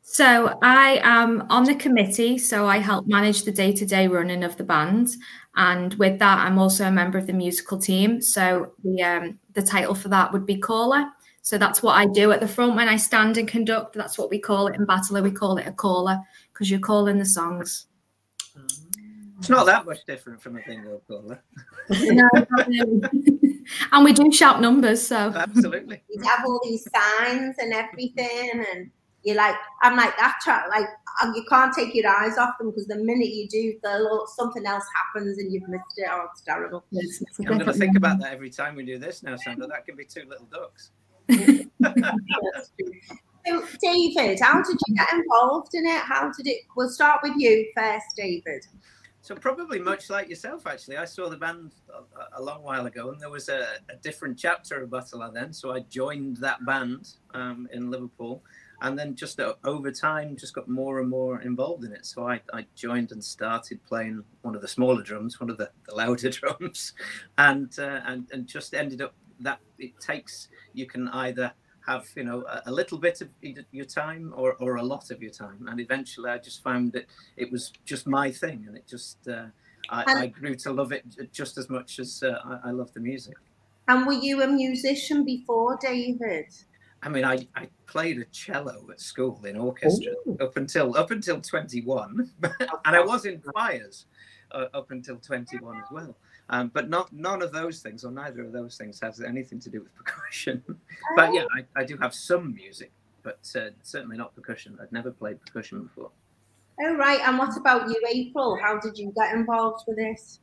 So 0.09 0.57
I 0.61 1.01
am 1.03 1.45
on 1.49 1.65
the 1.65 1.75
committee, 1.75 2.37
so 2.37 2.65
I 2.65 2.77
help 2.77 3.07
manage 3.07 3.43
the 3.43 3.51
day-to-day 3.51 4.07
running 4.07 4.41
of 4.45 4.55
the 4.55 4.63
band, 4.63 5.09
and 5.57 5.93
with 5.95 6.17
that, 6.19 6.39
I'm 6.39 6.57
also 6.57 6.85
a 6.85 6.91
member 6.91 7.17
of 7.17 7.27
the 7.27 7.33
musical 7.33 7.77
team. 7.77 8.21
So 8.21 8.71
the 8.85 9.03
um, 9.03 9.39
the 9.51 9.61
title 9.61 9.93
for 9.93 10.07
that 10.07 10.31
would 10.31 10.45
be 10.45 10.57
caller. 10.57 11.05
So 11.41 11.57
that's 11.57 11.83
what 11.83 11.97
I 11.97 12.05
do 12.05 12.31
at 12.31 12.39
the 12.39 12.47
front 12.47 12.77
when 12.77 12.87
I 12.87 12.95
stand 12.95 13.37
and 13.37 13.49
conduct. 13.49 13.95
That's 13.95 14.17
what 14.17 14.29
we 14.29 14.39
call 14.39 14.67
it 14.67 14.75
in 14.75 14.87
Batala. 14.87 15.21
We 15.21 15.29
call 15.29 15.57
it 15.57 15.67
a 15.67 15.73
caller 15.73 16.17
because 16.53 16.71
you're 16.71 16.79
calling 16.79 17.17
the 17.17 17.25
songs. 17.25 17.87
It's 19.39 19.49
not 19.49 19.65
that 19.65 19.85
much 19.85 20.05
different 20.07 20.41
from 20.41 20.55
a 20.55 20.61
bingo 20.65 21.01
caller. 21.05 21.43
no, 21.89 22.29
and 23.91 24.05
we 24.05 24.13
do 24.13 24.31
shout 24.31 24.61
numbers, 24.61 25.05
so 25.05 25.33
absolutely. 25.35 26.01
We 26.09 26.25
have 26.25 26.45
all 26.45 26.61
these 26.63 26.87
signs 26.95 27.57
and 27.59 27.73
everything, 27.73 28.65
and 28.73 28.89
you're 29.27 29.35
like, 29.35 29.55
I'm 29.81 29.97
like 29.97 30.15
that. 30.17 30.39
Like 30.69 30.87
um, 31.21 31.33
you 31.35 31.43
can't 31.49 31.73
take 31.73 31.93
your 31.93 32.09
eyes 32.09 32.37
off 32.37 32.57
them 32.57 32.69
because 32.69 32.87
the 32.87 32.95
minute 32.95 33.27
you 33.27 33.47
do, 33.49 33.77
the 33.83 34.27
something 34.35 34.65
else 34.65 34.85
happens 34.95 35.37
and 35.37 35.51
you've 35.51 35.67
missed 35.67 35.83
it. 35.97 36.07
Oh, 36.09 36.27
it's 36.31 36.41
terrible. 36.41 36.85
It's, 36.93 37.21
it's 37.21 37.39
I'm 37.39 37.45
going 37.45 37.65
to 37.65 37.73
think 37.73 37.97
about 37.97 38.19
that 38.21 38.31
every 38.31 38.49
time 38.49 38.75
we 38.75 38.85
do 38.85 38.97
this 38.97 39.23
now, 39.23 39.35
Sandra. 39.35 39.67
That 39.67 39.85
can 39.85 39.97
be 39.97 40.05
two 40.05 40.23
little 40.29 40.47
ducks. 40.47 40.91
So, 43.47 43.63
David, 43.81 44.39
how 44.41 44.61
did 44.61 44.77
you 44.87 44.95
get 44.95 45.07
involved 45.13 45.73
in 45.73 45.85
it? 45.85 46.01
How 46.01 46.29
did 46.35 46.47
it? 46.47 46.63
We'll 46.75 46.89
start 46.89 47.21
with 47.23 47.31
you 47.37 47.71
first, 47.73 48.05
David. 48.17 48.65
So 49.21 49.35
probably 49.35 49.79
much 49.79 50.09
like 50.09 50.29
yourself, 50.29 50.67
actually. 50.67 50.97
I 50.97 51.05
saw 51.05 51.29
the 51.29 51.37
band 51.37 51.71
a, 51.89 52.39
a 52.39 52.41
long 52.41 52.61
while 52.63 52.85
ago, 52.87 53.09
and 53.09 53.21
there 53.21 53.29
was 53.29 53.47
a, 53.47 53.67
a, 53.89 53.95
different 54.01 54.37
chapter 54.37 54.83
of 54.83 54.89
Batala 54.89 55.33
then. 55.33 55.53
So 55.53 55.73
I 55.73 55.79
joined 55.79 56.37
that 56.37 56.65
band 56.65 57.15
um, 57.33 57.69
in 57.71 57.89
Liverpool, 57.89 58.43
and 58.81 58.97
then 58.97 59.15
just 59.15 59.39
uh, 59.39 59.55
over 59.63 59.91
time, 59.91 60.35
just 60.35 60.53
got 60.53 60.67
more 60.67 60.99
and 60.99 61.09
more 61.09 61.41
involved 61.41 61.83
in 61.83 61.93
it. 61.93 62.05
So 62.05 62.27
I, 62.27 62.41
I 62.53 62.65
joined 62.75 63.11
and 63.11 63.23
started 63.23 63.83
playing 63.83 64.23
one 64.41 64.55
of 64.55 64.61
the 64.61 64.67
smaller 64.67 65.01
drums, 65.01 65.39
one 65.39 65.49
of 65.49 65.57
the, 65.57 65.71
the 65.87 65.95
louder 65.95 66.29
drums, 66.31 66.93
and 67.37 67.71
uh, 67.79 68.01
and 68.05 68.27
and 68.31 68.47
just 68.47 68.73
ended 68.73 69.01
up 69.01 69.13
that 69.39 69.59
it 69.77 69.99
takes 69.99 70.49
you 70.73 70.85
can 70.85 71.07
either 71.09 71.53
have 71.87 72.07
you 72.15 72.23
know 72.23 72.43
a, 72.49 72.63
a, 72.65 72.71
little 72.71 72.97
bit 72.97 73.21
of 73.21 73.29
your 73.71 73.85
time 73.85 74.33
or, 74.35 74.53
or 74.55 74.75
a 74.75 74.83
lot 74.83 75.09
of 75.09 75.21
your 75.21 75.31
time. 75.31 75.67
And 75.69 75.79
eventually 75.79 76.29
i 76.29 76.37
just 76.37 76.63
found 76.63 76.91
that 76.93 77.05
it 77.37 77.51
was 77.51 77.71
just 77.85 78.07
my 78.07 78.31
thing 78.31 78.65
and 78.67 78.75
it 78.75 78.87
just 78.87 79.27
uh, 79.27 79.45
I, 79.89 80.03
I, 80.07 80.27
grew 80.27 80.55
to 80.55 80.71
love 80.73 80.91
it 80.91 81.05
just 81.31 81.57
as 81.57 81.69
much 81.69 81.99
as 81.99 82.21
uh, 82.23 82.59
I, 82.63 82.69
I, 82.69 82.71
love 82.71 82.93
the 82.93 82.99
music. 82.99 83.35
And 83.87 84.05
were 84.05 84.13
you 84.13 84.41
a 84.43 84.47
musician 84.47 85.23
before 85.23 85.77
david 85.81 86.47
i 87.07 87.09
mean 87.09 87.23
i, 87.23 87.47
I 87.55 87.67
played 87.85 88.19
a 88.19 88.25
cello 88.25 88.85
at 88.91 88.99
school 88.99 89.39
in 89.45 89.57
orchestra 89.57 90.13
Ooh. 90.27 90.37
up 90.41 90.57
until 90.57 90.97
up 90.97 91.11
until 91.11 91.39
21 91.39 92.29
and 92.43 92.95
i 92.95 92.99
was 92.99 93.25
in 93.25 93.41
choirs 93.41 94.05
uh, 94.51 94.65
up 94.73 94.91
until 94.91 95.17
21 95.17 95.77
as 95.77 95.91
well 95.91 96.15
um, 96.49 96.71
but 96.73 96.89
not 96.89 97.11
none 97.11 97.41
of 97.41 97.51
those 97.51 97.81
things, 97.81 98.05
or 98.05 98.11
neither 98.11 98.41
of 98.41 98.51
those 98.51 98.77
things, 98.77 98.99
has 99.01 99.21
anything 99.21 99.59
to 99.59 99.69
do 99.69 99.81
with 99.81 99.93
percussion. 99.95 100.63
but 101.15 101.33
yeah, 101.33 101.45
I, 101.53 101.81
I, 101.81 101.83
do 101.83 101.97
have 101.97 102.13
some 102.13 102.53
music, 102.53 102.91
but 103.23 103.39
uh, 103.55 103.71
certainly 103.83 104.17
not 104.17 104.33
percussion. 104.33 104.77
I'd 104.81 104.91
never 104.91 105.11
played 105.11 105.41
percussion 105.41 105.83
before. 105.83 106.11
Oh 106.81 106.95
right, 106.95 107.19
and 107.25 107.37
what 107.37 107.57
about 107.57 107.89
you, 107.89 108.01
April? 108.09 108.57
How 108.61 108.79
did 108.79 108.97
you 108.97 109.11
get 109.17 109.33
involved 109.33 109.83
with 109.87 109.97
this? 109.97 110.39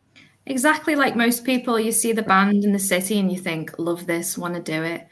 Exactly 0.46 0.94
like 0.94 1.16
most 1.16 1.44
people, 1.44 1.80
you 1.80 1.90
see 1.90 2.12
the 2.12 2.22
band 2.22 2.64
in 2.64 2.72
the 2.72 2.78
city 2.78 3.18
and 3.18 3.32
you 3.32 3.38
think, 3.38 3.78
"Love 3.78 4.06
this, 4.06 4.36
want 4.36 4.54
to 4.54 4.60
do 4.60 4.82
it." 4.82 5.08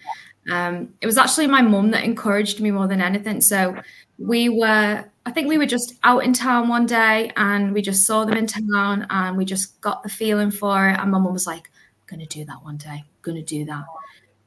Um, 0.51 0.95
it 1.01 1.07
was 1.07 1.19
actually 1.19 1.47
my 1.47 1.63
mum 1.63 1.91
that 1.93 2.05
encouraged 2.05 2.61
me 2.61 2.71
more 2.71 2.89
than 2.89 3.01
anything. 3.01 3.41
So 3.41 3.77
we 4.19 4.49
were 4.49 5.05
I 5.25 5.31
think 5.31 5.49
we 5.49 5.59
were 5.59 5.67
just 5.67 5.95
out 6.03 6.25
in 6.25 6.33
town 6.33 6.69
one 6.69 6.85
day 6.85 7.31
and 7.37 7.73
we 7.73 7.81
just 7.81 8.07
saw 8.07 8.25
them 8.25 8.37
in 8.37 8.47
town 8.47 9.07
and 9.09 9.37
we 9.37 9.45
just 9.45 9.81
got 9.81 10.03
the 10.03 10.09
feeling 10.09 10.51
for 10.51 10.89
it. 10.89 10.99
And 10.99 11.13
my 11.13 11.19
mum 11.19 11.33
was 11.33 11.47
like, 11.47 11.71
I'm 12.01 12.19
gonna 12.19 12.27
do 12.27 12.45
that 12.45 12.65
one 12.65 12.77
day, 12.77 12.89
I'm 12.89 13.05
gonna 13.23 13.43
do 13.43 13.65
that. 13.67 13.85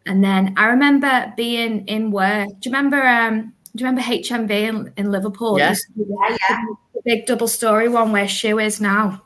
And 0.06 0.24
then 0.24 0.54
I 0.58 0.68
remember 0.68 1.34
being 1.38 1.88
in 1.88 2.12
work. 2.12 2.50
Do 2.60 2.70
you 2.70 2.76
remember 2.76 3.02
um 3.08 3.54
do 3.76 3.84
you 3.84 3.90
remember 3.90 4.02
HMV 4.02 4.50
in, 4.52 4.94
in 4.96 5.12
Liverpool? 5.12 5.58
Yeah. 5.58 5.76
yeah, 5.96 6.38
yeah. 6.50 6.62
The 6.94 7.02
big 7.04 7.26
double 7.26 7.48
story 7.48 7.90
one 7.90 8.12
where 8.12 8.26
Schuh 8.26 8.64
is 8.64 8.80
now. 8.80 9.22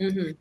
Mm-hmm. 0.00 0.32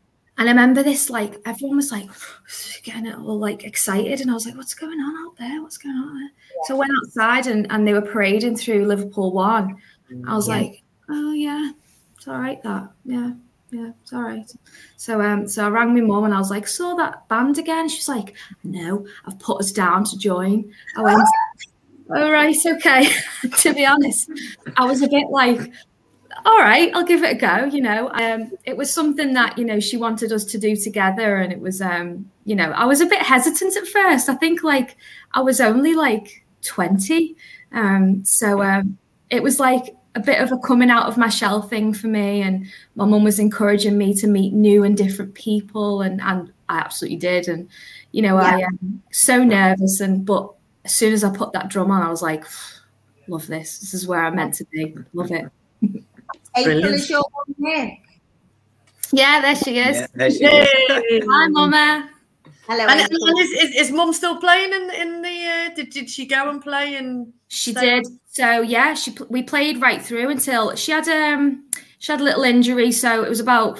And 0.42 0.50
I 0.50 0.54
remember 0.54 0.82
this, 0.82 1.12
like, 1.12 1.40
everyone 1.46 1.78
was 1.78 1.92
like 1.92 2.10
getting 2.84 3.14
all 3.14 3.38
like 3.38 3.64
excited. 3.64 4.22
And 4.22 4.32
I 4.32 4.34
was 4.34 4.48
like, 4.48 4.56
what's 4.56 4.74
going 4.74 5.00
on 5.00 5.28
out 5.28 5.38
there? 5.38 5.62
What's 5.62 5.78
going 5.78 5.96
on 5.96 6.16
there? 6.16 6.32
Yeah. 6.34 6.62
So 6.66 6.76
I 6.76 6.80
went 6.80 6.92
outside 7.06 7.46
and, 7.46 7.68
and 7.70 7.88
they 7.88 7.94
were 7.94 8.02
parading 8.02 8.58
through 8.58 8.88
Liverpool 8.88 9.34
One. 9.34 9.78
I 10.28 10.36
was 10.36 10.48
yeah. 10.48 10.56
like, 10.56 10.82
oh 11.12 11.34
yeah, 11.34 11.72
it's 12.16 12.28
all 12.28 12.40
right 12.40 12.62
that. 12.64 12.90
Yeah, 13.06 13.34
yeah, 13.70 13.92
it's 14.02 14.14
all 14.14 14.24
right. 14.24 14.52
So 14.98 15.22
um, 15.22 15.48
so 15.48 15.64
I 15.64 15.70
rang 15.70 15.94
my 15.94 16.02
mum 16.02 16.24
and 16.24 16.34
I 16.34 16.40
was 16.40 16.50
like, 16.50 16.68
saw 16.68 16.96
that 16.96 17.28
band 17.28 17.60
again. 17.60 17.88
She's 17.88 18.10
like, 18.10 18.34
no, 18.64 19.06
I've 19.28 19.38
put 19.38 19.62
us 19.62 19.72
down 19.72 20.06
to 20.06 20.18
join. 20.18 20.74
I 20.98 21.04
went, 21.04 21.22
all 22.16 22.32
right, 22.32 22.58
okay. 22.66 23.12
to 23.60 23.74
be 23.76 23.86
honest, 23.86 24.32
I 24.76 24.86
was 24.86 25.04
a 25.04 25.08
bit 25.08 25.28
like, 25.30 25.72
all 26.46 26.60
right, 26.60 26.92
I'll 26.94 27.06
give 27.06 27.24
it 27.24 27.36
a 27.36 27.40
go. 27.40 27.66
You 27.66 27.82
know, 27.82 28.10
um, 28.14 28.52
it 28.66 28.76
was 28.76 28.92
something 28.92 29.34
that 29.34 29.58
you 29.58 29.66
know 29.66 29.80
she 29.80 29.98
wanted 29.98 30.32
us 30.32 30.46
to 30.46 30.58
do 30.58 30.76
together, 30.76 31.38
and 31.38 31.52
it 31.52 31.60
was, 31.60 31.82
um, 31.82 32.30
you 32.46 32.56
know, 32.56 32.72
I 32.72 32.86
was 32.86 33.02
a 33.02 33.06
bit 33.06 33.22
hesitant 33.22 33.76
at 33.78 33.88
first. 33.88 34.30
I 34.30 34.36
think 34.36 34.64
like 34.64 34.98
I 35.34 35.42
was 35.42 35.62
only 35.62 35.94
like 35.94 36.44
twenty, 36.62 37.36
um, 37.72 38.24
so 38.26 38.62
um, 38.62 38.98
it 39.30 39.44
was 39.44 39.60
like 39.60 39.96
a 40.16 40.20
bit 40.20 40.42
of 40.42 40.52
a 40.52 40.58
coming 40.58 40.90
out 40.90 41.08
of 41.08 41.18
my 41.18 41.30
shell 41.30 41.62
thing 41.62 41.94
for 41.94 42.08
me. 42.08 42.42
And 42.42 42.66
my 42.96 43.06
mum 43.06 43.24
was 43.24 43.40
encouraging 43.40 43.98
me 43.98 44.14
to 44.16 44.28
meet 44.28 44.54
new 44.54 44.84
and 44.84 44.98
different 44.98 45.34
people, 45.34 46.02
and 46.02 46.22
and 46.22 46.52
I 46.70 46.80
absolutely 46.80 47.18
did. 47.18 47.48
And 47.48 47.70
you 48.12 48.22
know, 48.22 48.40
yeah. 48.40 48.56
I 48.56 48.60
am 48.62 49.04
so 49.12 49.44
nervous, 49.44 50.00
and 50.00 50.26
but 50.26 50.52
as 50.86 50.96
soon 50.96 51.14
as 51.14 51.24
I 51.24 51.36
put 51.36 51.54
that 51.54 51.70
drum 51.70 51.92
on, 51.92 52.02
I 52.02 52.10
was 52.10 52.22
like, 52.22 52.46
love 53.28 53.48
this. 53.48 53.80
This 53.80 53.94
is 53.94 54.08
where 54.08 54.24
I'm 54.24 54.36
meant 54.36 54.56
to 54.56 54.66
be. 54.66 54.96
Love 55.14 55.32
it. 55.32 55.52
April 56.56 56.94
is 56.94 57.10
your 57.10 57.24
mum 57.60 57.98
Yeah, 59.12 59.42
there 59.42 59.56
she 59.56 59.78
is. 59.80 59.98
Yeah, 59.98 60.08
there 60.14 60.32
she 60.32 60.46
is. 60.46 61.26
Hi, 61.30 61.48
Mama. 61.48 62.10
Hello. 62.68 62.86
And, 62.88 63.00
and 63.02 63.40
is, 63.40 63.50
is, 63.52 63.76
is 63.88 63.92
mum 63.92 64.14
still 64.14 64.38
playing 64.40 64.72
in 64.74 64.90
in 64.92 65.22
the? 65.22 65.46
Uh, 65.48 65.76
did 65.76 65.90
did 65.90 66.10
she 66.10 66.26
go 66.26 66.50
and 66.50 66.62
play 66.62 66.96
and? 66.96 67.34
She 67.48 67.74
So- 67.74 67.82
did. 67.82 68.08
So 68.28 68.62
yeah, 68.62 68.94
she 68.94 69.14
we 69.30 69.44
played 69.44 69.82
right 69.82 70.02
through 70.02 70.30
until 70.30 70.74
she 70.76 70.94
had 70.94 71.08
um 71.10 71.66
she 72.00 72.12
had 72.14 72.22
a 72.22 72.24
little 72.24 72.44
injury. 72.44 72.92
So 72.94 73.24
it 73.24 73.30
was 73.30 73.42
about 73.42 73.78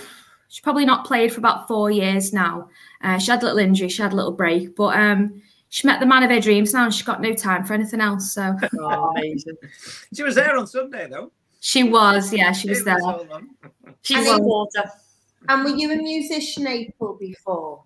she's 0.50 0.60
probably 0.60 0.84
not 0.84 1.06
played 1.06 1.32
for 1.32 1.40
about 1.40 1.70
four 1.70 1.90
years 1.90 2.34
now. 2.34 2.68
Uh, 3.02 3.18
she 3.18 3.32
had 3.32 3.42
a 3.42 3.46
little 3.46 3.60
injury. 3.60 3.88
She 3.88 4.02
had 4.02 4.12
a 4.12 4.16
little 4.16 4.34
break, 4.34 4.76
but 4.76 4.98
um 5.00 5.42
she 5.70 5.88
met 5.88 6.02
the 6.02 6.06
man 6.06 6.24
of 6.24 6.30
her 6.32 6.42
dreams 6.42 6.74
now, 6.74 6.84
and 6.84 6.94
she's 6.94 7.06
got 7.06 7.22
no 7.22 7.34
time 7.34 7.64
for 7.64 7.74
anything 7.74 8.02
else. 8.02 8.34
So 8.34 8.54
Oh, 8.80 9.12
amazing. 9.18 9.56
She 10.14 10.22
was 10.24 10.36
there 10.36 10.58
on 10.58 10.68
Sunday 10.68 11.08
though. 11.10 11.32
She 11.62 11.84
was, 11.84 12.34
yeah, 12.34 12.52
she 12.52 12.68
was 12.68 12.80
It 12.82 12.86
there. 12.86 12.98
all 13.04 13.26
on. 13.32 13.50
And 14.14 14.28
in 14.28 14.44
water. 14.44 14.84
And 15.48 15.64
were 15.64 15.76
you 15.76 15.92
a 15.92 15.96
musician, 15.96 16.68
April, 16.68 17.16
before? 17.20 17.84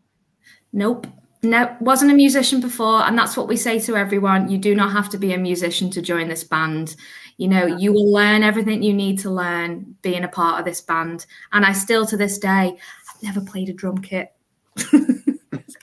Nope. 0.74 1.08
No, 1.44 1.76
wasn't 1.80 2.12
a 2.12 2.16
musician 2.16 2.60
before, 2.60 3.02
and 3.04 3.16
that's 3.18 3.38
what 3.38 3.48
we 3.48 3.56
say 3.58 3.80
to 3.82 3.96
everyone. 3.96 4.50
You 4.50 4.58
do 4.58 4.74
not 4.74 4.92
have 4.94 5.10
to 5.10 5.18
be 5.18 5.34
a 5.34 5.38
musician 5.38 5.92
to 5.92 6.02
join 6.02 6.28
this 6.28 6.44
band. 6.44 6.96
You 7.38 7.50
know, 7.50 7.66
you 7.66 7.92
will 7.94 8.12
learn 8.12 8.42
everything 8.44 8.82
you 8.82 8.94
need 8.94 9.20
to 9.20 9.30
learn 9.30 9.96
being 10.02 10.24
a 10.24 10.28
part 10.28 10.58
of 10.60 10.66
this 10.66 10.82
band. 10.82 11.26
And 11.52 11.66
I 11.66 11.74
still, 11.74 12.06
to 12.08 12.18
this 12.18 12.40
day, 12.40 12.78
I've 12.80 13.24
never 13.24 13.42
played 13.42 13.70
a 13.70 13.74
drum 13.74 14.00
kit. 14.00 14.34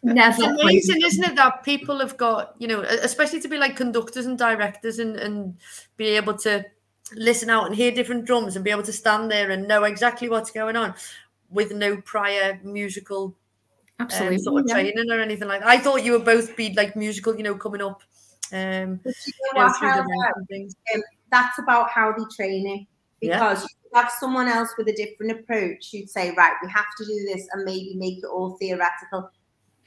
never. 0.02 0.42
It's 0.42 0.62
amazing, 0.62 1.02
a- 1.02 1.06
isn't 1.06 1.24
it, 1.24 1.36
that 1.36 1.62
people 1.62 1.98
have 2.00 2.16
got, 2.16 2.54
you 2.58 2.66
know, 2.66 2.80
especially 2.80 3.40
to 3.40 3.48
be 3.48 3.58
like 3.58 3.76
conductors 3.76 4.26
and 4.26 4.36
directors 4.38 4.98
and, 4.98 5.16
and 5.16 5.56
be 5.96 6.06
able 6.16 6.36
to 6.38 6.64
listen 7.14 7.50
out 7.50 7.66
and 7.66 7.74
hear 7.74 7.90
different 7.90 8.24
drums 8.24 8.56
and 8.56 8.64
be 8.64 8.70
able 8.70 8.82
to 8.82 8.92
stand 8.92 9.30
there 9.30 9.50
and 9.50 9.68
know 9.68 9.84
exactly 9.84 10.28
what's 10.28 10.50
going 10.50 10.76
on 10.76 10.94
with 11.50 11.72
no 11.72 11.96
prior 11.98 12.58
musical 12.62 13.36
um, 14.00 14.38
sort 14.38 14.62
of 14.62 14.68
yeah. 14.68 14.74
training 14.74 15.10
or 15.10 15.20
anything 15.20 15.48
like 15.48 15.60
that. 15.60 15.68
I 15.68 15.78
thought 15.78 16.04
you 16.04 16.12
would 16.12 16.24
both 16.24 16.56
be 16.56 16.72
like 16.74 16.96
musical, 16.96 17.36
you 17.36 17.42
know, 17.42 17.54
coming 17.54 17.82
up. 17.82 18.02
Um, 18.52 19.00
But 19.02 19.14
you 19.26 19.32
you 19.38 19.58
know 19.58 19.66
know, 19.66 19.72
through 19.74 19.92
the 19.92 20.32
and 20.36 20.48
things. 20.48 20.76
that's 21.30 21.58
about 21.58 21.90
how 21.90 22.12
they 22.12 22.24
train 22.34 22.66
it. 22.66 22.86
Yeah. 23.26 23.38
Because 23.38 23.62
you 23.62 23.90
have 23.94 24.10
someone 24.18 24.48
else 24.48 24.70
with 24.76 24.88
a 24.88 24.92
different 24.94 25.32
approach 25.32 25.92
You'd 25.92 26.10
say, 26.10 26.34
right, 26.36 26.54
we 26.62 26.70
have 26.70 26.86
to 26.98 27.04
do 27.04 27.26
this 27.32 27.46
and 27.52 27.64
maybe 27.64 27.94
make 27.96 28.18
it 28.18 28.24
all 28.24 28.56
theoretical. 28.58 29.30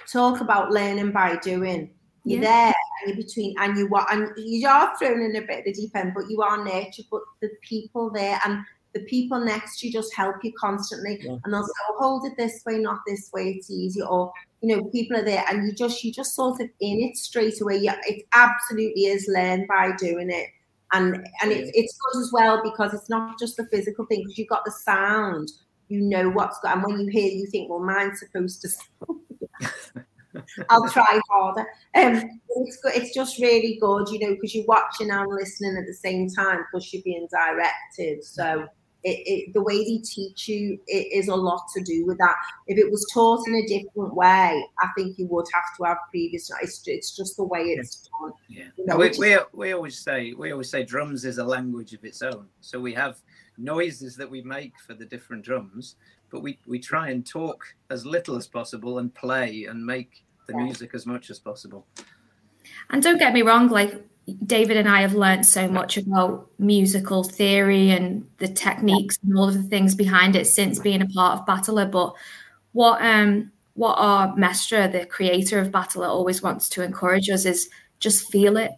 Talk 0.07 0.41
about 0.41 0.71
learning 0.71 1.11
by 1.11 1.35
doing. 1.37 1.89
You're 2.25 2.41
there 2.41 2.73
and 2.73 3.07
you're 3.07 3.25
between 3.25 3.55
and 3.59 3.77
you 3.77 3.87
what 3.87 4.11
and 4.11 4.29
you 4.37 4.67
are 4.67 4.97
thrown 4.97 5.21
in 5.21 5.35
a 5.35 5.41
bit 5.41 5.59
of 5.59 5.65
the 5.65 5.73
deep 5.73 5.95
end, 5.95 6.13
but 6.15 6.29
you 6.29 6.41
are 6.41 6.63
nurtured, 6.63 7.05
but 7.11 7.21
the 7.41 7.49
people 7.61 8.09
there 8.09 8.39
and 8.45 8.63
the 8.93 9.01
people 9.01 9.39
next 9.39 9.79
to 9.79 9.87
you 9.87 9.93
just 9.93 10.13
help 10.15 10.37
you 10.43 10.53
constantly 10.59 11.19
Yeah. 11.21 11.37
and 11.43 11.53
they'll 11.53 11.63
say, 11.63 11.71
oh, 11.89 11.97
hold 11.99 12.25
it 12.25 12.37
this 12.37 12.63
way, 12.65 12.77
not 12.77 12.99
this 13.05 13.29
way, 13.33 13.51
it's 13.51 13.69
easy. 13.69 14.01
Or, 14.01 14.31
you 14.61 14.75
know, 14.75 14.85
people 14.85 15.17
are 15.17 15.23
there 15.23 15.43
and 15.49 15.67
you 15.67 15.73
just 15.73 16.03
you 16.03 16.11
just 16.11 16.33
sort 16.33 16.61
of 16.61 16.69
in 16.79 16.99
it 17.01 17.17
straight 17.17 17.61
away. 17.61 17.77
Yeah, 17.77 17.97
it 18.07 18.25
absolutely 18.33 19.05
is 19.05 19.27
learned 19.27 19.67
by 19.67 19.91
doing 19.97 20.31
it 20.31 20.47
and 20.93 21.15
and 21.41 21.51
it's 21.51 21.71
it's 21.73 21.97
good 21.97 22.21
as 22.21 22.31
well 22.31 22.61
because 22.63 22.93
it's 22.93 23.09
not 23.09 23.37
just 23.39 23.57
the 23.57 23.65
physical 23.67 24.05
thing 24.05 24.21
because 24.21 24.37
you've 24.37 24.47
got 24.47 24.63
the 24.65 24.71
sound 24.71 25.51
you 25.87 26.01
know 26.01 26.29
what's 26.29 26.59
going 26.59 26.75
and 26.75 26.83
when 26.83 26.99
you 26.99 27.07
hear 27.07 27.29
you 27.31 27.45
think 27.47 27.69
well 27.69 27.79
mine's 27.79 28.19
supposed 28.19 28.61
to 28.61 28.69
I'll 30.69 30.89
try 30.89 31.19
harder 31.29 31.67
um 31.95 32.23
it's 32.49 32.79
it's 32.85 33.13
just 33.13 33.39
really 33.39 33.77
good 33.81 34.07
you 34.09 34.19
know 34.19 34.35
because 34.35 34.55
you're 34.55 34.65
watching 34.65 35.11
and 35.11 35.27
listening 35.31 35.77
at 35.77 35.85
the 35.85 35.93
same 35.93 36.29
time 36.29 36.59
because 36.59 36.93
you're 36.93 37.03
being 37.03 37.27
directed 37.31 38.23
so 38.23 38.67
it, 39.03 39.21
it 39.27 39.53
the 39.53 39.61
way 39.61 39.77
they 39.83 40.01
teach 40.03 40.47
you 40.47 40.79
it 40.87 41.07
is 41.13 41.27
a 41.27 41.35
lot 41.35 41.61
to 41.75 41.83
do 41.83 42.05
with 42.05 42.17
that 42.17 42.35
if 42.67 42.77
it 42.77 42.89
was 42.89 43.05
taught 43.13 43.47
in 43.47 43.55
a 43.55 43.67
different 43.67 44.15
way 44.15 44.65
I 44.79 44.87
think 44.97 45.19
you 45.19 45.27
would 45.27 45.45
have 45.53 45.63
to 45.77 45.83
have 45.83 45.97
previous 46.09 46.49
it's, 46.61 46.81
it's 46.87 47.15
just 47.15 47.37
the 47.37 47.43
way 47.43 47.61
it's 47.61 48.09
done 48.19 48.33
Yeah. 48.49 48.65
You 48.77 48.85
know, 48.85 48.97
we, 48.97 49.11
we, 49.19 49.37
we 49.53 49.73
always 49.73 49.99
say 49.99 50.33
we 50.33 50.51
always 50.51 50.69
say 50.69 50.83
drums 50.83 51.25
is 51.25 51.37
a 51.37 51.43
language 51.43 51.93
of 51.93 52.03
its 52.03 52.21
own. 52.21 52.47
So 52.61 52.79
we 52.79 52.93
have 52.93 53.17
noises 53.57 54.15
that 54.17 54.29
we 54.29 54.41
make 54.41 54.73
for 54.85 54.93
the 54.93 55.05
different 55.05 55.43
drums, 55.43 55.95
but 56.29 56.41
we, 56.41 56.59
we 56.65 56.79
try 56.79 57.09
and 57.09 57.25
talk 57.25 57.63
as 57.89 58.05
little 58.05 58.35
as 58.35 58.47
possible 58.47 58.99
and 58.99 59.13
play 59.13 59.65
and 59.65 59.85
make 59.85 60.24
the 60.47 60.53
Yeah. 60.53 60.63
music 60.63 60.91
as 60.93 61.05
much 61.05 61.29
as 61.29 61.39
possible. 61.39 61.85
And 62.89 63.01
don't 63.01 63.17
get 63.17 63.33
me 63.33 63.41
wrong, 63.41 63.67
like 63.69 64.03
David 64.45 64.77
and 64.77 64.89
I 64.89 65.01
have 65.01 65.13
learned 65.13 65.45
so 65.45 65.67
much 65.67 65.97
about 65.97 66.49
musical 66.57 67.23
theory 67.23 67.91
and 67.91 68.27
the 68.37 68.47
techniques 68.47 69.19
and 69.23 69.37
all 69.37 69.47
of 69.47 69.53
the 69.55 69.69
things 69.69 69.93
behind 69.95 70.35
it 70.35 70.47
since 70.47 70.79
being 70.79 71.01
a 71.01 71.07
part 71.07 71.39
of 71.39 71.45
Batala. 71.45 71.89
But 71.91 72.13
what 72.73 73.01
um 73.01 73.51
what 73.75 73.95
our 73.99 74.35
maestro, 74.37 74.87
the 74.87 75.05
creator 75.05 75.59
of 75.59 75.69
Batala, 75.69 76.07
always 76.07 76.41
wants 76.41 76.69
to 76.69 76.81
encourage 76.81 77.29
us 77.29 77.45
is 77.45 77.69
just 77.99 78.31
feel 78.31 78.57
it. 78.57 78.71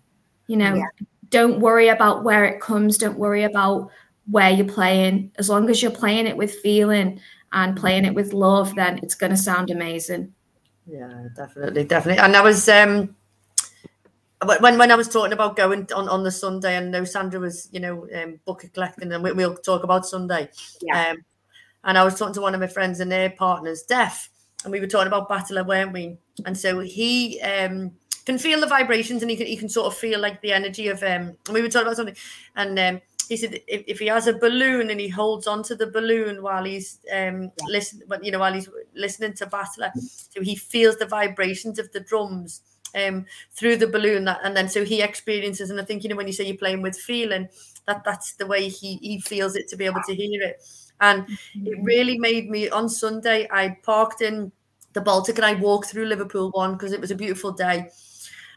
You 0.48 0.58
know, 0.58 0.74
Yeah. 0.76 0.84
don't 1.30 1.60
worry 1.60 1.90
about 1.90 2.24
where 2.24 2.46
it 2.46 2.60
comes, 2.60 2.98
don't 2.98 3.18
worry 3.18 3.44
about 3.44 3.92
where 4.30 4.50
you're 4.50 4.66
playing. 4.66 5.32
As 5.38 5.50
long 5.50 5.70
as 5.70 5.82
you're 5.82 5.92
playing 5.92 6.28
it 6.28 6.36
with 6.36 6.56
feeling 6.56 7.20
and 7.54 7.78
playing 7.78 8.06
it 8.06 8.14
with 8.16 8.34
love, 8.34 8.76
then 8.76 9.00
it's 9.04 9.16
gonna 9.16 9.38
sound 9.38 9.70
amazing. 9.70 10.34
Yeah, 10.88 11.28
definitely, 11.36 11.84
definitely. 11.84 12.24
And 12.24 12.36
I 12.36 12.42
was 12.42 12.68
um 12.70 13.16
when 14.62 14.78
when 14.78 14.92
I 14.92 14.96
was 14.96 15.10
talking 15.10 15.34
about 15.34 15.56
going 15.56 15.88
on 15.96 16.08
on 16.10 16.24
the 16.24 16.32
Sunday, 16.32 16.76
and 16.76 16.92
know 16.92 17.04
Sandra 17.04 17.40
was 17.40 17.70
you 17.72 17.80
know 17.80 18.08
um, 18.16 18.40
bucket 18.46 18.74
collecting, 18.74 19.12
and 19.12 19.24
we, 19.24 19.32
we'll 19.32 19.56
talk 19.58 19.84
about 19.84 20.06
Sunday. 20.06 20.50
Yeah. 20.82 21.12
Um, 21.12 21.26
and 21.84 21.98
I 21.98 22.04
was 22.04 22.16
talking 22.18 22.34
to 22.36 22.42
one 22.42 22.54
of 22.54 22.60
my 22.62 22.68
friends, 22.68 23.00
and 23.00 23.12
their 23.12 23.32
partner's 23.32 23.84
deaf, 23.84 24.30
and 24.64 24.72
we 24.72 24.80
were 24.80 24.88
talking 24.88 25.08
about 25.08 25.30
Batala, 25.30 25.66
weren't 25.66 25.94
we? 25.94 26.18
And 26.46 26.58
so 26.58 26.80
he 26.80 27.42
um 27.42 27.92
can 28.26 28.38
feel 28.38 28.60
the 28.60 28.68
vibrations, 28.68 29.22
and 29.24 29.32
he 29.32 29.38
can 29.38 29.48
he 29.48 29.58
can 29.58 29.70
sort 29.70 29.88
of 29.88 29.98
feel 29.98 30.20
like 30.20 30.42
the 30.42 30.54
energy 30.54 30.88
of 30.90 31.02
um. 31.02 31.36
And 31.48 31.54
we 31.54 31.62
were 31.62 31.70
talking 31.70 31.88
about 31.88 31.98
something, 31.98 32.18
and 32.56 32.78
um. 32.80 33.02
He 33.28 33.38
said 33.38 33.60
if, 33.68 33.84
if 33.88 34.00
he 34.00 34.08
has 34.08 34.28
a 34.28 34.34
balloon 34.34 34.90
and 34.90 35.00
he 35.00 35.10
holds 35.10 35.48
onto 35.48 35.76
the 35.76 35.88
balloon 35.88 36.42
while 36.42 36.64
he's 36.64 37.00
um 37.14 37.52
listen, 37.68 38.02
but 38.08 38.24
you 38.24 38.32
know 38.32 38.40
while 38.40 38.54
he's 38.54 38.70
listening 38.96 39.34
to 39.34 39.46
Batala, 39.46 39.92
so 39.96 40.42
he 40.42 40.56
feels 40.56 40.98
the 40.98 41.06
vibrations 41.06 41.80
of 41.80 41.92
the 41.92 42.00
drums 42.00 42.62
um 42.96 43.26
through 43.54 43.76
the 43.76 43.88
balloon 43.88 44.24
that 44.26 44.40
and 44.44 44.56
then 44.56 44.70
so 44.70 44.86
he 44.86 45.02
experiences 45.02 45.70
and 45.70 45.80
i 45.80 45.84
think 45.84 46.04
you 46.04 46.10
know 46.10 46.16
when 46.16 46.26
you 46.26 46.32
say 46.32 46.46
you're 46.46 46.56
playing 46.58 46.82
with 46.82 46.98
feeling 46.98 47.48
that 47.86 48.02
that's 48.06 48.34
the 48.36 48.46
way 48.48 48.70
he 48.70 48.96
he 49.02 49.20
feels 49.20 49.56
it 49.58 49.68
to 49.68 49.76
be 49.76 49.86
able 49.86 50.02
to 50.08 50.16
hear 50.16 50.42
it. 50.42 50.64
And 51.02 51.28
it 51.66 51.78
really 51.84 52.18
made 52.18 52.50
me 52.50 52.70
on 52.70 52.88
sunday 52.90 53.48
i 53.52 53.78
parked 53.84 54.22
in 54.22 54.52
the 54.94 55.02
baltic 55.02 55.36
and 55.38 55.46
i 55.46 55.54
walked 55.54 55.90
through 55.90 56.06
liverpool 56.06 56.50
one 56.52 56.74
because 56.74 56.94
it 56.94 57.02
was 57.02 57.12
a 57.12 57.16
beautiful 57.16 57.52
day. 57.52 57.90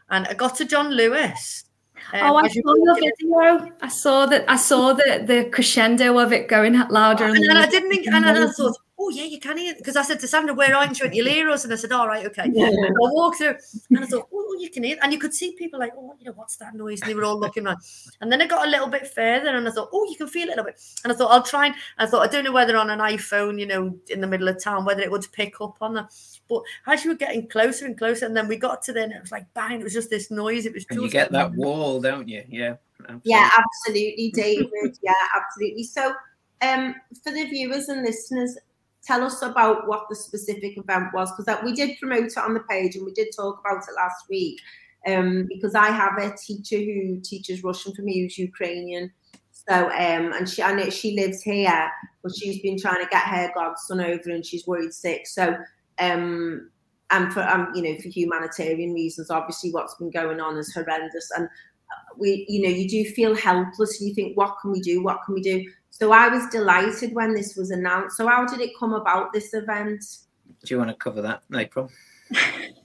And 0.09 0.27
i 0.27 0.33
got 0.33 0.55
to 0.55 0.65
john 0.65 0.91
lewis 0.91 1.65
um, 2.13 2.31
oh, 2.31 2.35
I 2.37 2.47
saw 2.47 2.75
your 2.75 2.95
video. 2.95 3.71
I 3.81 3.87
saw 3.87 4.25
that. 4.25 4.45
I 4.49 4.55
saw 4.57 4.93
the 4.93 5.23
the 5.25 5.49
crescendo 5.49 6.17
of 6.19 6.33
it 6.33 6.47
going 6.47 6.73
louder 6.89 7.25
and, 7.25 7.37
and, 7.37 7.45
and 7.45 7.57
I 7.57 7.67
didn't 7.67 7.89
think, 7.89 8.07
and, 8.07 8.25
and 8.25 8.37
I 8.37 8.47
thought, 8.51 8.77
oh 9.01 9.09
yeah, 9.09 9.23
you 9.23 9.39
can 9.39 9.57
hear 9.57 9.73
because 9.75 9.95
I 9.95 10.03
said 10.03 10.19
to 10.19 10.27
Sandra, 10.27 10.53
"Where 10.53 10.75
are 10.75 10.85
you?" 10.85 10.93
She 10.93 11.03
went, 11.03 11.15
"You'll 11.15 11.27
hear 11.27 11.49
us," 11.49 11.63
and 11.63 11.73
I 11.73 11.75
said, 11.75 11.91
"All 11.91 12.07
right, 12.07 12.25
okay." 12.27 12.49
Yeah. 12.53 12.67
And 12.67 12.85
I 12.85 12.91
walked 12.99 13.39
through, 13.39 13.55
and 13.89 13.99
I 14.03 14.05
thought, 14.05 14.27
"Oh, 14.31 14.55
you 14.59 14.69
can 14.69 14.83
hear," 14.83 14.97
and 15.01 15.11
you 15.11 15.19
could 15.19 15.33
see 15.33 15.55
people 15.57 15.79
like, 15.79 15.93
"Oh, 15.97 16.13
you 16.19 16.25
know, 16.25 16.33
what's 16.33 16.57
that 16.57 16.75
noise?" 16.75 17.01
And 17.01 17.09
they 17.09 17.15
were 17.15 17.23
all 17.23 17.39
looking 17.39 17.65
around. 17.65 17.79
And 18.21 18.31
then 18.31 18.41
I 18.41 18.47
got 18.47 18.67
a 18.67 18.69
little 18.69 18.87
bit 18.87 19.07
further, 19.07 19.49
and 19.49 19.67
I 19.67 19.71
thought, 19.71 19.89
"Oh, 19.91 20.05
you 20.09 20.15
can 20.15 20.27
feel 20.27 20.49
it 20.49 20.53
a 20.53 20.61
little 20.61 20.65
bit." 20.65 20.81
And 21.03 21.11
I 21.11 21.15
thought, 21.15 21.31
"I'll 21.31 21.43
try." 21.43 21.67
And 21.67 21.75
I 21.97 22.05
thought, 22.05 22.27
I 22.27 22.31
don't 22.31 22.43
know 22.43 22.51
whether 22.51 22.77
on 22.77 22.89
an 22.89 22.99
iPhone, 22.99 23.59
you 23.59 23.65
know, 23.65 23.97
in 24.09 24.21
the 24.21 24.27
middle 24.27 24.47
of 24.47 24.63
town, 24.63 24.85
whether 24.85 25.01
it 25.01 25.11
would 25.11 25.25
pick 25.31 25.59
up 25.61 25.77
on 25.81 25.95
that. 25.95 26.13
But 26.47 26.61
as 26.87 27.03
you 27.03 27.11
were 27.11 27.17
getting 27.17 27.47
closer 27.47 27.85
and 27.85 27.97
closer, 27.97 28.25
and 28.25 28.37
then 28.37 28.47
we 28.47 28.57
got 28.57 28.81
to 28.83 28.93
then, 28.93 29.11
it 29.11 29.21
was 29.21 29.31
like 29.31 29.51
bang! 29.53 29.79
It 29.79 29.83
was 29.83 29.93
just 29.93 30.09
this 30.09 30.29
noise. 30.29 30.65
It 30.65 30.73
was 30.73 30.85
And 30.89 31.01
you 31.01 31.09
get 31.09 31.31
that 31.31 31.53
wall, 31.53 31.99
don't 31.99 32.27
you? 32.27 32.43
Yeah. 32.47 32.75
Yeah, 33.23 33.49
absolutely. 33.57 34.31
absolutely, 34.31 34.31
David. 34.31 34.97
yeah, 35.01 35.13
absolutely. 35.35 35.83
So, 35.83 36.13
um, 36.61 36.95
for 37.23 37.31
the 37.31 37.45
viewers 37.45 37.89
and 37.89 38.03
listeners, 38.03 38.57
tell 39.03 39.23
us 39.23 39.41
about 39.41 39.87
what 39.87 40.05
the 40.09 40.15
specific 40.15 40.77
event 40.77 41.07
was 41.13 41.31
because 41.31 41.45
that 41.45 41.63
we 41.63 41.73
did 41.73 41.97
promote 41.99 42.25
it 42.25 42.37
on 42.37 42.53
the 42.53 42.59
page 42.61 42.95
and 42.95 43.05
we 43.05 43.11
did 43.13 43.29
talk 43.35 43.59
about 43.59 43.83
it 43.87 43.95
last 43.95 44.25
week. 44.29 44.59
Um, 45.07 45.47
because 45.49 45.73
I 45.73 45.87
have 45.87 46.17
a 46.19 46.35
teacher 46.37 46.77
who 46.77 47.19
teaches 47.21 47.63
Russian 47.63 47.93
for 47.95 48.03
me 48.03 48.21
who's 48.21 48.37
Ukrainian. 48.37 49.11
So, 49.51 49.85
um, 49.85 50.33
and 50.33 50.47
she, 50.47 50.61
I 50.61 50.73
know 50.73 50.89
she 50.89 51.15
lives 51.15 51.41
here, 51.41 51.89
but 52.21 52.35
she's 52.35 52.61
been 52.61 52.79
trying 52.79 53.03
to 53.03 53.09
get 53.09 53.23
her 53.23 53.51
godson 53.55 53.99
over 53.99 54.29
and 54.29 54.45
she's 54.45 54.67
worried 54.67 54.93
sick. 54.93 55.25
So, 55.25 55.57
um, 55.99 56.69
and 57.09 57.33
for 57.33 57.41
um, 57.41 57.71
you 57.73 57.81
know, 57.81 57.99
for 57.99 58.09
humanitarian 58.09 58.93
reasons, 58.93 59.31
obviously 59.31 59.71
what's 59.71 59.95
been 59.95 60.11
going 60.11 60.39
on 60.39 60.57
is 60.57 60.73
horrendous. 60.73 61.29
And 61.35 61.49
we 62.17 62.45
you 62.47 62.61
know 62.61 62.69
you 62.69 62.87
do 62.87 63.09
feel 63.11 63.35
helpless 63.35 64.01
you 64.01 64.13
think 64.13 64.35
what 64.37 64.55
can 64.61 64.71
we 64.71 64.81
do 64.81 65.03
what 65.03 65.19
can 65.25 65.33
we 65.33 65.41
do 65.41 65.65
so 66.01 66.11
i 66.11 66.27
was 66.27 66.47
delighted 66.47 67.13
when 67.13 67.33
this 67.33 67.55
was 67.55 67.69
announced 67.69 68.17
so 68.17 68.27
how 68.27 68.45
did 68.45 68.59
it 68.59 68.71
come 68.79 68.93
about 68.93 69.31
this 69.31 69.53
event 69.53 70.03
Do 70.63 70.73
you 70.73 70.77
want 70.77 70.89
to 70.89 70.95
cover 70.95 71.21
that, 71.21 71.43
April? 71.55 71.89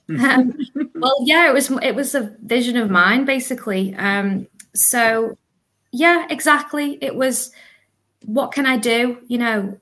Um, 0.09 0.57
well, 0.95 1.17
yeah, 1.25 1.49
it 1.49 1.53
was 1.53 1.69
it 1.83 1.93
was 1.93 2.15
a 2.15 2.33
vision 2.41 2.77
of 2.77 2.89
mine 2.89 3.25
basically. 3.25 3.93
Um, 3.95 4.47
so 4.73 5.37
yeah, 5.91 6.27
exactly. 6.29 6.97
It 7.01 7.13
was 7.13 7.51
what 8.25 8.53
can 8.53 8.65
I 8.65 8.77
do? 8.77 9.17
You 9.27 9.37
know, 9.37 9.79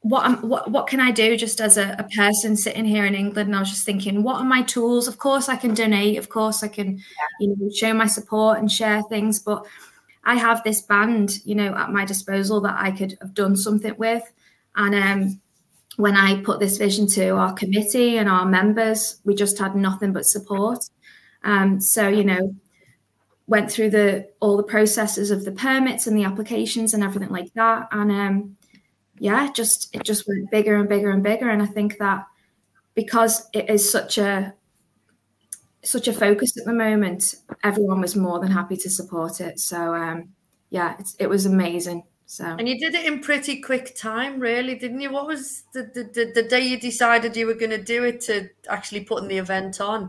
what 0.00 0.24
am 0.26 0.48
what 0.48 0.72
what 0.72 0.88
can 0.88 0.98
I 0.98 1.12
do 1.12 1.36
just 1.36 1.60
as 1.60 1.78
a, 1.78 1.94
a, 2.00 2.08
person 2.16 2.56
sitting 2.56 2.84
here 2.84 3.06
in 3.06 3.14
England? 3.14 3.48
And 3.48 3.56
I 3.56 3.60
was 3.60 3.70
just 3.70 3.86
thinking, 3.86 4.24
what 4.24 4.36
are 4.36 4.44
my 4.44 4.62
tools? 4.62 5.06
Of 5.06 5.18
course, 5.18 5.48
I 5.48 5.54
can 5.54 5.72
donate. 5.72 6.18
Of 6.18 6.28
course, 6.28 6.64
I 6.64 6.68
can, 6.68 6.96
yeah. 6.96 7.28
you 7.40 7.56
know, 7.56 7.70
show 7.70 7.94
my 7.94 8.06
support 8.06 8.58
and 8.58 8.70
share 8.70 9.02
things. 9.04 9.38
But 9.38 9.64
I 10.24 10.36
have 10.36 10.62
this 10.62 10.82
band, 10.82 11.44
you 11.44 11.54
know, 11.54 11.74
at 11.74 11.90
my 11.90 12.04
disposal 12.04 12.60
that 12.62 12.76
I 12.78 12.90
could 12.90 13.16
have 13.20 13.34
done 13.34 13.56
something 13.56 13.94
with. 13.98 14.22
And 14.76 14.94
um, 14.94 15.40
when 15.96 16.16
I 16.16 16.40
put 16.42 16.60
this 16.60 16.78
vision 16.78 17.06
to 17.08 17.30
our 17.30 17.52
committee 17.52 18.18
and 18.18 18.28
our 18.28 18.46
members, 18.46 19.20
we 19.24 19.34
just 19.34 19.58
had 19.58 19.74
nothing 19.74 20.12
but 20.12 20.26
support. 20.26 20.88
Um, 21.44 21.80
so 21.80 22.08
you 22.08 22.24
know, 22.24 22.54
went 23.46 23.70
through 23.70 23.90
the 23.90 24.28
all 24.40 24.56
the 24.56 24.62
processes 24.62 25.30
of 25.30 25.44
the 25.44 25.52
permits 25.52 26.06
and 26.06 26.16
the 26.16 26.24
applications 26.24 26.94
and 26.94 27.02
everything 27.02 27.30
like 27.30 27.52
that, 27.54 27.88
and 27.90 28.12
um, 28.12 28.56
yeah, 29.18 29.50
just 29.52 29.94
it 29.94 30.04
just 30.04 30.26
went 30.28 30.50
bigger 30.50 30.76
and 30.76 30.88
bigger 30.88 31.10
and 31.10 31.22
bigger. 31.22 31.50
And 31.50 31.62
I 31.62 31.66
think 31.66 31.98
that 31.98 32.26
because 32.94 33.48
it 33.52 33.68
is 33.68 33.90
such 33.90 34.18
a 34.18 34.54
such 35.84 36.08
a 36.08 36.12
focus 36.12 36.56
at 36.56 36.64
the 36.64 36.72
moment, 36.72 37.34
everyone 37.64 38.00
was 38.00 38.16
more 38.16 38.40
than 38.40 38.50
happy 38.50 38.76
to 38.76 38.90
support 38.90 39.40
it. 39.40 39.58
So 39.58 39.94
um, 39.94 40.30
yeah, 40.70 40.96
it 41.18 41.28
was 41.28 41.46
amazing. 41.46 42.04
So 42.26 42.44
and 42.44 42.66
you 42.68 42.78
did 42.78 42.94
it 42.94 43.04
in 43.04 43.20
pretty 43.20 43.60
quick 43.60 43.94
time, 43.94 44.40
really, 44.40 44.74
didn't 44.74 45.00
you? 45.00 45.12
What 45.12 45.26
was 45.26 45.64
the 45.74 45.82
the, 45.94 46.04
the, 46.04 46.32
the 46.34 46.48
day 46.48 46.60
you 46.60 46.80
decided 46.80 47.36
you 47.36 47.46
were 47.46 47.54
going 47.54 47.70
to 47.70 47.82
do 47.82 48.04
it 48.04 48.20
to 48.22 48.48
actually 48.68 49.04
putting 49.04 49.28
the 49.28 49.38
event 49.38 49.80
on? 49.80 50.08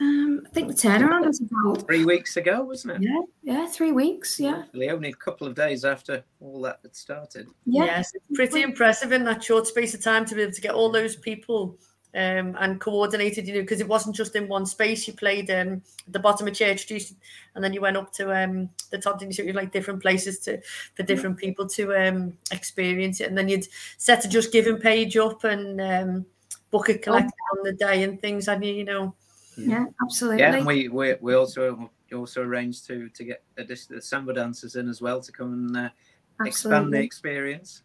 Um, 0.00 0.42
I 0.46 0.50
think 0.50 0.68
the 0.68 0.74
turnaround 0.74 1.26
was 1.26 1.42
about 1.42 1.86
three 1.86 2.06
weeks 2.06 2.38
ago, 2.38 2.62
wasn't 2.62 2.94
it? 2.94 3.02
Yeah, 3.02 3.22
yeah, 3.42 3.66
three 3.66 3.92
weeks. 3.92 4.40
Yeah, 4.40 4.62
only 4.74 5.10
a 5.10 5.12
couple 5.12 5.46
of 5.46 5.54
days 5.54 5.84
after 5.84 6.24
all 6.40 6.62
that 6.62 6.78
had 6.82 6.96
started. 6.96 7.48
Yeah. 7.66 7.84
Yes, 7.84 8.12
it's 8.14 8.24
pretty 8.34 8.62
impressive 8.62 9.12
in 9.12 9.24
that 9.24 9.44
short 9.44 9.66
space 9.66 9.92
of 9.92 10.02
time 10.02 10.24
to 10.26 10.34
be 10.34 10.42
able 10.42 10.52
to 10.52 10.60
get 10.60 10.74
all 10.74 10.90
those 10.90 11.16
people 11.16 11.76
um, 12.14 12.56
and 12.58 12.80
coordinated, 12.80 13.46
you 13.46 13.54
know, 13.54 13.60
because 13.60 13.80
it 13.80 13.88
wasn't 13.88 14.16
just 14.16 14.36
in 14.36 14.48
one 14.48 14.66
space. 14.66 15.06
You 15.06 15.14
played 15.14 15.50
um, 15.50 15.82
at 16.06 16.12
the 16.12 16.18
bottom 16.18 16.48
of 16.48 16.54
Church 16.54 16.80
Street, 16.80 17.12
and 17.54 17.62
then 17.62 17.72
you 17.72 17.80
went 17.80 17.96
up 17.96 18.12
to 18.14 18.32
um, 18.32 18.70
the 18.90 18.98
top, 18.98 19.18
didn't 19.18 19.38
you? 19.38 19.52
Like 19.52 19.72
different 19.72 20.02
places 20.02 20.38
to 20.40 20.60
for 20.94 21.02
different 21.02 21.36
people 21.36 21.68
to 21.68 21.94
um, 21.94 22.36
experience 22.50 23.20
it, 23.20 23.28
and 23.28 23.38
then 23.38 23.48
you'd 23.48 23.66
set 23.98 24.24
a 24.24 24.28
just 24.28 24.52
giving 24.52 24.78
page 24.78 25.16
up 25.16 25.44
and 25.44 25.80
um, 25.80 26.26
book 26.70 26.88
a 26.88 26.98
collector 26.98 27.30
oh. 27.52 27.58
on 27.58 27.64
the 27.64 27.72
day 27.72 28.02
and 28.02 28.20
things, 28.20 28.48
and 28.48 28.64
you, 28.64 28.74
you 28.74 28.84
know 28.84 29.14
yeah, 29.56 29.86
absolutely. 30.02 30.40
Yeah, 30.40 30.54
and 30.56 30.66
we, 30.66 30.88
we, 30.88 31.14
we 31.20 31.34
also 31.34 31.90
also 32.12 32.42
arranged 32.42 32.86
to 32.86 33.08
to 33.08 33.24
get 33.24 33.42
the 33.56 34.00
samba 34.00 34.32
dancers 34.32 34.76
in 34.76 34.88
as 34.88 35.00
well 35.00 35.20
to 35.20 35.32
come 35.32 35.52
and 35.52 35.76
uh, 35.76 35.88
expand 36.44 36.92
the 36.92 37.00
experience. 37.00 37.82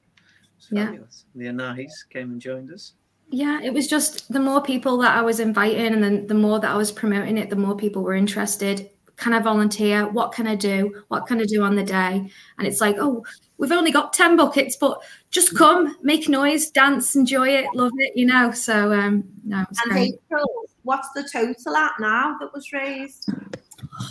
Yeah, 0.72 0.96
the 1.36 1.46
Anahis 1.46 1.92
came 2.10 2.32
and 2.32 2.42
joined 2.42 2.72
us. 2.72 2.94
Yeah, 3.30 3.62
it 3.62 3.74
was 3.74 3.88
just 3.88 4.32
the 4.32 4.40
more 4.40 4.62
people 4.62 4.98
that 5.00 5.18
I 5.18 5.22
was 5.22 5.40
inviting, 5.40 5.94
and 5.94 6.04
then 6.04 6.28
the 6.28 6.34
more 6.34 6.60
that 6.60 6.72
I 6.72 6.78
was 6.78 6.92
promoting 6.92 7.38
it, 7.38 7.50
the 7.50 7.56
more 7.56 7.76
people 7.76 8.04
were 8.04 8.14
interested. 8.14 8.90
Can 9.18 9.34
I 9.34 9.40
volunteer? 9.40 10.08
What 10.08 10.32
can 10.32 10.46
I 10.46 10.56
do? 10.56 11.04
What 11.08 11.26
can 11.26 11.40
I 11.40 11.46
do 11.46 11.64
on 11.64 11.76
the 11.76 11.84
day? 11.84 12.30
And 12.58 12.68
it's 12.68 12.82
like, 12.82 12.98
oh, 13.00 13.24
we've 13.58 13.72
only 13.72 13.92
got 13.92 14.14
10 14.14 14.36
buckets, 14.36 14.76
but 14.76 15.02
just 15.32 15.58
come, 15.58 15.96
make 16.02 16.28
noise, 16.28 16.70
dance, 16.70 17.16
enjoy 17.16 17.48
it, 17.50 17.66
love 17.74 17.92
it, 17.98 18.14
you 18.16 18.26
know. 18.26 18.52
So, 18.52 18.92
um, 18.92 19.24
no, 19.46 19.62
it 19.62 19.70
was 19.70 19.80
and 19.84 19.92
great. 19.92 20.14
April, 20.14 20.46
what's 20.84 21.10
the 21.16 21.28
total 21.32 21.78
at 21.78 21.94
now 22.00 22.38
that 22.40 22.54
was 22.54 22.72
raised? 22.74 23.30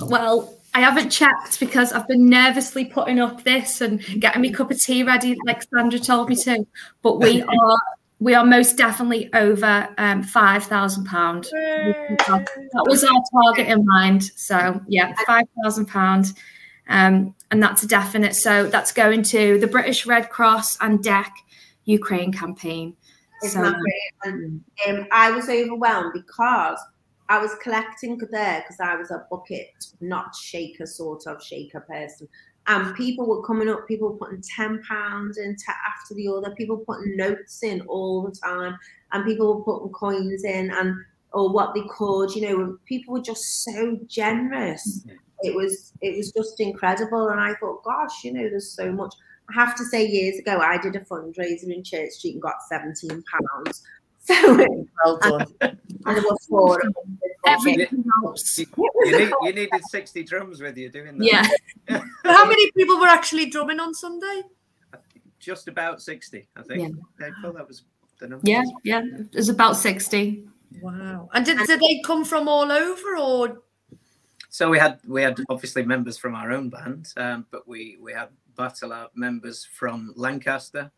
Well, 0.03 0.59
I 0.73 0.81
haven't 0.81 1.11
checked 1.11 1.61
because 1.61 1.93
I've 1.93 2.09
been 2.09 2.29
nervously 2.29 2.85
putting 2.87 3.21
up 3.21 3.45
this 3.45 3.81
and 3.81 4.01
getting 4.21 4.43
my 4.43 4.51
cup 4.51 4.71
of 4.71 4.81
tea 4.81 5.03
ready, 5.03 5.37
like 5.47 5.63
Sandra 5.63 5.99
told 5.99 6.29
me 6.29 6.37
to. 6.37 6.67
But 7.03 7.21
we 7.21 7.43
are 7.49 7.79
we 8.25 8.35
are 8.35 8.45
most 8.45 8.79
definitely 8.79 9.29
over 9.35 9.87
um, 9.99 10.23
five 10.23 10.65
thousand 10.65 11.05
pound. 11.05 11.45
That 11.45 12.87
was 12.87 13.05
our 13.05 13.23
target 13.43 13.69
in 13.69 13.85
mind. 13.85 14.25
So 14.35 14.81
yeah, 14.89 15.15
five 15.27 15.45
thousand 15.63 15.87
pound, 15.87 16.33
um, 16.89 17.35
and 17.51 17.63
that's 17.63 17.83
a 17.83 17.87
definite. 17.87 18.35
So 18.35 18.67
that's 18.67 18.93
going 18.93 19.25
to 19.25 19.59
the 19.59 19.67
British 19.67 20.07
Red 20.07 20.31
Cross 20.31 20.79
and 20.81 21.01
DEC 21.01 21.31
Ukraine 21.85 22.33
campaign. 22.33 22.97
Isn't 23.45 23.63
so. 23.63 23.75
And 24.25 24.65
um, 24.89 25.07
I 25.13 25.31
was 25.31 25.51
overwhelmed 25.51 26.15
because 26.15 26.79
I 27.29 27.39
was 27.39 27.55
collecting 27.63 28.19
there 28.31 28.63
because 28.63 28.81
I 28.81 28.97
was 28.97 29.11
a 29.11 29.27
bucket, 29.31 29.69
not 30.01 30.35
shaker 30.35 30.87
sort 30.87 31.27
of 31.27 31.43
shaker 31.43 31.81
person. 31.81 32.27
And 32.67 32.95
people 32.97 33.27
were 33.27 33.43
coming 33.43 33.69
up, 33.69 33.87
people 33.87 34.13
were 34.13 34.17
putting 34.17 34.43
£10 34.59 34.79
into 35.39 35.65
after 35.69 36.15
the 36.15 36.29
order, 36.29 36.51
people 36.57 36.79
putting 36.79 37.17
notes 37.17 37.63
in 37.63 37.83
all 37.83 38.23
the 38.23 38.31
time, 38.31 38.79
and 39.13 39.25
people 39.25 39.55
were 39.55 39.65
putting 39.65 39.93
coins 39.93 40.45
in 40.45 40.71
and 40.71 40.97
or 41.35 41.53
what 41.53 41.75
they 41.75 41.83
could, 41.91 42.35
you 42.35 42.43
know, 42.43 42.79
people 42.87 43.13
were 43.13 43.21
just 43.21 43.65
so 43.65 43.99
generous. 44.07 45.01
Mm-hmm. 45.01 45.17
It 45.43 45.55
was 45.55 45.93
it 46.01 46.17
was 46.17 46.33
just 46.33 46.59
incredible. 46.61 47.29
And 47.29 47.41
I 47.41 47.55
thought, 47.55 47.85
gosh, 47.85 48.25
you 48.25 48.33
know, 48.33 48.49
there's 48.49 48.73
so 48.73 48.91
much. 48.93 49.15
I 49.51 49.53
have 49.61 49.77
to 49.77 49.85
say, 49.85 50.07
years 50.07 50.39
ago, 50.39 50.59
I 50.59 50.79
did 50.79 50.97
a 50.97 51.01
fundraiser 51.01 51.71
in 51.71 51.85
Church 51.85 52.13
Street 52.13 52.35
and 52.35 52.43
got 52.43 52.63
seventeen 52.69 53.23
pounds. 53.31 53.83
So 54.25 54.67
well 55.05 55.19
done. 55.19 55.47
And, 56.07 56.19
and 56.19 56.25
there 56.25 56.31
were 56.31 56.37
four. 56.47 56.83
Everything 57.47 58.05
helps. 58.21 58.59
You, 58.59 58.67
you, 58.77 59.19
need, 59.19 59.33
you, 59.41 59.53
needed 59.55 59.81
sixty 59.89 60.23
drums 60.23 60.61
with 60.61 60.77
you 60.77 60.91
doing 60.91 61.17
that. 61.17 61.51
Yeah. 61.89 62.03
how 62.25 62.45
many 62.45 62.71
people 62.73 63.01
were 63.01 63.07
actually 63.07 63.47
drumming 63.47 63.81
on 63.81 63.95
Sunday? 63.95 64.43
Just 65.39 65.67
about 65.67 66.03
sixty, 66.03 66.47
I 66.57 66.63
think. 66.63 66.95
Yeah. 67.19 67.29
April, 67.29 67.55
that 67.55 67.67
was 67.67 67.85
the 68.21 68.29
number. 68.29 68.47
Yeah, 68.47 68.65
yeah, 68.83 69.01
it 69.03 69.35
was 69.35 69.49
about 69.49 69.79
sixty. 69.79 70.45
Wow! 70.83 71.31
And 71.33 71.47
did, 71.47 71.57
did 71.67 71.81
they 71.81 72.03
come 72.05 72.23
from 72.23 72.49
all 72.49 72.71
over, 72.71 73.17
or 73.17 73.63
so 74.51 74.69
we 74.69 74.79
had 74.79 75.01
we 75.07 75.23
had 75.23 75.39
obviously 75.49 75.85
members 75.85 76.19
from 76.19 76.35
our 76.35 76.53
own 76.53 76.69
band, 76.69 77.13
um, 77.17 77.47
but 77.51 77.67
we 77.67 77.97
we 77.99 78.13
had 78.13 78.29
Batala 78.57 79.09
members 79.15 79.65
from 79.65 80.13
Lancaster, 80.17 80.93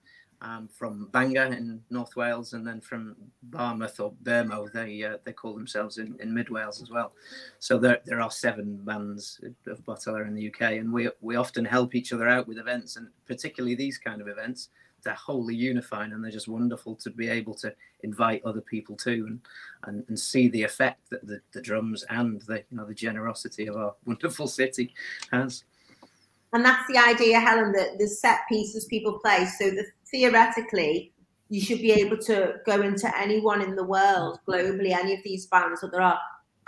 um, 0.47 0.69
from 0.69 1.09
Bangor 1.13 1.53
in 1.53 1.83
North 1.91 2.15
Wales, 2.15 2.53
and 2.53 2.67
then 2.67 2.81
from 2.81 3.17
Barmouth 3.51 3.99
or 3.99 4.13
Bermo, 4.23 4.73
they 4.73 5.03
uh, 5.03 5.17
they 5.25 5.33
call 5.33 5.55
themselves 5.55 5.99
in, 5.99 6.17
in 6.21 6.33
Mid 6.33 6.51
Wales 6.51 6.81
as 6.81 6.91
well. 6.91 7.13
So 7.59 7.79
there 7.79 8.01
there 8.05 8.21
are 8.21 8.31
seven 8.31 8.77
bands 8.85 9.41
of 9.67 9.85
Batala 9.85 10.27
in 10.27 10.35
the 10.35 10.49
UK, 10.49 10.73
and 10.73 10.93
we 10.93 11.11
we 11.21 11.37
often 11.37 11.65
help 11.65 11.95
each 11.95 12.13
other 12.13 12.29
out 12.29 12.47
with 12.47 12.59
events, 12.59 12.97
and 12.97 13.09
particularly 13.27 13.75
these 13.75 13.99
kind 13.99 14.21
of 14.21 14.29
events. 14.29 14.69
They're 15.03 15.15
wholly 15.15 15.55
unifying, 15.55 16.13
and 16.13 16.23
they're 16.23 16.31
just 16.31 16.49
wonderful 16.49 16.97
to 16.97 17.11
be 17.11 17.29
able 17.29 17.55
to 17.55 17.75
invite 18.03 18.43
other 18.45 18.61
people 18.61 18.97
to, 18.99 19.13
and 19.13 19.41
and, 19.85 20.05
and 20.09 20.19
see 20.19 20.49
the 20.49 20.63
effect 20.63 21.11
that 21.11 21.27
the, 21.27 21.41
the 21.53 21.63
drums 21.63 22.05
and 22.09 22.41
the 22.43 22.63
you 22.71 22.77
know 22.77 22.87
the 22.87 22.95
generosity 22.95 23.67
of 23.67 23.77
our 23.77 23.95
wonderful 24.05 24.47
city 24.47 24.95
has. 25.33 25.65
And 26.53 26.65
that's 26.65 26.87
the 26.89 26.97
idea, 26.97 27.41
Helen, 27.41 27.73
that 27.73 27.99
the 27.99 28.07
set 28.07 28.41
pieces 28.49 28.87
people 28.87 29.19
play. 29.19 29.45
So 29.59 29.71
that 29.71 29.87
theoretically, 30.11 31.13
you 31.49 31.61
should 31.61 31.81
be 31.81 31.93
able 31.93 32.19
to 32.19 32.55
go 32.65 32.83
into 32.83 33.11
anyone 33.19 33.63
in 33.63 33.77
the 33.77 33.85
world, 33.85 34.41
globally, 34.49 34.91
any 34.91 35.15
of 35.15 35.21
these 35.25 35.47
bands 35.47 35.81
that 35.81 35.93
there 35.93 36.03
are, 36.03 36.19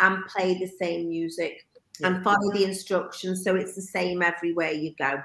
and 0.00 0.24
play 0.26 0.54
the 0.58 0.70
same 0.80 1.08
music 1.08 1.66
yeah. 2.00 2.08
and 2.08 2.24
follow 2.24 2.52
the 2.52 2.64
instructions. 2.64 3.42
So 3.42 3.56
it's 3.56 3.74
the 3.74 3.82
same 3.82 4.22
everywhere 4.22 4.70
you 4.70 4.94
go. 4.98 5.20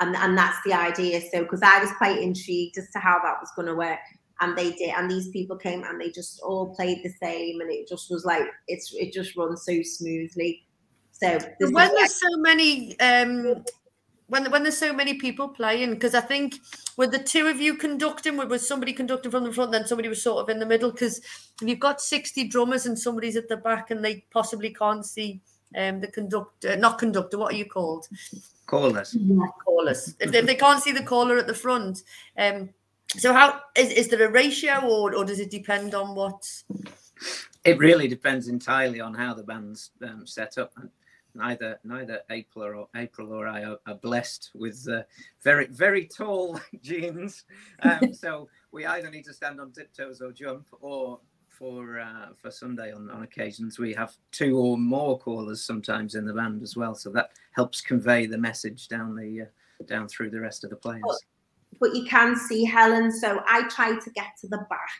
And, 0.00 0.14
and 0.16 0.36
that's 0.36 0.58
the 0.64 0.72
idea. 0.72 1.20
So, 1.32 1.42
because 1.42 1.62
I 1.62 1.78
was 1.80 1.90
quite 1.92 2.18
intrigued 2.18 2.78
as 2.78 2.90
to 2.90 2.98
how 2.98 3.18
that 3.22 3.40
was 3.40 3.50
going 3.56 3.68
to 3.68 3.74
work. 3.74 3.98
And 4.40 4.56
they 4.56 4.72
did. 4.72 4.90
And 4.90 5.10
these 5.10 5.28
people 5.28 5.56
came 5.56 5.82
and 5.84 5.98
they 5.98 6.10
just 6.10 6.40
all 6.40 6.74
played 6.74 7.02
the 7.02 7.10
same. 7.22 7.60
And 7.60 7.70
it 7.70 7.88
just 7.88 8.10
was 8.10 8.24
like, 8.24 8.44
it's 8.68 8.92
it 8.94 9.12
just 9.12 9.36
runs 9.36 9.64
so 9.64 9.82
smoothly. 9.82 10.66
So, 11.12 11.38
when 11.60 11.72
there's 11.72 11.72
like, 11.72 12.10
so 12.10 12.36
many 12.36 12.98
um, 13.00 13.64
when 14.28 14.50
when 14.50 14.62
there's 14.62 14.78
so 14.78 14.92
many 14.92 15.14
people 15.14 15.48
playing 15.48 15.90
because 15.90 16.14
I 16.14 16.20
think 16.20 16.56
with 16.96 17.12
the 17.12 17.18
two 17.18 17.46
of 17.46 17.60
you 17.60 17.76
conducting 17.76 18.36
with, 18.36 18.48
with 18.48 18.62
somebody 18.62 18.92
conducting 18.92 19.30
from 19.30 19.44
the 19.44 19.52
front 19.52 19.72
then 19.72 19.86
somebody 19.86 20.08
was 20.08 20.22
sort 20.22 20.42
of 20.42 20.48
in 20.48 20.58
the 20.58 20.66
middle 20.66 20.90
because 20.90 21.18
if 21.18 21.68
you've 21.68 21.80
got 21.80 22.00
60 22.00 22.48
drummers 22.48 22.86
and 22.86 22.98
somebody's 22.98 23.36
at 23.36 23.48
the 23.48 23.56
back 23.56 23.90
and 23.90 24.04
they 24.04 24.24
possibly 24.30 24.72
can't 24.72 25.04
see 25.04 25.40
um 25.76 26.00
the 26.00 26.08
conductor 26.08 26.76
not 26.76 26.98
conductor 26.98 27.38
what 27.38 27.54
are 27.54 27.56
you 27.56 27.66
called? 27.66 28.06
Callers. 28.66 29.14
Yeah, 29.14 29.46
callers. 29.64 30.16
If, 30.18 30.34
if 30.34 30.46
they 30.46 30.56
can't 30.56 30.82
see 30.82 30.92
the 30.92 31.04
caller 31.04 31.38
at 31.38 31.46
the 31.46 31.54
front 31.54 32.02
um 32.38 32.70
so 33.08 33.32
how 33.32 33.60
is, 33.76 33.90
is 33.92 34.08
there 34.08 34.26
a 34.26 34.30
ratio 34.30 34.80
or, 34.80 35.14
or 35.14 35.24
does 35.24 35.38
it 35.38 35.50
depend 35.50 35.94
on 35.94 36.14
what? 36.14 36.46
It 37.64 37.78
really 37.78 38.08
depends 38.08 38.48
entirely 38.48 39.00
on 39.00 39.14
how 39.14 39.34
the 39.34 39.42
band's 39.42 39.90
um, 40.02 40.26
set 40.26 40.58
up 40.58 40.72
neither 41.36 41.78
neither 41.84 42.20
April 42.30 42.80
or 42.80 42.88
April 42.96 43.32
or 43.32 43.46
I 43.46 43.64
are, 43.64 43.78
are 43.86 43.94
blessed 43.94 44.50
with 44.54 44.86
uh, 44.88 45.02
very 45.42 45.66
very 45.66 46.06
tall 46.06 46.60
genes, 46.82 47.44
um, 47.82 48.12
so 48.12 48.48
we 48.72 48.86
either 48.86 49.10
need 49.10 49.24
to 49.24 49.34
stand 49.34 49.60
on 49.60 49.72
tiptoes 49.72 50.20
or 50.20 50.32
jump, 50.32 50.66
or 50.80 51.20
for 51.48 52.00
uh, 52.00 52.28
for 52.36 52.50
Sunday 52.50 52.92
on, 52.92 53.10
on 53.10 53.22
occasions 53.22 53.78
we 53.78 53.94
have 53.94 54.14
two 54.30 54.58
or 54.58 54.76
more 54.76 55.18
callers 55.18 55.64
sometimes 55.64 56.14
in 56.14 56.26
the 56.26 56.34
band 56.34 56.62
as 56.62 56.76
well, 56.76 56.94
so 56.94 57.10
that 57.10 57.30
helps 57.52 57.80
convey 57.80 58.26
the 58.26 58.38
message 58.38 58.88
down 58.88 59.14
the 59.14 59.42
uh, 59.42 59.84
down 59.86 60.08
through 60.08 60.30
the 60.30 60.40
rest 60.40 60.64
of 60.64 60.70
the 60.70 60.76
players. 60.76 61.02
but 61.80 61.94
you 61.94 62.04
can 62.04 62.36
see 62.36 62.64
Helen. 62.64 63.12
So 63.12 63.40
I 63.46 63.68
try 63.68 63.98
to 63.98 64.10
get 64.10 64.28
to 64.40 64.48
the 64.48 64.64
back 64.68 64.90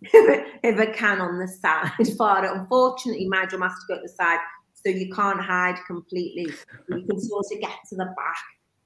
if 0.02 0.78
I 0.78 0.86
can 0.86 1.20
on 1.20 1.38
the 1.38 1.48
side 1.48 1.90
for 2.16 2.44
it. 2.44 2.50
Unfortunately, 2.52 3.26
my 3.28 3.46
drum 3.46 3.62
has 3.62 3.72
to 3.72 3.78
go 3.88 3.94
to 3.96 4.02
the 4.02 4.08
side, 4.08 4.38
so 4.84 4.90
you 4.90 5.12
can't 5.12 5.40
hide 5.40 5.78
completely. 5.86 6.52
You 6.88 7.04
can 7.04 7.20
sort 7.20 7.46
of 7.52 7.60
get 7.60 7.76
to 7.90 7.96
the 7.96 8.14
back. 8.16 8.44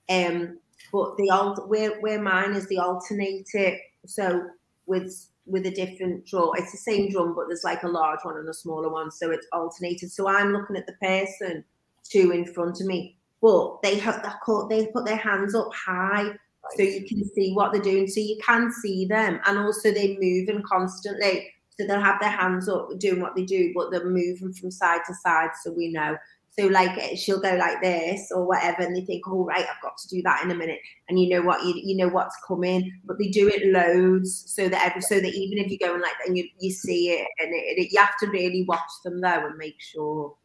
Um, 0.08 0.58
but 0.92 1.16
the 1.16 1.30
old 1.30 1.68
where 1.68 2.00
where 2.00 2.20
mine 2.20 2.52
is 2.52 2.66
the 2.68 2.78
alternator. 2.78 3.76
So 4.06 4.48
with 4.86 5.28
with 5.46 5.66
a 5.66 5.70
different 5.70 6.26
drum, 6.26 6.50
it's 6.56 6.72
the 6.72 6.78
same 6.78 7.10
drum, 7.10 7.34
but 7.34 7.46
there's 7.48 7.64
like 7.64 7.82
a 7.82 7.88
large 7.88 8.20
one 8.22 8.36
and 8.36 8.48
a 8.48 8.54
smaller 8.54 8.90
one, 8.90 9.10
so 9.10 9.30
it's 9.30 9.46
alternated. 9.52 10.10
So 10.10 10.28
I'm 10.28 10.52
looking 10.52 10.76
at 10.76 10.86
the 10.86 10.94
person 10.94 11.64
two 12.04 12.32
in 12.32 12.44
front 12.44 12.80
of 12.80 12.86
me, 12.86 13.16
but 13.40 13.80
they 13.82 13.98
have 13.98 14.22
they 14.68 14.86
put 14.86 15.04
their 15.04 15.16
hands 15.16 15.54
up 15.54 15.70
high 15.74 16.32
so 16.76 16.82
you 16.82 17.06
can 17.06 17.24
see 17.34 17.52
what 17.54 17.72
they're 17.72 17.82
doing. 17.82 18.06
So 18.06 18.20
you 18.20 18.38
can 18.44 18.72
see 18.72 19.06
them, 19.06 19.40
and 19.46 19.58
also 19.58 19.92
they're 19.92 20.18
moving 20.20 20.62
constantly. 20.62 21.50
So 21.82 21.88
they'll 21.88 22.00
have 22.00 22.20
their 22.20 22.30
hands 22.30 22.68
up 22.68 22.88
doing 22.98 23.20
what 23.20 23.34
they 23.34 23.44
do, 23.44 23.72
but 23.74 23.90
they're 23.90 24.08
moving 24.08 24.52
from 24.52 24.70
side 24.70 25.00
to 25.06 25.14
side, 25.14 25.50
so 25.62 25.72
we 25.72 25.88
know. 25.88 26.16
So 26.50 26.66
like 26.66 26.96
eh, 26.98 27.16
she'll 27.16 27.40
go 27.40 27.54
like 27.56 27.80
this 27.82 28.30
or 28.30 28.46
whatever, 28.46 28.82
and 28.82 28.94
they 28.94 29.00
think, 29.04 29.26
"All 29.26 29.42
oh, 29.42 29.44
right, 29.46 29.64
I've 29.64 29.82
got 29.82 29.96
to 29.98 30.08
do 30.08 30.22
that 30.22 30.44
in 30.44 30.50
a 30.50 30.54
minute," 30.54 30.78
and 31.08 31.18
you 31.18 31.28
know 31.30 31.42
what 31.42 31.64
you 31.64 31.74
you 31.74 31.96
know 31.96 32.08
what's 32.08 32.36
coming. 32.46 32.92
But 33.04 33.18
they 33.18 33.28
do 33.28 33.48
it 33.48 33.72
loads, 33.72 34.44
so 34.54 34.68
that 34.68 34.86
every 34.86 35.00
so 35.00 35.18
that 35.18 35.34
even 35.34 35.58
if 35.58 35.70
you're 35.70 35.88
going 35.88 36.02
like 36.02 36.12
that, 36.18 36.28
and 36.28 36.36
you 36.36 36.46
you 36.60 36.70
see 36.70 37.10
it, 37.10 37.26
and 37.38 37.54
it, 37.54 37.78
it, 37.78 37.92
you 37.92 37.98
have 37.98 38.18
to 38.20 38.26
really 38.26 38.64
watch 38.68 38.80
them 39.02 39.20
though 39.20 39.46
and 39.46 39.56
make 39.56 39.80
sure. 39.80 40.36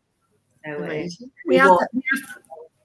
So, 0.65 0.83
uh, 0.83 0.87
we, 0.87 1.09
we, 1.45 1.55
have 1.57 1.69
the, 1.69 1.87
we 1.93 2.01
have 2.11 2.37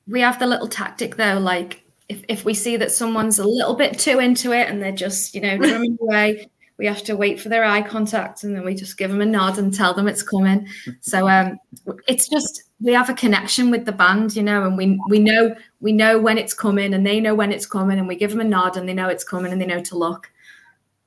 we 0.06 0.20
have 0.20 0.38
the 0.38 0.46
little 0.46 0.68
tactic 0.68 1.16
though, 1.16 1.38
like 1.38 1.82
if, 2.08 2.24
if 2.28 2.44
we 2.44 2.54
see 2.54 2.76
that 2.76 2.92
someone's 2.92 3.38
a 3.38 3.46
little 3.46 3.74
bit 3.74 3.98
too 3.98 4.18
into 4.18 4.52
it 4.52 4.68
and 4.68 4.82
they're 4.82 4.92
just, 4.92 5.34
you 5.34 5.40
know, 5.40 5.56
drumming 5.58 5.98
away, 6.00 6.48
we 6.78 6.86
have 6.86 7.02
to 7.04 7.16
wait 7.16 7.40
for 7.40 7.48
their 7.48 7.64
eye 7.64 7.82
contact 7.82 8.44
and 8.44 8.56
then 8.56 8.64
we 8.64 8.74
just 8.74 8.96
give 8.96 9.10
them 9.10 9.20
a 9.20 9.26
nod 9.26 9.58
and 9.58 9.74
tell 9.74 9.94
them 9.94 10.08
it's 10.08 10.22
coming. 10.22 10.66
So 11.00 11.28
um, 11.28 11.58
it's 12.06 12.28
just 12.28 12.64
we 12.80 12.92
have 12.92 13.08
a 13.08 13.14
connection 13.14 13.70
with 13.70 13.84
the 13.84 13.92
band, 13.92 14.34
you 14.34 14.42
know, 14.42 14.64
and 14.66 14.76
we 14.76 15.00
we 15.08 15.18
know 15.18 15.54
we 15.80 15.92
know 15.92 16.18
when 16.18 16.38
it's 16.38 16.54
coming 16.54 16.94
and 16.94 17.06
they 17.06 17.20
know 17.20 17.34
when 17.34 17.52
it's 17.52 17.66
coming 17.66 17.98
and 17.98 18.08
we 18.08 18.16
give 18.16 18.30
them 18.30 18.40
a 18.40 18.44
nod 18.44 18.76
and 18.76 18.88
they 18.88 18.94
know 18.94 19.08
it's 19.08 19.24
coming 19.24 19.52
and 19.52 19.60
they 19.60 19.66
know 19.66 19.80
to 19.82 19.98
look. 19.98 20.30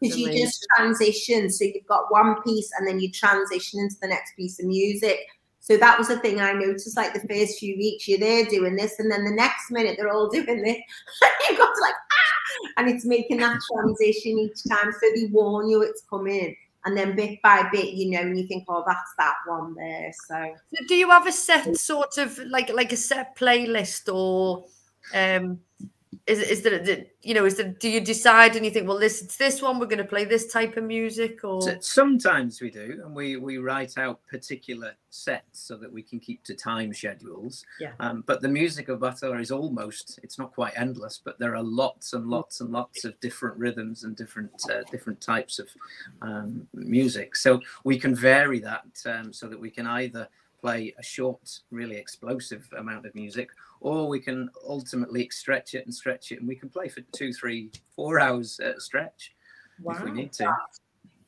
Because 0.02 0.18
you 0.18 0.32
just 0.32 0.66
transition, 0.78 1.50
so 1.50 1.66
you've 1.66 1.88
got 1.88 2.12
one 2.12 2.42
piece 2.44 2.70
and 2.78 2.88
then 2.88 3.00
you 3.00 3.10
transition 3.12 3.80
into 3.80 3.96
the 4.02 4.08
next 4.08 4.36
piece 4.36 4.60
of 4.60 4.66
music. 4.66 5.20
So 5.66 5.78
that 5.78 5.98
was 5.98 6.10
the 6.10 6.20
thing 6.20 6.40
I 6.40 6.54
noticed. 6.54 6.96
Like 6.96 7.14
the 7.14 7.28
first 7.28 7.58
few 7.58 7.76
weeks, 7.78 8.08
you're 8.08 8.20
there 8.20 8.46
doing 8.46 8.76
this, 8.76 9.00
and 9.00 9.12
then 9.12 9.26
the 9.26 9.32
next 9.32 9.72
minute 9.72 9.96
they're 9.98 10.12
all 10.12 10.30
doing 10.30 10.62
this. 10.62 10.78
You've 11.50 11.58
got 11.58 11.74
to 11.74 11.82
like 11.82 11.96
and 12.78 12.90
it's 12.90 13.06
making 13.06 13.38
that 13.38 13.60
transition 13.74 14.40
each 14.40 14.64
time. 14.68 14.92
So 14.92 15.10
they 15.16 15.26
warn 15.32 15.70
you 15.70 15.82
it's 15.82 16.04
coming, 16.10 16.56
and 16.86 16.98
then 16.98 17.16
bit 17.16 17.42
by 17.42 17.68
bit, 17.72 17.94
you 17.94 18.12
know, 18.12 18.22
and 18.22 18.38
you 18.38 18.48
think, 18.48 18.66
oh, 18.68 18.84
that's 18.86 19.14
that 19.18 19.36
one 19.48 19.76
there. 19.76 20.12
So, 20.28 20.56
so 20.74 20.86
do 20.88 20.96
you 20.96 21.10
have 21.10 21.28
a 21.28 21.32
set 21.32 21.76
sort 21.78 22.18
of 22.18 22.38
like 22.40 22.70
like 22.70 22.94
a 22.94 22.98
set 22.98 23.36
playlist 23.38 24.14
or? 24.14 24.66
um 25.14 25.60
is 26.28 26.40
is 26.40 26.62
there 26.64 27.06
you 27.22 27.36
know 27.36 27.46
is 27.46 27.58
there 27.58 27.68
do 27.80 27.88
you 27.88 28.02
decide 28.02 28.56
and 28.56 28.66
you 28.66 28.72
think 28.72 28.88
well 28.88 28.98
this 28.98 29.22
it's 29.22 29.38
this 29.38 29.62
one 29.62 29.78
we're 29.78 29.86
going 29.86 30.00
to 30.00 30.04
play 30.04 30.26
this 30.26 30.52
type 30.52 30.76
of 30.76 30.84
music 30.84 31.44
or? 31.44 31.62
Sometimes 31.82 32.62
we 32.62 32.72
do 32.72 33.02
and 33.04 33.16
we 33.16 33.38
we 33.38 33.60
write 33.60 33.98
out 33.98 34.20
particular 34.28 34.94
sets 35.12 35.62
so 35.62 35.78
that 35.78 35.92
we 35.92 36.02
can 36.02 36.20
keep 36.20 36.44
to 36.44 36.56
time 36.56 36.94
schedules. 36.94 37.64
Yeah. 37.80 37.94
Um, 38.00 38.24
but 38.26 38.42
the 38.42 38.48
music 38.48 38.90
of 38.90 39.00
Batala 39.00 39.40
is 39.40 39.52
almost 39.52 40.20
it's 40.24 40.40
not 40.40 40.52
quite 40.52 40.74
endless 40.76 41.22
but 41.24 41.38
there 41.38 41.56
are 41.56 41.64
lots 41.64 42.14
and 42.14 42.28
lots 42.28 42.60
and 42.60 42.72
lots 42.72 43.06
of 43.06 43.20
different 43.20 43.58
rhythms 43.58 44.04
and 44.04 44.16
different 44.16 44.52
uh, 44.72 44.82
different 44.90 45.22
types 45.22 45.60
of 45.60 45.68
um, 46.24 46.68
music. 46.74 47.36
So 47.36 47.62
we 47.84 48.00
can 48.00 48.16
vary 48.16 48.60
that 48.62 48.86
um, 49.06 49.32
so 49.32 49.48
that 49.48 49.60
we 49.60 49.70
can 49.70 49.86
either 49.86 50.28
play 50.66 50.96
a 50.98 51.04
short, 51.04 51.60
really 51.70 51.96
explosive 51.96 52.68
amount 52.76 53.06
of 53.06 53.14
music, 53.14 53.50
or 53.82 54.08
we 54.08 54.20
can 54.20 54.50
ultimately 54.68 55.30
stretch 55.30 55.76
it 55.76 55.86
and 55.86 55.94
stretch 55.94 56.32
it, 56.32 56.40
and 56.40 56.48
we 56.48 56.56
can 56.56 56.70
play 56.70 56.88
for 56.88 57.02
two, 57.16 57.32
three, 57.32 57.70
four 57.96 58.20
hours 58.20 58.60
at 58.60 58.78
a 58.78 58.82
stretch 58.82 59.36
wow. 59.84 59.94
if 59.94 60.04
we 60.04 60.10
need 60.10 60.34
to. 60.34 60.52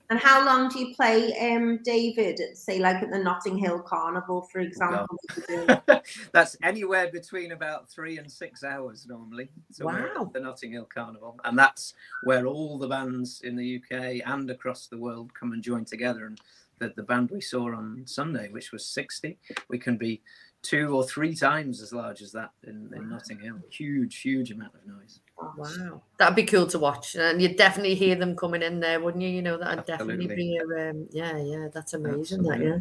And 0.10 0.20
how 0.20 0.44
long 0.44 0.70
do 0.70 0.80
you 0.80 0.96
play, 0.96 1.38
um, 1.38 1.82
David? 1.84 2.40
Say, 2.54 2.80
like 2.80 3.04
at 3.04 3.12
the 3.12 3.20
Notting 3.20 3.60
Hill 3.60 3.80
Carnival, 3.80 4.42
for 4.52 4.60
example. 4.60 5.18
That's 6.32 6.58
anywhere 6.64 7.12
between 7.12 7.52
about 7.52 7.92
three 7.92 8.18
and 8.18 8.32
six 8.32 8.64
hours 8.64 9.06
normally. 9.06 9.50
So 9.72 9.86
wow. 9.86 10.32
the 10.34 10.40
Notting 10.40 10.72
Hill 10.72 10.88
Carnival, 10.92 11.40
and 11.44 11.60
that's 11.60 11.94
where 12.24 12.48
all 12.48 12.80
the 12.80 12.88
bands 12.88 13.42
in 13.44 13.56
the 13.56 13.82
UK 13.84 14.22
and 14.26 14.50
across 14.50 14.88
the 14.88 14.98
world 14.98 15.34
come 15.34 15.52
and 15.52 15.62
join 15.62 15.84
together. 15.84 16.26
And 16.26 16.40
the, 16.80 16.94
the 16.96 17.04
band 17.04 17.32
we 17.32 17.42
saw 17.42 17.74
on 17.76 18.04
Sunday, 18.06 18.50
which 18.50 18.72
was 18.72 18.86
60, 18.86 19.38
we 19.70 19.78
can 19.78 19.98
be 19.98 20.22
two 20.62 20.96
or 20.96 21.04
three 21.04 21.36
times 21.36 21.82
as 21.82 21.94
large 21.94 22.22
as 22.22 22.32
that 22.34 22.52
in, 22.64 22.92
in 22.96 23.10
Notting 23.10 23.40
Hill. 23.40 23.60
Huge, 23.70 24.18
huge 24.18 24.52
amount 24.52 24.74
of 24.76 24.86
noise. 24.86 25.22
Wow, 25.58 26.02
that'd 26.18 26.36
be 26.36 26.44
cool 26.44 26.68
to 26.68 26.80
watch, 26.80 27.16
and 27.16 27.42
you'd 27.42 27.58
definitely 27.58 27.96
hear 27.96 28.16
them 28.16 28.36
coming 28.36 28.64
in 28.64 28.80
there, 28.80 29.00
wouldn't 29.00 29.24
you? 29.24 29.30
You 29.30 29.42
know, 29.42 29.58
that'd 29.58 29.80
Absolutely. 29.88 30.28
definitely 30.28 30.36
be 30.36 30.58
a 30.58 30.90
um, 30.90 31.08
yeah, 31.12 31.38
yeah. 31.38 31.68
That's 31.72 31.94
amazing. 31.94 32.42
That 32.44 32.60
yeah, 32.60 32.80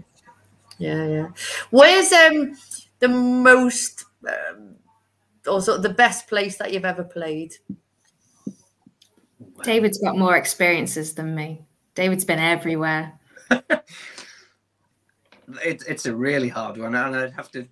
yeah, 0.78 1.06
yeah. 1.06 1.28
Where's 1.70 2.12
um 2.12 2.56
the 2.98 3.08
most 3.08 4.06
um, 4.26 4.76
also 5.46 5.76
the 5.76 5.90
best 5.90 6.28
place 6.28 6.56
that 6.56 6.72
you've 6.72 6.86
ever 6.86 7.04
played? 7.04 7.54
David's 9.62 9.98
got 9.98 10.16
more 10.16 10.36
experiences 10.36 11.14
than 11.14 11.34
me. 11.34 11.62
David's 11.94 12.24
been 12.24 12.38
everywhere. 12.38 13.18
It, 15.64 15.82
it's 15.88 16.06
a 16.06 16.14
really 16.14 16.48
hard 16.48 16.78
one, 16.78 16.94
and 16.94 17.16
I'd 17.16 17.32
have 17.32 17.50
to 17.52 17.66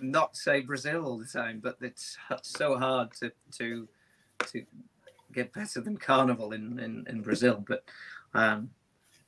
not 0.00 0.36
say 0.36 0.60
Brazil 0.60 1.06
all 1.06 1.18
the 1.18 1.26
time, 1.26 1.60
but 1.62 1.76
it's 1.80 2.16
so 2.42 2.76
hard 2.78 3.12
to 3.20 3.32
to 3.58 3.88
to 4.46 4.64
get 5.32 5.52
better 5.52 5.80
than 5.80 5.96
Carnival 5.96 6.52
in 6.52 6.78
in, 6.78 7.06
in 7.08 7.22
Brazil. 7.22 7.64
But 7.66 7.84
um, 8.34 8.70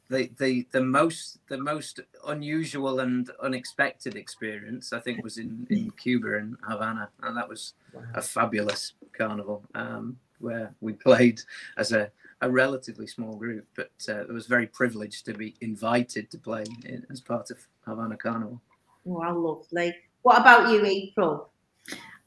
the 0.09 0.31
the 0.39 0.67
the 0.71 0.83
most 0.83 1.39
the 1.49 1.59
most 1.59 2.01
unusual 2.27 3.01
and 3.01 3.31
unexpected 3.43 4.17
experience 4.17 4.93
I 4.93 5.01
think 5.01 5.23
was 5.23 5.39
in 5.39 5.67
in 5.71 5.91
Cuba 5.93 6.39
and 6.39 6.57
Havana, 6.67 7.11
and 7.23 7.37
that 7.37 7.49
was 7.49 7.75
a 8.15 8.23
fabulous 8.23 8.95
carnival 9.13 9.65
um, 9.75 10.19
where 10.39 10.75
we 10.81 10.93
played 10.93 11.41
as 11.77 11.93
a 11.93 12.11
a 12.41 12.49
relatively 12.49 13.07
small 13.07 13.35
group, 13.35 13.67
but 13.75 13.91
uh, 14.09 14.21
it 14.21 14.33
was 14.33 14.47
very 14.47 14.67
privileged 14.67 15.25
to 15.27 15.35
be 15.35 15.57
invited 15.61 16.31
to 16.31 16.39
play 16.39 16.65
in, 16.85 17.05
as 17.11 17.21
part 17.21 17.51
of 17.51 17.59
Havana 17.89 18.17
Carnival. 18.17 18.61
Wow, 19.05 19.37
lovely. 19.37 19.95
What 20.23 20.41
about 20.41 20.71
you, 20.71 20.85
April? 20.85 21.51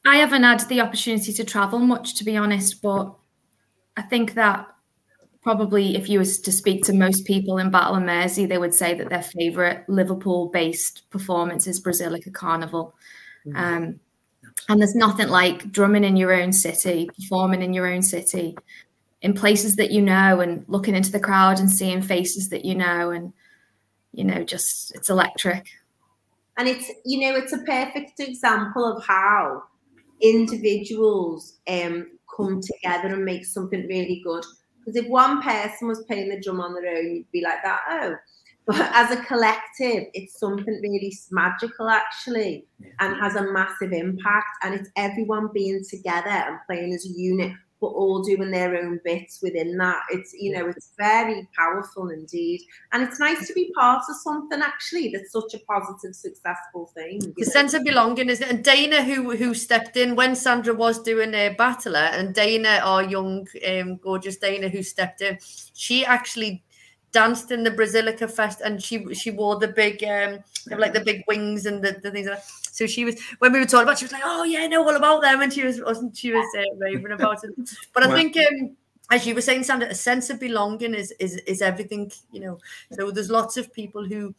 I 0.04 0.16
haven't 0.16 0.42
had 0.42 0.60
the 0.68 0.80
opportunity 0.80 1.32
to 1.32 1.44
travel 1.44 1.78
much, 1.78 2.16
to 2.16 2.24
be 2.24 2.36
honest, 2.36 2.82
but 2.82 3.14
I 3.96 4.02
think 4.02 4.34
that 4.34 4.66
probably 5.42 5.96
if 5.96 6.08
you 6.08 6.18
was 6.18 6.40
to 6.40 6.52
speak 6.52 6.84
to 6.84 6.92
most 6.92 7.24
people 7.24 7.58
in 7.58 7.70
Batala 7.70 8.04
Mersey, 8.04 8.46
they 8.46 8.58
would 8.58 8.74
say 8.74 8.94
that 8.94 9.10
their 9.10 9.22
favourite 9.22 9.88
Liverpool-based 9.88 11.08
performance 11.10 11.66
is 11.66 11.80
Brazilica 11.80 12.30
Carnival. 12.30 12.94
Mm-hmm. 13.46 13.56
Um, 13.56 14.00
and 14.68 14.80
there's 14.80 14.94
nothing 14.94 15.28
like 15.28 15.72
drumming 15.72 16.04
in 16.04 16.16
your 16.16 16.32
own 16.32 16.52
city, 16.52 17.08
performing 17.18 17.62
in 17.62 17.72
your 17.72 17.86
own 17.86 18.02
city, 18.02 18.56
in 19.20 19.34
places 19.34 19.76
that 19.76 19.90
you 19.90 20.02
know 20.02 20.40
and 20.40 20.64
looking 20.68 20.94
into 20.94 21.12
the 21.12 21.20
crowd 21.20 21.58
and 21.58 21.70
seeing 21.70 22.02
faces 22.02 22.48
that 22.50 22.64
you 22.64 22.74
know 22.74 23.10
and 23.10 23.32
you 24.12 24.24
know 24.24 24.44
just 24.44 24.94
it's 24.94 25.10
electric. 25.10 25.66
And 26.58 26.68
it's 26.68 26.90
you 27.04 27.20
know 27.20 27.36
it's 27.36 27.52
a 27.52 27.58
perfect 27.58 28.20
example 28.20 28.84
of 28.84 29.04
how 29.04 29.64
individuals 30.20 31.58
um 31.68 32.06
come 32.36 32.60
together 32.60 33.08
and 33.14 33.24
make 33.24 33.44
something 33.44 33.86
really 33.88 34.20
good. 34.24 34.44
Because 34.78 34.96
if 34.96 35.08
one 35.08 35.42
person 35.42 35.88
was 35.88 36.04
playing 36.04 36.28
the 36.28 36.40
drum 36.40 36.60
on 36.60 36.74
their 36.74 36.96
own 36.96 37.16
you'd 37.16 37.32
be 37.32 37.42
like 37.42 37.62
that 37.62 37.80
oh. 37.88 38.14
But 38.64 38.94
as 38.94 39.10
a 39.10 39.24
collective 39.24 40.04
it's 40.14 40.38
something 40.38 40.80
really 40.82 41.12
magical 41.30 41.88
actually 41.88 42.66
and 43.00 43.16
has 43.16 43.34
a 43.34 43.50
massive 43.52 43.92
impact. 43.92 44.58
And 44.62 44.74
it's 44.74 44.90
everyone 44.96 45.48
being 45.52 45.82
together 45.88 46.28
and 46.28 46.58
playing 46.66 46.92
as 46.92 47.06
a 47.06 47.08
unit 47.08 47.52
but 47.82 47.88
all 47.88 48.22
doing 48.22 48.52
their 48.52 48.76
own 48.76 49.00
bits 49.04 49.40
within 49.42 49.76
that. 49.76 50.00
It's 50.10 50.32
you 50.32 50.52
know, 50.52 50.68
it's 50.68 50.92
very 50.96 51.48
powerful 51.58 52.10
indeed, 52.10 52.62
and 52.92 53.02
it's 53.02 53.18
nice 53.18 53.48
to 53.48 53.52
be 53.52 53.72
part 53.74 54.04
of 54.08 54.16
something 54.16 54.62
actually 54.62 55.08
that's 55.08 55.32
such 55.32 55.52
a 55.54 55.58
positive, 55.66 56.14
successful 56.14 56.92
thing. 56.94 57.18
The 57.18 57.44
know? 57.44 57.52
sense 57.52 57.74
of 57.74 57.84
belonging 57.84 58.30
is, 58.30 58.40
it. 58.40 58.48
and 58.48 58.64
Dana 58.64 59.02
who 59.02 59.36
who 59.36 59.52
stepped 59.52 59.96
in 59.96 60.14
when 60.14 60.36
Sandra 60.36 60.72
was 60.72 61.02
doing 61.02 61.34
a 61.34 61.54
Batala, 61.58 62.12
and 62.12 62.32
Dana, 62.32 62.80
our 62.84 63.02
young, 63.02 63.48
um, 63.68 63.96
gorgeous 63.96 64.36
Dana 64.36 64.68
who 64.68 64.84
stepped 64.84 65.20
in, 65.20 65.38
she 65.74 66.06
actually 66.06 66.62
danced 67.10 67.50
in 67.50 67.64
the 67.64 67.70
Brazilica 67.72 68.28
Fest, 68.28 68.60
and 68.64 68.80
she 68.80 69.12
she 69.12 69.32
wore 69.32 69.58
the 69.58 69.68
big 69.68 70.04
um 70.04 70.38
like 70.78 70.92
the 70.92 71.04
big 71.04 71.24
wings 71.26 71.66
and 71.66 71.82
the, 71.82 71.98
the 72.00 72.12
things. 72.12 72.28
Like 72.28 72.44
so 72.82 72.86
she 72.88 73.04
was 73.04 73.20
when 73.38 73.52
we 73.52 73.60
were 73.60 73.66
talking 73.66 73.84
about, 73.84 73.98
she 73.98 74.04
was 74.04 74.12
like, 74.12 74.22
"Oh 74.24 74.42
yeah, 74.42 74.60
I 74.60 74.66
know 74.66 74.82
all 74.82 74.96
about 74.96 75.22
them," 75.22 75.40
and 75.40 75.52
she 75.52 75.64
was 75.64 75.80
wasn't 75.80 76.16
she 76.16 76.32
was 76.32 76.46
uh, 76.58 76.62
raving 76.78 77.12
about 77.12 77.44
it. 77.44 77.50
But 77.94 78.04
I 78.04 78.12
think 78.12 78.36
um, 78.36 78.76
as 79.10 79.24
you 79.24 79.34
were 79.34 79.40
saying, 79.40 79.62
Sandra, 79.62 79.88
a 79.88 79.94
sense 79.94 80.30
of 80.30 80.40
belonging 80.40 80.94
is 80.94 81.12
is 81.20 81.36
is 81.46 81.62
everything, 81.62 82.10
you 82.32 82.40
know. 82.40 82.58
So 82.92 83.12
there's 83.12 83.30
lots 83.30 83.56
of 83.56 83.72
people 83.72 84.04
who 84.04 84.34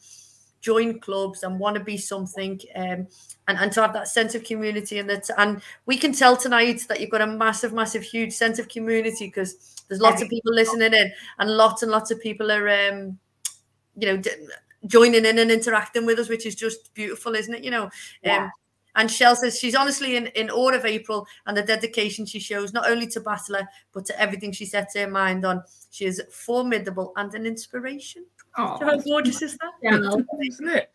join 0.59 0.99
clubs 0.99 1.43
and 1.43 1.59
want 1.59 1.77
to 1.77 1.83
be 1.83 1.97
something 1.97 2.59
um, 2.75 3.07
and, 3.47 3.57
and 3.57 3.71
to 3.73 3.81
have 3.81 3.93
that 3.93 4.07
sense 4.07 4.33
of 4.33 4.45
community 4.45 4.97
and 4.97 5.09
that 5.09 5.29
and 5.37 5.61
we 5.85 5.97
can 5.97 6.13
tell 6.13 6.37
tonight 6.37 6.85
that 6.87 7.01
you've 7.01 7.09
got 7.09 7.19
a 7.19 7.27
massive 7.27 7.73
massive 7.73 8.01
huge 8.01 8.31
sense 8.31 8.59
of 8.59 8.69
community 8.69 9.25
because 9.25 9.83
there's 9.89 9.99
lots 9.99 10.21
of 10.21 10.29
people 10.29 10.53
listening 10.53 10.93
in 10.93 11.11
and 11.39 11.49
lots 11.57 11.83
and 11.83 11.91
lots 11.91 12.11
of 12.11 12.21
people 12.21 12.49
are 12.49 12.69
um, 12.69 13.19
you 13.97 14.07
know 14.07 14.21
joining 14.87 15.25
in 15.25 15.39
and 15.39 15.51
interacting 15.51 16.05
with 16.05 16.19
us 16.19 16.29
which 16.29 16.45
is 16.45 16.55
just 16.55 16.93
beautiful 16.93 17.35
isn't 17.35 17.53
it 17.55 17.63
you 17.63 17.71
know 17.71 17.89
Yeah. 18.21 18.45
um, 18.45 18.51
and 18.95 19.09
Shell 19.09 19.35
says 19.37 19.57
she's 19.59 19.73
honestly 19.75 20.17
in, 20.17 20.27
in 20.27 20.51
awe 20.51 20.71
of 20.73 20.85
April 20.85 21.25
and 21.47 21.57
the 21.57 21.63
dedication 21.63 22.25
she 22.27 22.39
shows 22.39 22.73
not 22.73 22.87
only 22.87 23.07
to 23.07 23.21
Batala 23.21 23.65
but 23.91 24.05
to 24.05 24.19
everything 24.21 24.51
she 24.51 24.65
sets 24.67 24.95
her 24.95 25.07
mind 25.09 25.45
on. 25.45 25.63
She 25.89 26.05
is 26.05 26.21
formidable 26.31 27.11
and 27.15 27.33
an 27.33 27.47
inspiration. 27.47 28.25
Oh, 28.55 28.77
So 28.79 28.85
how 28.85 28.97
gorgeous 28.97 29.41
is 29.41 29.57
that? 29.57 29.71
yeah. 29.81 29.97
Isn't 30.47 30.67
it? 30.69 30.91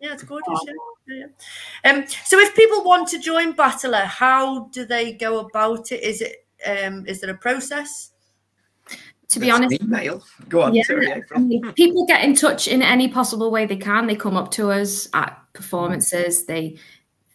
Yeah, 0.00 0.14
it's 0.14 0.22
gorgeous. 0.22 0.60
Yeah. 0.66 0.72
Yeah, 1.08 1.26
yeah. 1.84 1.90
Um, 1.92 2.06
so 2.24 2.38
if 2.38 2.54
people 2.56 2.82
want 2.84 3.06
to 3.08 3.18
join 3.18 3.52
Batala, 3.54 4.04
how 4.04 4.68
do 4.72 4.86
they 4.86 5.12
go 5.12 5.40
about 5.40 5.92
it? 5.92 6.02
Is 6.02 6.22
it 6.22 6.46
um, 6.66 7.04
is 7.06 7.20
there 7.20 7.30
a 7.30 7.36
process? 7.36 8.12
To 9.30 9.40
be 9.40 9.46
That's 9.46 9.58
honest, 9.58 9.82
email. 9.82 10.22
Go 10.48 10.62
on, 10.62 10.74
Yeah. 10.74 10.84
sorry, 10.84 11.22
people 11.74 12.06
get 12.06 12.24
in 12.24 12.34
touch 12.34 12.68
in 12.68 12.80
any 12.80 13.08
possible 13.08 13.50
way 13.50 13.66
they 13.66 13.76
can. 13.76 14.06
They 14.06 14.14
come 14.14 14.36
up 14.36 14.52
to 14.52 14.70
us 14.70 15.08
at 15.14 15.36
performances, 15.52 16.46
they 16.46 16.78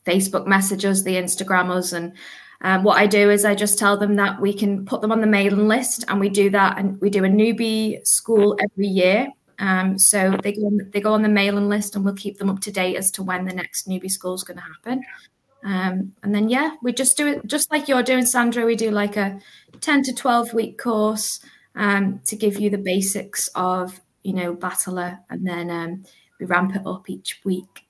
Facebook 0.05 0.47
message 0.47 0.85
us, 0.85 1.03
they 1.03 1.21
Instagram 1.21 1.69
us, 1.69 1.91
and 1.91 2.13
um, 2.61 2.83
what 2.83 2.97
I 2.97 3.07
do 3.07 3.29
is 3.29 3.43
I 3.43 3.55
just 3.55 3.77
tell 3.77 3.97
them 3.97 4.15
that 4.15 4.39
we 4.39 4.53
can 4.53 4.85
put 4.85 5.01
them 5.01 5.11
on 5.11 5.19
the 5.19 5.27
mailing 5.27 5.67
list, 5.67 6.05
and 6.07 6.19
we 6.19 6.29
do 6.29 6.49
that, 6.51 6.77
and 6.77 6.99
we 7.01 7.09
do 7.09 7.25
a 7.25 7.29
newbie 7.29 8.05
school 8.07 8.57
every 8.61 8.87
year. 8.87 9.27
Um, 9.59 9.99
so 9.99 10.37
they 10.43 10.53
go 10.53 10.67
on, 10.67 10.89
they 10.91 11.01
go 11.01 11.13
on 11.13 11.23
the 11.23 11.29
mailing 11.29 11.69
list, 11.69 11.95
and 11.95 12.05
we'll 12.05 12.13
keep 12.13 12.37
them 12.37 12.49
up 12.49 12.61
to 12.61 12.71
date 12.71 12.95
as 12.95 13.11
to 13.11 13.23
when 13.23 13.45
the 13.45 13.53
next 13.53 13.87
newbie 13.87 14.09
school 14.09 14.33
is 14.33 14.43
going 14.43 14.57
to 14.57 14.63
happen. 14.63 15.03
Um, 15.63 16.13
and 16.23 16.33
then 16.33 16.49
yeah, 16.49 16.75
we 16.81 16.93
just 16.93 17.17
do 17.17 17.27
it 17.27 17.45
just 17.45 17.69
like 17.69 17.87
you're 17.87 18.01
doing, 18.01 18.25
Sandra. 18.25 18.65
We 18.65 18.75
do 18.75 18.91
like 18.91 19.17
a 19.17 19.39
ten 19.81 20.03
to 20.03 20.13
twelve 20.13 20.53
week 20.53 20.79
course 20.79 21.39
um, 21.75 22.19
to 22.25 22.35
give 22.35 22.59
you 22.59 22.69
the 22.69 22.77
basics 22.77 23.49
of 23.55 23.99
you 24.23 24.33
know 24.33 24.55
Batala 24.55 25.19
and 25.29 25.45
then 25.45 25.69
um, 25.69 26.03
we 26.39 26.45
ramp 26.45 26.75
it 26.75 26.85
up 26.85 27.09
each 27.09 27.39
week 27.43 27.85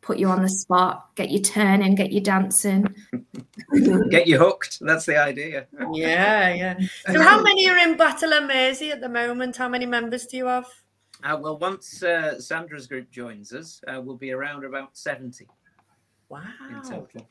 put 0.00 0.18
you 0.18 0.28
on 0.28 0.42
the 0.42 0.48
spot 0.48 1.14
get 1.14 1.30
you 1.30 1.40
turning 1.40 1.94
get 1.94 2.10
you 2.12 2.20
dancing 2.20 2.86
Get 4.10 4.26
you 4.26 4.38
hooked. 4.38 4.78
That's 4.80 5.06
the 5.06 5.16
idea. 5.16 5.66
Yeah, 5.92 6.54
yeah. 6.54 6.78
So 7.10 7.22
how 7.22 7.42
many 7.48 7.68
are 7.70 7.78
in 7.78 7.96
Batala 7.96 8.46
Mersey 8.46 8.90
at 8.90 9.00
the 9.00 9.08
moment? 9.08 9.56
How 9.56 9.68
many 9.68 9.86
members 9.86 10.26
do 10.26 10.36
you 10.36 10.46
have? 10.46 10.66
Uh, 11.24 11.38
well, 11.40 11.56
once 11.58 12.02
uh, 12.02 12.38
Sandra's 12.40 12.86
group 12.86 13.10
joins 13.10 13.52
us, 13.52 13.80
uh, 13.86 14.00
we'll 14.00 14.16
be 14.16 14.32
around 14.32 14.64
about 14.64 14.96
70 14.96 15.46
Wow. 16.28 16.42
in 16.68 16.82
total. 16.82 17.28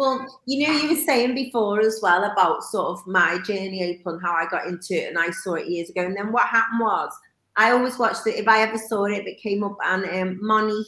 Well, 0.00 0.40
you 0.46 0.66
know, 0.66 0.72
you 0.72 0.88
were 0.88 1.04
saying 1.04 1.34
before 1.34 1.78
as 1.80 2.00
well 2.02 2.24
about 2.24 2.64
sort 2.64 2.88
of 2.88 3.06
my 3.06 3.36
journey, 3.42 3.82
April, 3.82 4.14
and 4.14 4.24
how 4.24 4.32
I 4.32 4.46
got 4.46 4.66
into 4.66 4.94
it, 4.94 5.10
and 5.10 5.18
I 5.18 5.30
saw 5.30 5.56
it 5.56 5.68
years 5.68 5.90
ago. 5.90 6.00
And 6.00 6.16
then 6.16 6.32
what 6.32 6.46
happened 6.46 6.80
was, 6.80 7.12
I 7.58 7.72
always 7.72 7.98
watched 7.98 8.26
it. 8.26 8.36
If 8.36 8.48
I 8.48 8.62
ever 8.62 8.78
saw 8.78 9.04
it, 9.04 9.26
it 9.26 9.42
came 9.42 9.62
up, 9.62 9.76
and 9.84 10.06
um, 10.06 10.38
Monique 10.40 10.86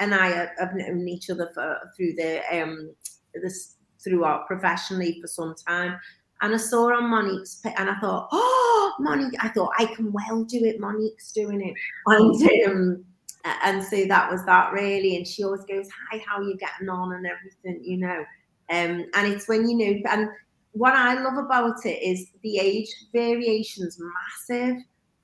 and 0.00 0.12
I 0.12 0.48
have- 0.58 0.74
known 0.74 1.06
each 1.06 1.30
other 1.30 1.52
for 1.54 1.78
through 1.96 2.14
the 2.14 2.42
um 2.52 2.92
this 3.40 3.76
throughout 4.02 4.48
professionally 4.48 5.20
for 5.20 5.28
some 5.28 5.54
time. 5.54 6.00
And 6.40 6.52
I 6.52 6.56
saw 6.56 6.92
on 6.92 7.10
Monique's, 7.10 7.60
and 7.78 7.88
I 7.88 7.94
thought, 8.00 8.28
oh, 8.32 8.94
Monique, 8.98 9.36
I 9.38 9.50
thought 9.50 9.70
I 9.78 9.86
can 9.86 10.10
well 10.10 10.42
do 10.42 10.64
it. 10.64 10.80
Monique's 10.80 11.30
doing 11.30 11.60
it, 11.60 11.74
and 12.06 12.68
um, 12.68 13.04
and 13.44 13.82
so 13.82 14.06
that 14.06 14.30
was 14.30 14.44
that 14.46 14.72
really. 14.72 15.16
And 15.16 15.26
she 15.26 15.44
always 15.44 15.64
goes, 15.64 15.88
"Hi, 16.10 16.22
how 16.26 16.38
are 16.38 16.44
you 16.44 16.56
getting 16.56 16.88
on?" 16.88 17.14
and 17.14 17.26
everything, 17.26 17.82
you 17.84 17.98
know. 17.98 18.24
Um, 18.70 19.06
and 19.14 19.32
it's 19.32 19.48
when 19.48 19.68
you 19.68 19.76
know, 19.76 20.10
and 20.10 20.28
what 20.72 20.94
I 20.94 21.20
love 21.22 21.36
about 21.44 21.84
it 21.84 22.02
is 22.02 22.28
the 22.42 22.58
age 22.58 22.88
variation's 23.12 23.98
massive. 24.00 24.76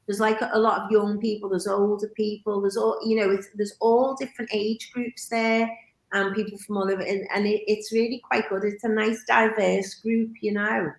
There's 0.06 0.20
like 0.20 0.38
a 0.40 0.58
lot 0.58 0.82
of 0.82 0.90
young 0.90 1.18
people, 1.18 1.50
there's 1.50 1.66
older 1.66 2.10
people, 2.16 2.60
there's 2.60 2.76
all 2.76 2.98
you 3.04 3.16
know, 3.16 3.38
there's 3.54 3.74
all 3.80 4.16
different 4.16 4.50
age 4.52 4.90
groups 4.92 5.28
there, 5.28 5.70
and 6.12 6.34
people 6.34 6.58
from 6.58 6.78
all 6.78 6.90
over, 6.90 7.02
and, 7.02 7.26
and 7.34 7.46
it, 7.46 7.62
it's 7.66 7.92
really 7.92 8.20
quite 8.26 8.48
good. 8.48 8.64
It's 8.64 8.84
a 8.84 8.88
nice 8.88 9.22
diverse 9.26 9.94
group, 9.94 10.32
you 10.40 10.52
know. 10.52 10.90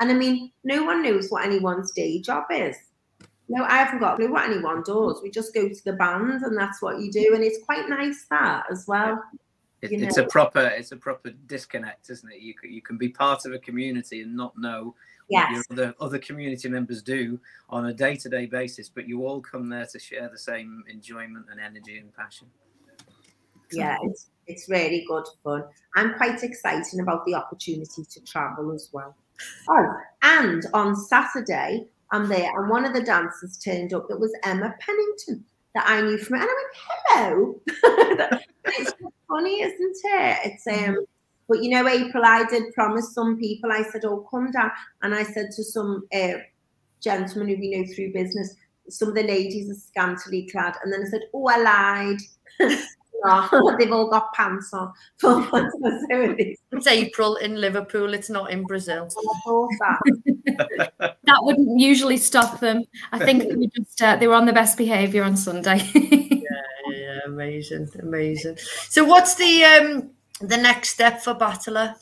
And 0.00 0.10
I 0.10 0.14
mean, 0.14 0.50
no 0.64 0.84
one 0.84 1.02
knows 1.02 1.30
what 1.30 1.44
anyone's 1.44 1.92
day 1.92 2.20
job 2.20 2.44
is. 2.50 2.76
No, 3.52 3.64
I 3.64 3.76
haven't 3.76 3.98
got 3.98 4.14
a 4.14 4.16
clue 4.16 4.32
what 4.32 4.48
anyone 4.48 4.82
does. 4.82 5.20
We 5.22 5.30
just 5.30 5.52
go 5.52 5.68
to 5.68 5.84
the 5.84 5.92
band, 5.92 6.42
and 6.42 6.56
that's 6.56 6.80
what 6.80 7.00
you 7.00 7.12
do, 7.12 7.34
and 7.34 7.44
it's 7.44 7.62
quite 7.64 7.86
nice 7.86 8.24
that 8.30 8.64
as 8.70 8.86
well. 8.88 9.22
It, 9.82 9.92
it's 9.92 10.16
know. 10.16 10.24
a 10.24 10.26
proper, 10.26 10.60
it's 10.60 10.92
a 10.92 10.96
proper 10.96 11.32
disconnect, 11.46 12.08
isn't 12.08 12.32
it? 12.32 12.40
You 12.40 12.54
can, 12.54 12.72
you 12.72 12.80
can 12.80 12.96
be 12.96 13.10
part 13.10 13.44
of 13.44 13.52
a 13.52 13.58
community 13.58 14.22
and 14.22 14.34
not 14.34 14.56
know 14.56 14.94
what 15.28 15.50
Yes. 15.50 15.50
your 15.52 15.64
other 15.70 15.94
other 16.00 16.18
community 16.18 16.68
members 16.70 17.02
do 17.02 17.38
on 17.68 17.86
a 17.86 17.92
day 17.92 18.16
to 18.16 18.28
day 18.30 18.46
basis, 18.46 18.88
but 18.88 19.06
you 19.06 19.26
all 19.26 19.42
come 19.42 19.68
there 19.68 19.86
to 19.86 19.98
share 19.98 20.30
the 20.30 20.38
same 20.38 20.82
enjoyment 20.88 21.46
and 21.50 21.60
energy 21.60 21.98
and 21.98 22.14
passion. 22.14 22.46
yeah, 23.70 23.98
it's 24.02 24.30
it's 24.46 24.68
really 24.70 25.04
good 25.06 25.24
fun. 25.44 25.64
I'm 25.94 26.14
quite 26.14 26.42
excited 26.42 27.00
about 27.00 27.26
the 27.26 27.34
opportunity 27.34 28.02
to 28.02 28.20
travel 28.24 28.72
as 28.72 28.88
well. 28.92 29.14
Oh, 29.68 29.94
and 30.22 30.64
on 30.72 30.96
Saturday, 30.96 31.86
I'm 32.12 32.28
there, 32.28 32.50
and 32.60 32.70
one 32.70 32.84
of 32.84 32.92
the 32.92 33.02
dancers 33.02 33.58
turned 33.58 33.94
up 33.94 34.06
that 34.08 34.20
was 34.20 34.32
Emma 34.44 34.74
Pennington 34.80 35.44
that 35.74 35.84
I 35.88 36.02
knew 36.02 36.18
from, 36.18 36.40
and 36.40 36.44
I 36.44 36.54
went, 36.54 36.76
"Hello." 37.08 37.60
it's 38.66 38.92
funny, 39.28 39.62
isn't 39.62 39.96
it? 40.04 40.38
It's 40.44 40.66
um. 40.66 41.06
But 41.48 41.62
you 41.62 41.70
know, 41.70 41.88
April, 41.88 42.24
I 42.24 42.44
did 42.44 42.72
promise 42.74 43.14
some 43.14 43.38
people. 43.38 43.72
I 43.72 43.82
said, 43.82 44.04
"Oh, 44.04 44.26
come 44.30 44.50
down," 44.50 44.70
and 45.02 45.14
I 45.14 45.22
said 45.22 45.50
to 45.56 45.64
some 45.64 46.06
uh, 46.14 46.34
gentlemen 47.02 47.48
who 47.48 47.60
we 47.60 47.76
know 47.76 47.94
through 47.94 48.12
business, 48.12 48.54
some 48.88 49.08
of 49.08 49.14
the 49.14 49.22
ladies 49.22 49.70
are 49.70 49.74
scantily 49.74 50.48
clad, 50.50 50.76
and 50.84 50.92
then 50.92 51.02
I 51.02 51.10
said, 51.10 51.22
"Oh, 51.34 51.46
I 51.48 51.58
lied." 51.58 52.18
No, 53.24 53.76
they've 53.78 53.92
all 53.92 54.08
got 54.08 54.32
pants 54.34 54.72
on. 54.72 54.92
For 55.18 55.38
once, 55.50 55.74
so 55.80 56.20
it 56.20 56.58
is. 56.72 56.86
April 56.86 57.36
in 57.36 57.60
Liverpool. 57.60 58.14
It's 58.14 58.30
not 58.30 58.50
in 58.50 58.64
Brazil. 58.64 59.08
That. 59.08 60.92
that 61.24 61.38
wouldn't 61.42 61.78
usually 61.78 62.16
stop 62.16 62.60
them 62.60 62.82
i 63.12 63.18
think 63.18 63.44
they 63.44 63.54
were 63.54 63.66
just 63.74 64.02
uh, 64.02 64.16
they 64.16 64.26
were 64.26 64.34
on 64.34 64.44
the 64.44 64.52
best 64.52 64.76
behavior 64.76 65.22
on 65.22 65.36
sunday 65.36 65.80
Yeah, 66.92 67.18
amazing, 67.26 67.88
amazing. 68.00 68.58
So 68.88 69.04
what's 69.04 69.34
the 69.34 69.64
um 69.64 70.10
the 70.40 70.56
next 70.56 70.90
step 70.90 71.22
for 71.22 71.34
Batala? 71.34 71.96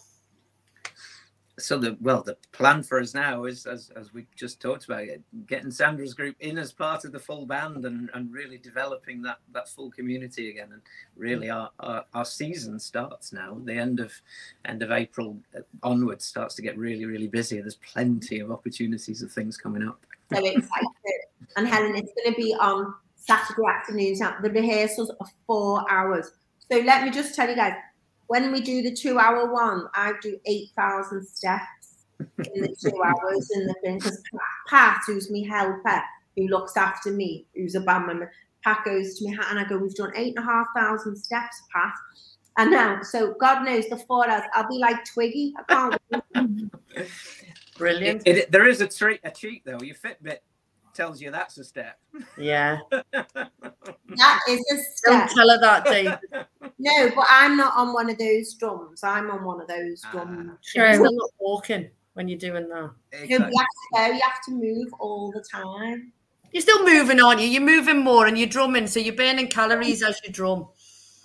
So 1.61 1.79
the 1.79 1.97
well, 2.01 2.23
the 2.23 2.37
plan 2.53 2.83
for 2.83 3.01
us 3.01 3.15
now 3.15 3.45
is, 3.45 3.67
as 3.67 3.91
as 3.97 4.13
we 4.13 4.27
just 4.37 4.61
talked 4.61 4.85
about, 4.85 5.03
it, 5.03 5.23
getting 5.47 5.71
Sandra's 5.71 6.15
group 6.15 6.37
in 6.41 6.59
as 6.59 6.73
part 6.73 7.05
of 7.05 7.13
the 7.13 7.19
full 7.19 7.47
band 7.47 7.85
and, 7.85 8.11
and 8.15 8.33
really 8.33 8.59
developing 8.59 9.23
that 9.23 9.39
that 9.53 9.69
full 9.69 9.91
community 9.91 10.51
again. 10.51 10.69
And 10.73 10.83
really, 11.17 11.51
our, 11.51 11.71
our 11.81 12.05
our 12.15 12.25
season 12.25 12.79
starts 12.79 13.33
now. 13.33 13.59
The 13.65 13.75
end 13.75 14.01
of 14.01 14.13
end 14.65 14.83
of 14.83 14.91
April 14.91 15.37
uh, 15.57 15.61
onwards 15.83 16.25
starts 16.25 16.55
to 16.57 16.63
get 16.63 16.77
really 16.77 17.05
really 17.05 17.29
busy. 17.29 17.61
There's 17.61 17.77
plenty 17.77 18.41
of 18.41 18.51
opportunities 18.51 19.23
of 19.23 19.33
things 19.33 19.57
coming 19.57 19.87
up. 19.87 20.05
so 20.33 20.39
excited. 20.39 21.21
And 21.57 21.67
Helen, 21.67 21.97
it's 21.97 22.13
going 22.15 22.35
to 22.35 22.41
be 22.41 22.55
on 22.55 22.95
Saturday 23.17 23.63
afternoons. 23.69 24.21
Now, 24.21 24.37
The 24.43 24.51
rehearsals 24.51 25.11
are 25.21 25.27
four 25.47 25.85
hours. 25.91 26.31
So 26.71 26.79
let 26.79 27.05
me 27.05 27.11
just 27.11 27.35
tell 27.35 27.49
you 27.49 27.57
guys, 27.57 27.75
when 28.31 28.53
we 28.53 28.61
do 28.61 28.81
the 28.81 28.95
two-hour 28.95 29.53
one, 29.53 29.89
I 29.93 30.12
do 30.22 30.39
eight 30.47 30.68
thousand 30.76 31.26
steps 31.26 32.05
in 32.20 32.62
the 32.62 32.76
two 32.81 33.03
hours 33.05 33.51
in 33.57 33.66
the 33.66 33.74
thing 33.83 33.99
because 33.99 34.22
Pat, 34.68 35.01
who's 35.05 35.28
my 35.33 35.45
helper, 35.49 36.01
who 36.37 36.47
looks 36.47 36.76
after 36.76 37.11
me, 37.11 37.45
who's 37.57 37.74
a 37.74 37.81
band 37.81 38.07
member, 38.07 38.31
Pat 38.62 38.85
goes 38.85 39.18
to 39.18 39.24
me 39.24 39.37
and 39.49 39.59
I 39.59 39.64
go, 39.64 39.78
"We've 39.78 39.97
done 39.97 40.12
eight 40.14 40.37
and 40.37 40.47
a 40.47 40.49
half 40.49 40.68
thousand 40.76 41.16
steps, 41.16 41.61
Pat." 41.74 41.93
And 42.57 42.70
now, 42.70 43.03
so 43.03 43.35
God 43.41 43.64
knows 43.64 43.89
the 43.89 43.97
four 43.97 44.31
hours, 44.31 44.45
I'll 44.55 44.68
be 44.68 44.78
like 44.78 45.05
Twiggy. 45.12 45.53
I 45.59 45.99
can't. 46.14 46.70
Brilliant. 47.78 48.22
It, 48.26 48.37
it, 48.37 48.53
there 48.53 48.68
is 48.68 48.81
a 48.81 48.87
treat, 48.87 49.18
a 49.24 49.33
cheat 49.33 49.64
though. 49.64 49.81
Your 49.81 49.97
Fitbit 49.97 50.39
tells 51.01 51.21
you 51.21 51.31
that's 51.31 51.57
a 51.57 51.65
step. 51.65 51.99
Yeah. 52.37 52.79
that 53.13 54.41
is 54.49 54.61
a 54.73 54.77
step. 54.77 55.07
Don't 55.07 55.31
tell 55.31 55.49
her 55.49 55.59
that, 55.61 55.85
Dave. 55.87 56.19
No, 56.79 57.11
but 57.15 57.27
I'm 57.31 57.57
not 57.57 57.75
on 57.75 57.95
one 57.95 58.11
of 58.11 58.19
those 58.19 58.53
drums. 58.55 59.03
I'm 59.03 59.31
on 59.31 59.45
one 59.45 59.61
of 59.63 59.69
those 59.69 60.03
Ah. 60.07 60.13
drums. 60.13 60.59
You're 60.75 60.93
still 60.95 61.13
not 61.13 61.31
walking 61.39 61.89
when 62.15 62.29
you're 62.29 62.39
doing 62.39 62.69
that. 62.69 62.75
No, 62.75 62.91
but 63.13 63.21
Exactly. 63.21 63.51
you 63.53 63.59
have 63.59 63.67
to 63.95 64.11
go. 64.11 64.15
You 64.15 64.21
have 64.23 64.45
to 64.47 64.51
move 64.53 64.93
all 65.01 65.33
the 65.33 65.43
time. 65.51 66.13
You're 66.53 66.61
still 66.63 66.85
moving, 66.85 67.21
aren't 67.21 67.41
you? 67.41 67.47
You're 67.47 67.63
moving 67.63 67.99
more 67.99 68.27
and 68.27 68.37
you're 68.37 68.49
drumming, 68.49 68.87
so 68.89 68.99
you're 69.01 69.15
burning 69.15 69.49
calories 69.49 70.03
as 70.03 70.21
you 70.25 70.31
drum. 70.33 70.67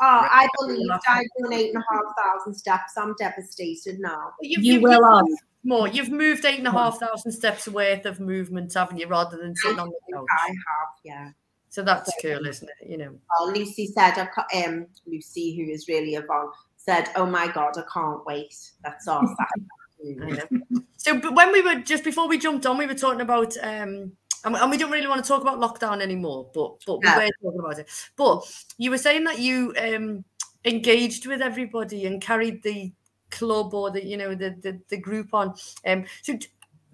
Oh, 0.02 0.06
I 0.06 0.42
Right. 0.42 0.50
believe 0.60 0.88
I've 0.92 1.02
done 1.04 1.54
eight 1.54 1.74
and 1.74 1.84
a 1.84 1.94
half 1.94 2.04
thousand 2.22 2.54
steps. 2.56 2.98
I'm 2.98 3.16
devastated 3.18 4.00
now. 4.00 4.34
You've- 4.42 4.66
you 4.66 4.74
you've- 4.74 4.84
will 4.84 4.92
you've 4.94 5.30
have 5.30 5.40
more. 5.64 5.88
You've 5.88 6.10
moved 6.12 6.46
eight 6.46 6.60
and 6.60 6.68
a 6.68 6.72
half 6.72 7.00
thousand 7.00 7.32
steps 7.32 7.68
worth 7.68 8.06
of 8.06 8.20
movement, 8.20 8.74
haven't 8.74 8.98
you, 8.98 9.08
rather 9.08 9.38
than 9.38 9.56
sitting 9.56 9.80
on 9.80 9.88
the 9.90 10.14
couch? 10.14 10.26
I 10.32 10.48
have, 10.48 10.90
yeah. 11.04 11.32
So 11.70 11.82
that's 11.82 12.12
cool, 12.22 12.46
isn't 12.46 12.70
it? 12.82 12.90
You 12.90 12.98
know. 12.98 13.20
Well, 13.40 13.52
Lucy 13.52 13.88
said, 13.88 14.18
I 14.18 14.28
ca- 14.28 14.48
um, 14.66 14.88
Lucy, 15.06 15.56
who 15.58 15.72
is 15.72 15.88
really 15.88 16.16
Yvonne, 16.16 16.50
said, 16.78 17.10
"Oh 17.16 17.26
my 17.26 17.48
God, 17.52 17.78
I 17.78 17.84
can't 17.92 18.26
wait." 18.26 18.54
That's 18.84 19.08
our 19.08 19.24
I 19.24 19.26
know. 19.58 19.66
So, 20.98 21.20
but 21.20 21.36
when 21.36 21.52
we 21.52 21.62
were 21.62 21.76
just 21.76 22.04
before 22.04 22.28
we 22.28 22.40
jumped 22.40 22.66
on, 22.66 22.80
we 22.80 22.88
were 22.88 22.96
talking 22.96 23.22
about, 23.22 23.56
um, 23.62 24.12
and, 24.44 24.56
and 24.56 24.72
we 24.72 24.78
don't 24.78 24.90
really 24.90 25.08
want 25.08 25.24
to 25.24 25.28
talk 25.28 25.44
about 25.44 25.60
lockdown 25.60 26.02
anymore, 26.02 26.50
but 26.52 26.78
but 26.88 27.00
we 27.00 27.08
were 27.08 27.30
talking 27.44 27.60
about 27.60 27.78
it. 27.78 27.90
But 28.16 28.44
you 28.80 28.90
were 28.90 28.98
saying 28.98 29.24
that 29.26 29.38
you 29.38 29.76
um, 29.80 30.26
engaged 30.64 31.28
with 31.28 31.44
everybody 31.44 32.08
and 32.08 32.20
carried 32.20 32.64
the 32.64 32.92
club 33.30 33.76
or 33.76 33.92
the 33.92 34.04
you 34.04 34.18
know 34.18 34.34
the 34.34 34.56
the, 34.62 34.82
the 34.90 34.98
group 34.98 35.32
on. 35.34 35.54
Um, 35.86 36.06
so, 36.24 36.38
t- 36.38 36.48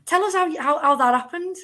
tell 0.06 0.26
us 0.26 0.34
how 0.34 0.48
you- 0.48 0.62
how 0.62 0.78
how 0.80 0.96
that 0.98 1.14
happened. 1.14 1.56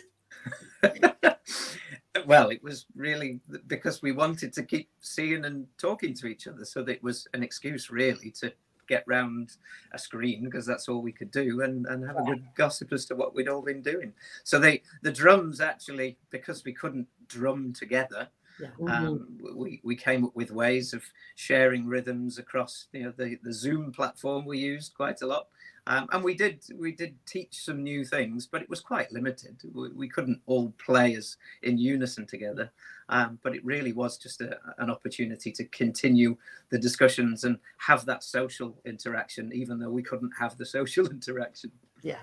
well, 2.26 2.50
it 2.50 2.64
was 2.64 2.86
really 2.96 3.42
because 3.68 4.02
we 4.02 4.14
wanted 4.14 4.54
to 4.54 4.64
keep 4.64 4.90
seeing 5.02 5.44
and 5.44 5.68
talking 5.78 6.14
to 6.14 6.28
each 6.28 6.48
other, 6.48 6.64
so 6.64 6.82
that 6.84 6.94
it 6.94 7.04
was 7.04 7.28
an 7.34 7.44
excuse 7.44 7.90
really 7.92 8.32
to 8.40 8.54
get 8.88 9.04
round 9.08 9.54
a 9.92 10.00
screen 10.00 10.44
because 10.44 10.66
that's 10.66 10.88
all 10.88 11.02
we 11.02 11.12
could 11.12 11.32
do 11.32 11.62
and, 11.62 11.86
and 11.88 12.06
have 12.06 12.18
a 12.18 12.24
good 12.24 12.44
gossip 12.56 12.92
as 12.94 13.06
to 13.06 13.16
what 13.16 13.36
we'd 13.36 13.50
all 13.50 13.62
been 13.62 13.82
doing. 13.82 14.14
So 14.44 14.60
they 14.60 14.82
the 15.02 15.12
drums 15.12 15.62
actually 15.62 16.18
because 16.30 16.64
we 16.64 16.74
couldn't 16.74 17.08
drum 17.28 17.74
together, 17.74 18.28
Mm-hmm. 18.60 18.88
um, 18.88 19.40
we, 19.56 19.82
we 19.84 19.96
came 19.96 20.26
up 20.26 20.36
with 20.36 20.52
ways 20.52 20.94
of 20.94 21.04
sharing 21.36 21.86
rhythms 21.86 22.40
across 22.40 22.88
you 22.92 23.04
know 23.04 23.14
the, 23.16 23.38
the 23.44 23.54
Zoom 23.54 23.92
platform 23.92 24.46
we 24.46 24.58
used 24.58 24.94
quite 24.96 25.22
a 25.22 25.28
lot. 25.28 25.48
Um, 25.88 26.10
and 26.12 26.22
we 26.22 26.36
did 26.36 26.62
we 26.76 26.92
did 26.92 27.16
teach 27.26 27.64
some 27.64 27.82
new 27.82 28.04
things, 28.04 28.46
but 28.46 28.62
it 28.62 28.70
was 28.70 28.82
quite 28.82 29.10
limited. 29.12 29.56
We, 29.74 29.90
we 29.90 30.10
couldn't 30.10 30.42
all 30.46 30.74
play 30.84 31.16
as 31.16 31.38
in 31.64 31.78
unison 31.78 32.26
together. 32.26 32.72
Um, 33.10 33.40
but 33.42 33.56
it 33.56 33.64
really 33.64 33.94
was 33.94 34.18
just 34.18 34.42
a, 34.42 34.60
an 34.80 34.90
opportunity 34.90 35.50
to 35.54 35.64
continue 35.66 36.36
the 36.72 36.78
discussions 36.78 37.46
and 37.46 37.58
have 37.78 38.06
that 38.06 38.22
social 38.22 38.78
interaction, 38.86 39.50
even 39.54 39.80
though 39.80 39.90
we 39.90 40.04
couldn't 40.04 40.34
have 40.38 40.58
the 40.58 40.66
social 40.78 41.08
interaction. 41.08 41.72
Yeah, 42.02 42.20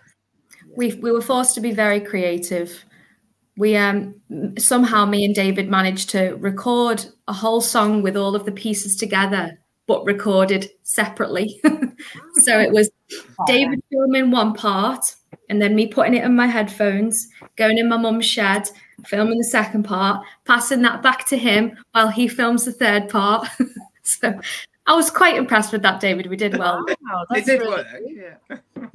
we 0.77 0.95
we 0.97 1.11
were 1.11 1.23
forced 1.23 1.55
to 1.55 1.63
be 1.63 1.73
very 1.73 2.01
creative. 2.01 2.85
We 3.57 3.77
um 3.77 4.15
somehow 4.59 5.05
me 5.05 5.25
and 5.25 5.35
David 5.35 5.69
managed 5.69 6.11
to 6.11 6.35
record 6.35 7.05
a 7.29 7.33
whole 7.33 7.61
song 7.61 8.03
with 8.03 8.17
all 8.17 8.35
of 8.35 8.45
the 8.45 8.53
pieces 8.53 8.97
together, 8.97 9.59
but 9.87 10.05
recorded 10.05 10.71
separately. 10.83 11.61
so 12.35 12.59
it 12.59 12.73
was 12.73 12.91
David 13.47 13.83
filming 13.91 14.31
one 14.31 14.55
part, 14.55 15.15
and 15.49 15.61
then 15.63 15.75
me 15.75 15.87
putting 15.87 16.15
it 16.15 16.25
in 16.25 16.35
my 16.35 16.47
headphones, 16.47 17.29
going 17.57 17.79
in 17.79 17.89
my 17.89 17.97
mum's 17.97 18.27
shed, 18.27 18.69
filming 19.07 19.39
the 19.39 19.45
second 19.45 19.85
part, 19.85 20.25
passing 20.45 20.83
that 20.83 21.03
back 21.03 21.27
to 21.27 21.37
him 21.37 21.77
while 21.93 22.09
he 22.09 22.27
films 22.29 22.65
the 22.65 22.73
third 22.73 23.09
part. 23.09 23.47
so 24.03 24.39
I 24.87 24.95
was 24.95 25.11
quite 25.11 25.37
impressed 25.37 25.73
with 25.73 25.83
that, 25.83 26.01
David. 26.01 26.27
We 26.27 26.37
did 26.37 26.59
well. 26.59 26.85
Wow, 27.03 27.27
it 27.31 27.47
did 27.47 27.61
really 27.61 27.69
work. 27.69 27.87
Yeah. 28.07 28.59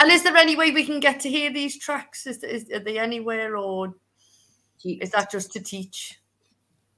And 0.00 0.10
is 0.10 0.24
there 0.24 0.36
any 0.36 0.56
way 0.56 0.72
we 0.72 0.84
can 0.84 0.98
get 0.98 1.20
to 1.20 1.30
hear 1.30 1.52
these 1.52 1.78
tracks? 1.78 2.26
Is, 2.26 2.42
is 2.42 2.68
are 2.70 2.80
they 2.80 2.98
anywhere, 2.98 3.56
or 3.56 3.94
is 4.92 5.10
that 5.10 5.30
just 5.30 5.52
to 5.52 5.60
teach? 5.60 6.20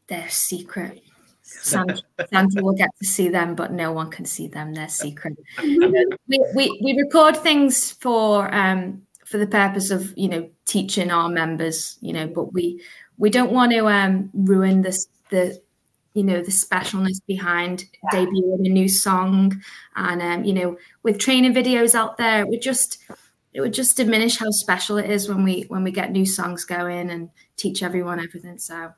They're 0.08 0.28
secret. 0.28 1.02
Sandra, 1.42 1.96
Sandra 2.30 2.62
will 2.62 2.74
get 2.74 2.90
to 3.00 3.06
see 3.06 3.28
them, 3.28 3.54
but 3.54 3.72
no 3.72 3.92
one 3.92 4.10
can 4.10 4.24
see 4.24 4.48
them. 4.48 4.74
They're 4.74 4.88
secret. 4.88 5.36
we, 5.58 6.44
we 6.54 6.80
we 6.82 6.98
record 7.00 7.36
things 7.36 7.92
for 7.92 8.52
um 8.52 9.02
for 9.24 9.38
the 9.38 9.46
purpose 9.46 9.90
of 9.90 10.12
you 10.16 10.28
know 10.28 10.50
teaching 10.64 11.10
our 11.10 11.28
members, 11.28 11.98
you 12.00 12.12
know, 12.12 12.26
but 12.26 12.52
we 12.52 12.80
we 13.16 13.30
don't 13.30 13.52
want 13.52 13.72
to 13.72 13.86
um 13.86 14.30
ruin 14.34 14.82
this 14.82 15.06
the 15.30 15.60
you 16.14 16.24
know 16.24 16.40
the 16.40 16.50
specialness 16.50 17.20
behind 17.26 17.84
debuting 18.12 18.66
a 18.66 18.70
new 18.70 18.88
song 18.88 19.60
and 19.96 20.22
um 20.22 20.44
you 20.44 20.54
know 20.54 20.76
with 21.02 21.18
training 21.18 21.52
videos 21.52 21.94
out 21.94 22.16
there 22.16 22.40
it 22.40 22.48
would 22.48 22.62
just 22.62 22.98
it 23.52 23.60
would 23.60 23.74
just 23.74 23.96
diminish 23.96 24.38
how 24.38 24.50
special 24.50 24.96
it 24.96 25.10
is 25.10 25.28
when 25.28 25.44
we 25.44 25.62
when 25.68 25.84
we 25.84 25.90
get 25.90 26.12
new 26.12 26.24
songs 26.24 26.64
going 26.64 27.10
and 27.10 27.28
teach 27.56 27.82
everyone 27.82 28.20
everything 28.20 28.58
so 28.58 28.92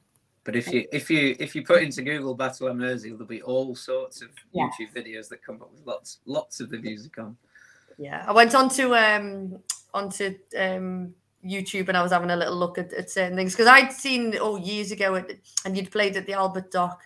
But 0.45 0.57
if 0.57 0.73
you 0.73 0.87
if 0.93 1.11
you 1.11 1.37
if 1.39 1.55
you 1.55 1.63
put 1.63 1.83
into 1.83 2.03
Google 2.03 2.37
Batala 2.37 2.75
Mersey, 2.77 3.11
there'll 3.11 3.27
be 3.27 3.43
all 3.43 3.75
sorts 3.75 4.23
of 4.23 4.29
Yeah. 4.53 4.69
YouTube 4.69 4.95
videos 4.95 5.29
that 5.29 5.43
come 5.45 5.61
up 5.63 5.71
with 5.73 5.85
lots 5.87 6.19
lots 6.27 6.61
of 6.61 6.71
the 6.71 6.79
music 6.79 7.19
on. 7.19 7.37
Yeah, 7.99 8.25
I 8.27 8.33
went 8.33 8.55
on 8.55 8.69
to 8.71 8.95
um 8.95 9.59
onto 9.93 10.35
um 10.59 11.15
YouTube 11.45 11.89
and 11.89 11.97
I 11.97 12.03
was 12.03 12.13
having 12.13 12.31
a 12.31 12.37
little 12.37 12.57
look 12.57 12.79
at, 12.79 12.93
at 12.93 13.11
certain 13.11 13.37
things 13.37 13.53
because 13.53 13.67
I'd 13.69 13.93
seen 13.93 14.35
oh 14.41 14.57
years 14.57 14.91
ago 14.91 15.15
it, 15.17 15.39
and 15.65 15.77
you'd 15.77 15.91
played 15.91 16.17
at 16.17 16.27
the 16.27 16.33
Albert 16.33 16.71
Dock 16.71 17.01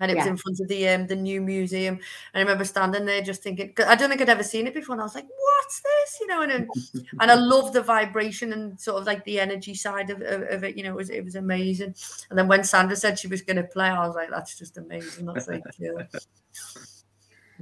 and 0.00 0.10
it 0.10 0.16
was 0.16 0.26
in 0.26 0.36
front 0.36 0.58
of 0.60 0.68
the 0.68 0.88
um 0.88 1.06
the 1.06 1.16
new 1.16 1.40
museum 1.40 1.94
and 1.94 2.02
I 2.34 2.40
remember 2.40 2.64
standing 2.64 3.04
there 3.04 3.22
just 3.22 3.42
thinking 3.42 3.72
I 3.86 3.94
don't 3.94 4.08
think 4.08 4.20
I'd 4.20 4.28
ever 4.28 4.42
seen 4.42 4.66
it 4.66 4.74
before 4.74 4.94
and 4.94 5.00
I 5.00 5.04
was 5.04 5.14
like 5.14 5.26
what's 5.26 5.80
this 5.80 6.18
you 6.20 6.26
know 6.26 6.42
and 6.42 6.52
and 7.20 7.30
I 7.30 7.34
love 7.34 7.72
the 7.72 7.82
vibration 7.82 8.52
and 8.52 8.80
sort 8.80 9.00
of 9.00 9.06
like 9.06 9.24
the 9.24 9.38
energy 9.40 9.74
side 9.74 10.10
of, 10.10 10.20
of, 10.22 10.42
of 10.42 10.64
it 10.64 10.76
you 10.76 10.82
know 10.82 10.90
it 10.90 10.96
was 10.96 11.10
it 11.10 11.24
was 11.24 11.36
amazing 11.36 11.94
and 12.30 12.38
then 12.38 12.48
when 12.48 12.64
Sandra 12.64 12.96
said 12.96 13.18
she 13.18 13.28
was 13.28 13.42
going 13.42 13.56
to 13.56 13.64
play 13.64 13.88
I 13.88 14.06
was 14.06 14.16
like 14.16 14.30
that's 14.30 14.58
just 14.58 14.78
amazing 14.78 15.26
that's 15.26 15.48
like 15.48 15.62
cool. 15.78 16.02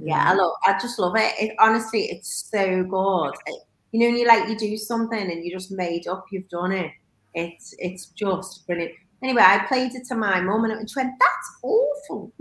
Yeah, 0.01 0.31
I 0.31 0.33
love. 0.33 0.53
I 0.65 0.79
just 0.79 0.97
love 0.97 1.15
it. 1.17 1.33
it 1.39 1.55
honestly, 1.59 2.05
it's 2.05 2.49
so 2.49 2.83
good. 2.83 3.33
It- 3.47 3.63
you 3.91 4.01
know, 4.01 4.05
when 4.05 4.17
you 4.17 4.27
like 4.27 4.47
you 4.47 4.55
do 4.55 4.77
something 4.77 5.19
and 5.19 5.43
you 5.43 5.51
just 5.51 5.71
made 5.71 6.07
up, 6.07 6.25
you've 6.31 6.47
done 6.47 6.71
it. 6.71 6.91
It's 7.33 7.73
it's 7.79 8.05
just 8.07 8.67
brilliant. 8.67 8.93
Anyway, 9.21 9.41
I 9.45 9.65
played 9.67 9.95
it 9.95 10.05
to 10.07 10.15
my 10.15 10.39
mum 10.39 10.65
and 10.65 10.89
she 10.89 10.95
went, 10.97 11.13
"That's 11.19 11.51
awful." 11.61 12.31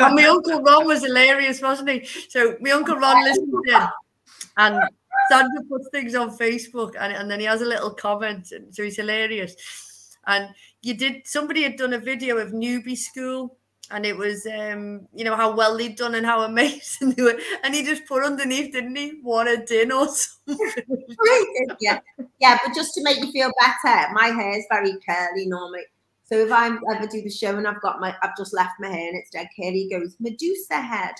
and 0.00 0.14
my 0.14 0.24
uncle 0.24 0.62
Ron 0.62 0.86
was 0.86 1.02
hilarious, 1.02 1.62
wasn't 1.62 1.90
he? 1.90 2.04
So 2.28 2.56
my 2.60 2.72
uncle 2.72 2.96
Ron 2.96 3.24
listened 3.24 3.52
in, 3.66 3.88
and 4.58 4.88
Sandra 5.30 5.62
puts 5.68 5.88
things 5.90 6.14
on 6.14 6.36
Facebook, 6.36 6.92
and, 6.98 7.12
and 7.12 7.30
then 7.30 7.40
he 7.40 7.46
has 7.46 7.62
a 7.62 7.66
little 7.66 7.90
comment, 7.90 8.52
and 8.52 8.74
so 8.74 8.82
he's 8.82 8.96
hilarious. 8.96 9.56
And 10.26 10.48
you 10.82 10.94
did 10.94 11.26
somebody 11.26 11.62
had 11.62 11.76
done 11.76 11.94
a 11.94 11.98
video 11.98 12.36
of 12.36 12.52
newbie 12.52 12.96
school, 12.96 13.56
and 13.90 14.04
it 14.04 14.16
was 14.16 14.46
um, 14.46 15.06
you 15.14 15.24
know 15.24 15.36
how 15.36 15.54
well 15.54 15.76
they'd 15.76 15.96
done 15.96 16.14
and 16.14 16.26
how 16.26 16.42
amazing 16.42 17.10
they 17.16 17.22
were, 17.22 17.38
and 17.62 17.74
he 17.74 17.82
just 17.84 18.06
put 18.06 18.24
underneath, 18.24 18.72
didn't 18.72 18.96
he? 18.96 19.18
What 19.22 19.48
a 19.48 19.58
din 19.64 19.92
or 19.92 20.08
something. 20.08 20.58
yeah, 21.80 22.00
yeah, 22.40 22.58
but 22.64 22.74
just 22.74 22.94
to 22.94 23.02
make 23.02 23.18
you 23.18 23.30
feel 23.32 23.50
better, 23.60 24.12
my 24.12 24.28
hair 24.28 24.58
is 24.58 24.66
very 24.70 24.92
curly 25.08 25.46
normally. 25.46 25.84
So 26.24 26.36
if 26.38 26.50
I 26.50 26.66
ever 26.66 27.06
do 27.06 27.22
the 27.22 27.30
show 27.30 27.56
and 27.56 27.68
I've 27.68 27.80
got 27.80 28.00
my, 28.00 28.14
I've 28.20 28.36
just 28.36 28.52
left 28.52 28.74
my 28.80 28.88
hair 28.88 29.08
and 29.08 29.16
it's 29.16 29.30
dead 29.30 29.48
curly, 29.56 29.84
he 29.84 29.90
goes 29.90 30.16
Medusa 30.18 30.80
head. 30.80 31.14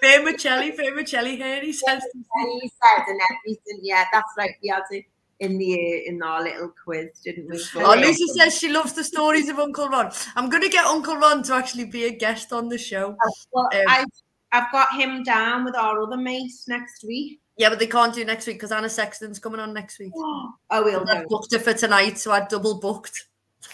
Vermicelli, 0.00 0.70
vermicelli 0.70 1.36
hair, 1.38 1.60
he 1.62 1.72
says. 1.72 2.02
And 2.14 2.62
he 2.62 2.68
said 2.68 3.04
and 3.08 3.20
everything. 3.30 3.80
Yeah, 3.82 4.04
that's 4.12 4.32
right. 4.38 4.52
It 4.62 5.04
in 5.40 5.58
the 5.58 6.06
in 6.06 6.22
our 6.22 6.42
little 6.42 6.72
quiz, 6.84 7.10
didn't 7.24 7.48
we? 7.48 7.60
Oh, 7.76 7.94
Lucy 7.94 8.26
says 8.28 8.56
she 8.58 8.70
loves 8.70 8.92
the 8.92 9.04
stories 9.04 9.48
of 9.48 9.58
Uncle 9.58 9.88
Ron. 9.88 10.10
I'm 10.36 10.48
going 10.48 10.62
to 10.62 10.68
get 10.68 10.84
Uncle 10.86 11.16
Ron 11.16 11.42
to 11.44 11.54
actually 11.54 11.84
be 11.84 12.04
a 12.06 12.10
guest 12.10 12.52
on 12.52 12.68
the 12.68 12.78
show. 12.78 13.16
Well, 13.52 13.68
Um, 13.74 13.82
I've, 13.88 14.06
I've 14.52 14.72
got 14.72 14.92
him 14.94 15.22
down 15.22 15.64
with 15.64 15.76
our 15.76 16.02
other 16.02 16.16
mate 16.16 16.50
next 16.66 17.04
week. 17.04 17.40
Yeah, 17.56 17.70
but 17.70 17.78
they 17.78 17.86
can't 17.86 18.14
do 18.14 18.24
next 18.24 18.46
week 18.46 18.56
because 18.56 18.72
Anna 18.72 18.88
Sexton's 18.88 19.38
coming 19.38 19.60
on 19.60 19.72
next 19.74 19.98
week. 19.98 20.12
Oh, 20.16 20.52
we'll 20.70 21.08
I 21.08 21.22
go. 21.22 21.26
booked 21.28 21.52
her 21.52 21.58
for 21.58 21.74
tonight, 21.74 22.18
so 22.18 22.30
I 22.30 22.46
double 22.46 22.78
booked. 22.80 23.28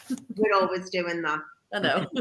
We're 0.37 0.55
always 0.55 0.89
doing 0.91 1.21
that. 1.23 1.41
I 1.75 1.79
know. 1.81 2.07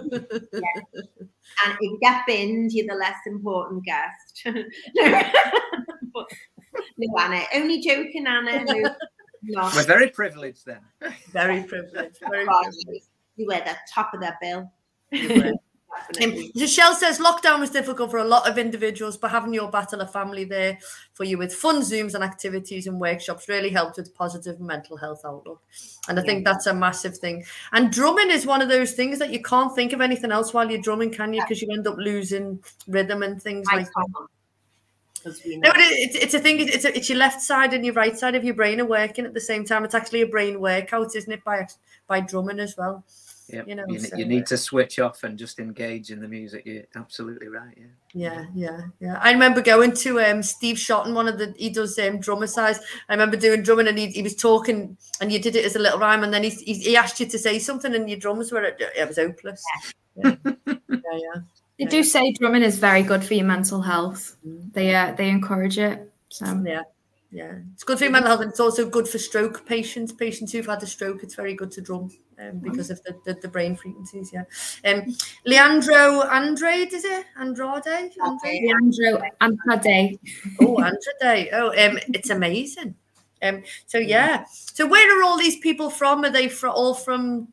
And 1.66 1.74
if 1.74 1.82
you 1.82 2.00
get 2.02 2.22
binned, 2.26 2.72
you're 2.72 2.88
the 2.88 2.96
less 2.96 3.18
important 3.28 3.84
guest. 3.86 4.42
no, 4.96 6.26
no, 6.98 7.18
Anna. 7.20 7.44
Only 7.54 7.80
joking, 7.82 8.26
Anna. 8.26 8.64
No, 8.64 8.96
no. 9.44 9.70
We're 9.76 9.84
very 9.84 10.10
privileged 10.10 10.66
then. 10.66 10.80
Very 11.32 11.64
privileged. 11.64 12.18
Very 12.30 12.46
God, 12.46 12.64
privileged. 12.64 13.08
you 13.36 13.48
were 13.48 13.56
the 13.56 13.76
top 13.92 14.14
of 14.14 14.22
that 14.22 14.40
bill. 14.42 14.72
Michelle 16.56 16.96
says 16.96 17.20
lockdown 17.20 17.60
was 17.60 17.70
difficult 17.70 18.10
for 18.12 18.18
a 18.18 18.24
lot 18.24 18.50
of 18.50 18.58
individuals, 18.58 19.18
but 19.18 19.32
having 19.32 19.54
your 19.54 19.70
Batala 19.72 20.12
family 20.12 20.44
there 20.44 20.78
for 21.14 21.24
you 21.24 21.38
with 21.38 21.54
fun 21.54 21.82
Zooms 21.82 22.16
and 22.16 22.24
activities 22.24 22.88
and 22.88 23.00
workshops 23.00 23.48
really 23.48 23.70
helped 23.70 23.98
with 23.98 24.14
positive 24.16 24.60
mental 24.60 24.98
health 24.98 25.22
outlook. 25.26 25.62
And 26.10 26.20
I 26.20 26.24
think 26.24 26.46
that's 26.46 26.68
a 26.68 26.74
massive 26.74 27.18
thing. 27.18 27.46
And 27.72 27.92
drumming 27.92 28.32
is 28.32 28.46
one 28.46 28.62
of 28.62 28.70
those 28.70 28.94
things 28.94 29.20
that 29.20 29.32
you 29.32 29.42
can't 29.42 29.74
think 29.76 29.94
of 29.94 30.02
anything 30.02 30.32
else 30.32 30.54
while 30.54 30.70
you're 30.70 30.82
drumming, 30.82 31.12
can 31.12 31.34
you? 31.34 31.42
Because 31.42 31.62
you 31.62 31.70
end 31.72 31.88
up 31.88 31.98
losing 31.98 32.64
rhythm 32.88 33.24
and 33.24 33.42
things 33.42 33.68
I 33.72 33.78
like 33.78 33.88
that. 33.88 34.28
Can't. 35.24 35.36
'Cause 35.36 35.42
we 35.46 35.58
No, 35.58 35.70
know. 35.70 35.74
but 35.74 35.82
it, 35.82 35.94
it's, 35.94 36.16
it's 36.16 36.34
a 36.34 36.40
thing. 36.40 36.60
It's, 36.60 36.86
a, 36.86 36.96
it's 36.96 37.10
your 37.10 37.18
left 37.18 37.42
side 37.42 37.74
and 37.74 37.86
your 37.86 37.94
right 37.94 38.18
side 38.18 38.36
of 38.36 38.44
your 38.44 38.56
brain 38.56 38.80
are 38.82 38.86
working 38.86 39.26
at 39.26 39.34
the 39.34 39.42
same 39.42 39.66
time. 39.66 39.86
It's 39.86 39.96
actually 39.96 40.22
a 40.22 40.28
brain 40.28 40.60
workout, 40.60 41.16
isn't 41.16 41.32
it? 41.32 41.44
By 41.44 41.68
by 42.08 42.20
drumming 42.20 42.60
as 42.60 42.76
well. 42.78 43.04
Yep. 43.50 43.68
You 43.68 43.76
know, 43.76 43.84
you, 43.90 44.00
so- 44.00 44.16
you 44.18 44.26
need 44.26 44.46
to 44.48 44.58
switch 44.58 45.00
off 45.00 45.24
and 45.24 45.38
just 45.38 45.60
engage 45.60 46.12
in 46.12 46.22
the 46.22 46.28
music. 46.30 46.64
You're 46.66 46.84
absolutely 46.96 47.50
right. 47.50 47.78
Yeah. 47.78 47.86
Yeah, 48.16 48.46
yeah, 48.56 48.80
yeah. 49.00 49.20
I 49.22 49.32
remember 49.32 49.62
going 49.62 49.92
to 49.96 50.22
um 50.22 50.42
Steve 50.44 50.78
Shotton, 50.78 51.14
one 51.14 51.28
of 51.28 51.38
the 51.38 51.54
he 51.58 51.70
does 51.70 51.98
um 52.00 52.20
drummer 52.20 52.48
size. 52.48 52.80
I 53.10 53.14
remember 53.14 53.36
doing 53.38 53.62
drumming 53.64 53.88
and 53.88 53.98
he, 53.98 54.08
he 54.08 54.22
was 54.22 54.36
talking 54.36 54.98
and 55.20 55.32
you 55.32 55.40
did 55.40 55.56
it 55.56 55.66
as 55.66 55.76
a 55.76 55.80
little 55.80 56.00
rhyme 56.00 56.24
and 56.24 56.34
then 56.34 56.44
he, 56.44 56.52
he 56.52 56.74
he 56.76 56.96
asked 56.98 57.20
you 57.20 57.26
to 57.26 57.38
say 57.38 57.60
something 57.60 57.94
and 57.96 58.10
your 58.10 58.20
drums 58.20 58.52
were 58.52 58.64
it 58.64 59.08
was 59.08 59.18
hopeless. 59.18 59.64
Yeah, 60.16 60.36
yeah. 60.46 60.66
yeah. 60.90 61.42
They 61.80 61.86
do 61.86 62.04
say 62.04 62.32
drumming 62.34 62.62
is 62.64 62.78
very 62.78 63.04
good 63.04 63.24
for 63.24 63.34
your 63.34 63.46
mental 63.46 63.82
health. 63.82 64.38
They 64.44 64.94
uh, 64.96 65.14
they 65.14 65.30
encourage 65.30 65.78
it. 65.78 66.12
So 66.30 66.46
Yeah, 66.66 66.84
yeah. 67.32 67.56
It's 67.74 67.84
good 67.84 67.98
for 67.98 68.04
your 68.06 68.12
mental 68.12 68.30
health, 68.30 68.42
and 68.42 68.52
it's 68.52 68.60
also 68.60 68.88
good 68.88 69.08
for 69.08 69.18
stroke 69.18 69.66
patients. 69.66 70.12
Patients 70.14 70.52
who've 70.52 70.66
had 70.66 70.84
a 70.84 70.88
stroke, 70.88 71.24
it's 71.24 71.36
very 71.36 71.56
good 71.56 71.72
to 71.72 71.82
drum 71.82 72.12
um, 72.40 72.60
because 72.60 72.90
of 72.92 73.02
the, 73.04 73.16
the, 73.26 73.34
the 73.42 73.48
brain 73.48 73.76
frequencies. 73.76 74.32
Yeah. 74.32 74.44
Um, 74.86 75.16
Leandro 75.46 76.22
Andrade, 76.22 76.94
is 76.94 77.06
it 77.06 77.26
Andrade? 77.40 77.88
Andrade? 78.24 78.62
Leandro 78.64 79.22
Andrade. 79.42 80.20
Oh, 80.62 80.78
Andrade. 80.78 81.50
Oh, 81.54 81.70
um, 81.70 81.98
it's 82.14 82.30
amazing. 82.30 82.96
Um, 83.42 83.64
so 83.88 83.98
yeah. 83.98 84.46
So 84.52 84.88
where 84.88 85.20
are 85.20 85.24
all 85.24 85.38
these 85.38 85.58
people 85.58 85.90
from? 85.90 86.24
Are 86.24 86.30
they 86.30 86.48
fro- 86.50 86.72
all 86.72 86.94
from 86.94 87.48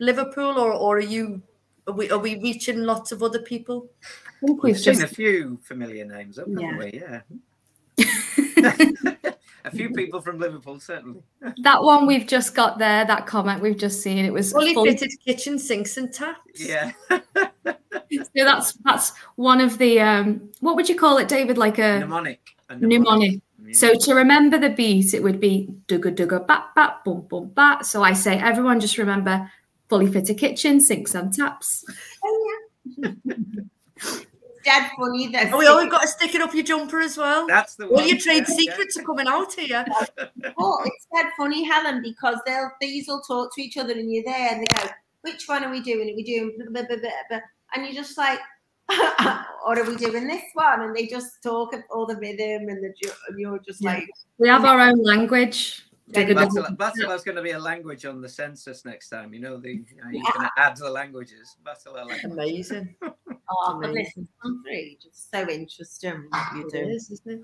Liverpool, 0.00 0.58
or 0.58 0.72
or 0.72 0.96
are 0.96 1.00
you? 1.00 1.42
Are 1.88 1.92
we 1.94 2.10
are 2.10 2.18
we 2.18 2.36
reaching 2.40 2.82
lots 2.84 3.10
of 3.12 3.22
other 3.22 3.40
people? 3.40 3.88
I 4.04 4.46
think 4.46 4.62
We've 4.62 4.74
we've 4.74 4.76
seen 4.78 4.94
just 4.94 5.02
a 5.02 5.14
few 5.14 5.58
familiar 5.62 6.04
names 6.04 6.38
up, 6.38 6.46
haven't 6.48 6.62
Yeah. 6.62 6.78
we? 6.78 7.00
Yeah. 7.98 9.24
a 9.64 9.70
few 9.70 9.90
people 9.90 10.20
from 10.20 10.38
Liverpool, 10.38 10.78
certainly. 10.80 11.22
that 11.62 11.82
one 11.82 12.06
we've 12.06 12.26
just 12.26 12.54
got 12.54 12.78
there. 12.78 13.04
That 13.04 13.26
comment 13.26 13.60
we've 13.62 13.76
just 13.76 14.02
seen. 14.02 14.24
It 14.24 14.32
was 14.32 14.52
Fully 14.52 14.74
fully- 14.74 14.90
fitted 14.92 15.10
kitchen 15.24 15.58
sinks 15.58 15.96
and 15.96 16.12
taps. 16.12 16.60
Yeah. 16.60 16.92
So 18.10 18.44
that's 18.44 18.72
that's 18.84 19.12
one 19.36 19.60
of 19.60 19.76
the 19.76 20.00
um 20.00 20.48
what 20.60 20.76
would 20.76 20.88
you 20.88 20.96
call 20.96 21.18
it, 21.18 21.28
David? 21.28 21.58
Like 21.58 21.78
a 21.78 21.98
mnemonic. 21.98 22.40
a 22.70 22.76
mnemonic. 22.76 23.40
Yeah. 23.62 23.72
So 23.74 23.94
to 23.94 24.14
remember 24.14 24.56
the 24.58 24.70
beat, 24.70 25.12
it 25.12 25.22
would 25.22 25.38
be 25.40 25.68
dugga 25.88 26.14
dugga 26.16 26.46
bat 26.46 26.68
bat 26.74 27.04
boom 27.04 27.22
boom 27.28 27.48
bat. 27.50 27.84
So 27.84 28.02
I 28.02 28.14
say 28.14 28.38
everyone 28.38 28.80
just 28.80 28.96
remember 28.96 29.50
fully 29.88 30.10
fitted 30.10 30.38
kitchen, 30.38 30.80
sinks 30.80 31.14
and 31.14 31.32
taps. 31.32 31.84
Oh, 32.24 32.58
It's 33.96 34.26
dead 34.64 34.90
funny 34.98 35.28
that 35.28 35.52
Oh, 35.52 35.58
we 35.58 35.66
always 35.66 35.90
got 35.90 36.02
to 36.02 36.08
stick 36.08 36.34
it 36.34 36.40
up 36.42 36.54
your 36.54 36.64
jumper 36.64 37.00
as 37.00 37.16
well. 37.16 37.46
That's 37.46 37.74
the 37.76 37.86
one. 37.88 38.02
All 38.02 38.06
your 38.08 38.18
trade 38.18 38.44
yeah, 38.48 38.54
secrets 38.56 38.96
are 38.98 39.02
coming 39.02 39.26
out 39.26 39.52
here. 39.54 39.84
Oh, 40.58 40.78
it's 40.84 41.06
dead 41.14 41.30
funny, 41.38 41.64
Helen, 41.64 42.02
because 42.02 42.38
they'll 42.46 42.70
these 42.80 43.08
will 43.08 43.20
talk 43.22 43.54
to 43.54 43.62
each 43.62 43.76
other 43.76 43.92
and 43.92 44.12
you're 44.12 44.24
there 44.24 44.52
and 44.52 44.60
they 44.62 44.66
go, 44.76 44.88
which 45.22 45.48
one 45.48 45.64
are 45.64 45.70
we 45.70 45.80
doing? 45.80 46.10
Are 46.10 46.16
we 46.16 46.22
doing 46.22 46.54
blah, 46.58 46.66
blah, 46.70 46.82
blah, 46.82 46.96
blah, 46.98 47.10
blah. 47.30 47.38
and 47.74 47.84
you're 47.84 47.94
just 47.94 48.16
like, 48.18 48.38
or 49.66 49.78
are 49.78 49.84
we 49.84 49.96
doing 49.96 50.26
this 50.26 50.42
one? 50.54 50.82
And 50.82 50.94
they 50.96 51.06
just 51.06 51.42
talk 51.42 51.74
of 51.74 51.80
all 51.90 52.06
the 52.06 52.16
rhythm 52.16 52.68
and 52.68 52.82
the 52.82 52.92
and 53.28 53.38
you're 53.38 53.58
just 53.60 53.80
Yeah. 53.82 53.94
like, 53.94 54.08
We 54.38 54.48
have 54.48 54.64
our 54.64 54.80
own 54.80 55.02
language. 55.02 55.82
Dugga 56.12 56.28
Yeah. 56.28 56.34
dugga. 56.34 56.76
Batala, 56.76 56.76
Batala's 56.76 57.22
going 57.24 57.36
to 57.36 57.42
be 57.42 57.50
a 57.50 57.58
language 57.58 58.04
on 58.06 58.20
the 58.20 58.28
census 58.28 58.84
next 58.84 59.10
time. 59.10 59.34
You 59.34 59.40
know, 59.40 59.58
the 59.58 59.70
you 59.72 59.84
know, 60.02 60.10
you 60.10 60.24
can 60.34 60.48
add 60.56 60.76
the 60.76 60.90
languages. 60.90 61.56
Battle 61.64 61.94
language. 61.94 62.24
Amazing. 62.24 62.94
oh, 63.02 63.78
but 63.80 63.90
Amazing. 63.90 64.12
this 64.16 64.26
country, 64.42 64.98
just 65.02 65.30
so 65.30 65.48
interesting 65.48 66.24
what 66.30 66.56
you 66.56 66.70
do. 66.70 66.88
is, 66.88 67.10
isn't 67.10 67.30
it? 67.32 67.40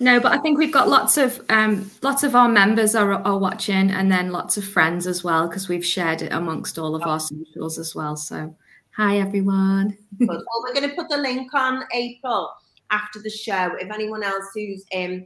No, 0.00 0.20
but 0.20 0.32
I 0.32 0.38
think 0.38 0.58
we've 0.58 0.72
got 0.72 0.88
lots 0.88 1.16
of 1.16 1.40
um, 1.48 1.90
lots 2.02 2.22
of 2.22 2.34
our 2.34 2.48
members 2.48 2.94
are, 2.94 3.12
are 3.12 3.38
watching, 3.38 3.90
and 3.90 4.10
then 4.10 4.30
lots 4.32 4.56
of 4.56 4.64
friends 4.64 5.06
as 5.06 5.22
well 5.22 5.48
because 5.48 5.68
we've 5.68 5.86
shared 5.86 6.22
it 6.22 6.32
amongst 6.32 6.78
all 6.78 6.94
of 6.94 7.02
our 7.02 7.20
socials 7.20 7.78
as 7.78 7.94
well. 7.94 8.16
So, 8.16 8.54
hi 8.96 9.18
everyone. 9.18 9.96
Good. 10.18 10.28
Well, 10.28 10.44
we're 10.62 10.74
going 10.74 10.88
to 10.88 10.94
put 10.96 11.08
the 11.08 11.18
link 11.18 11.52
on 11.54 11.84
April 11.92 12.52
after 12.90 13.20
the 13.20 13.30
show. 13.30 13.74
If 13.78 13.90
anyone 13.92 14.22
else 14.22 14.46
who's 14.54 14.84
um 14.94 15.24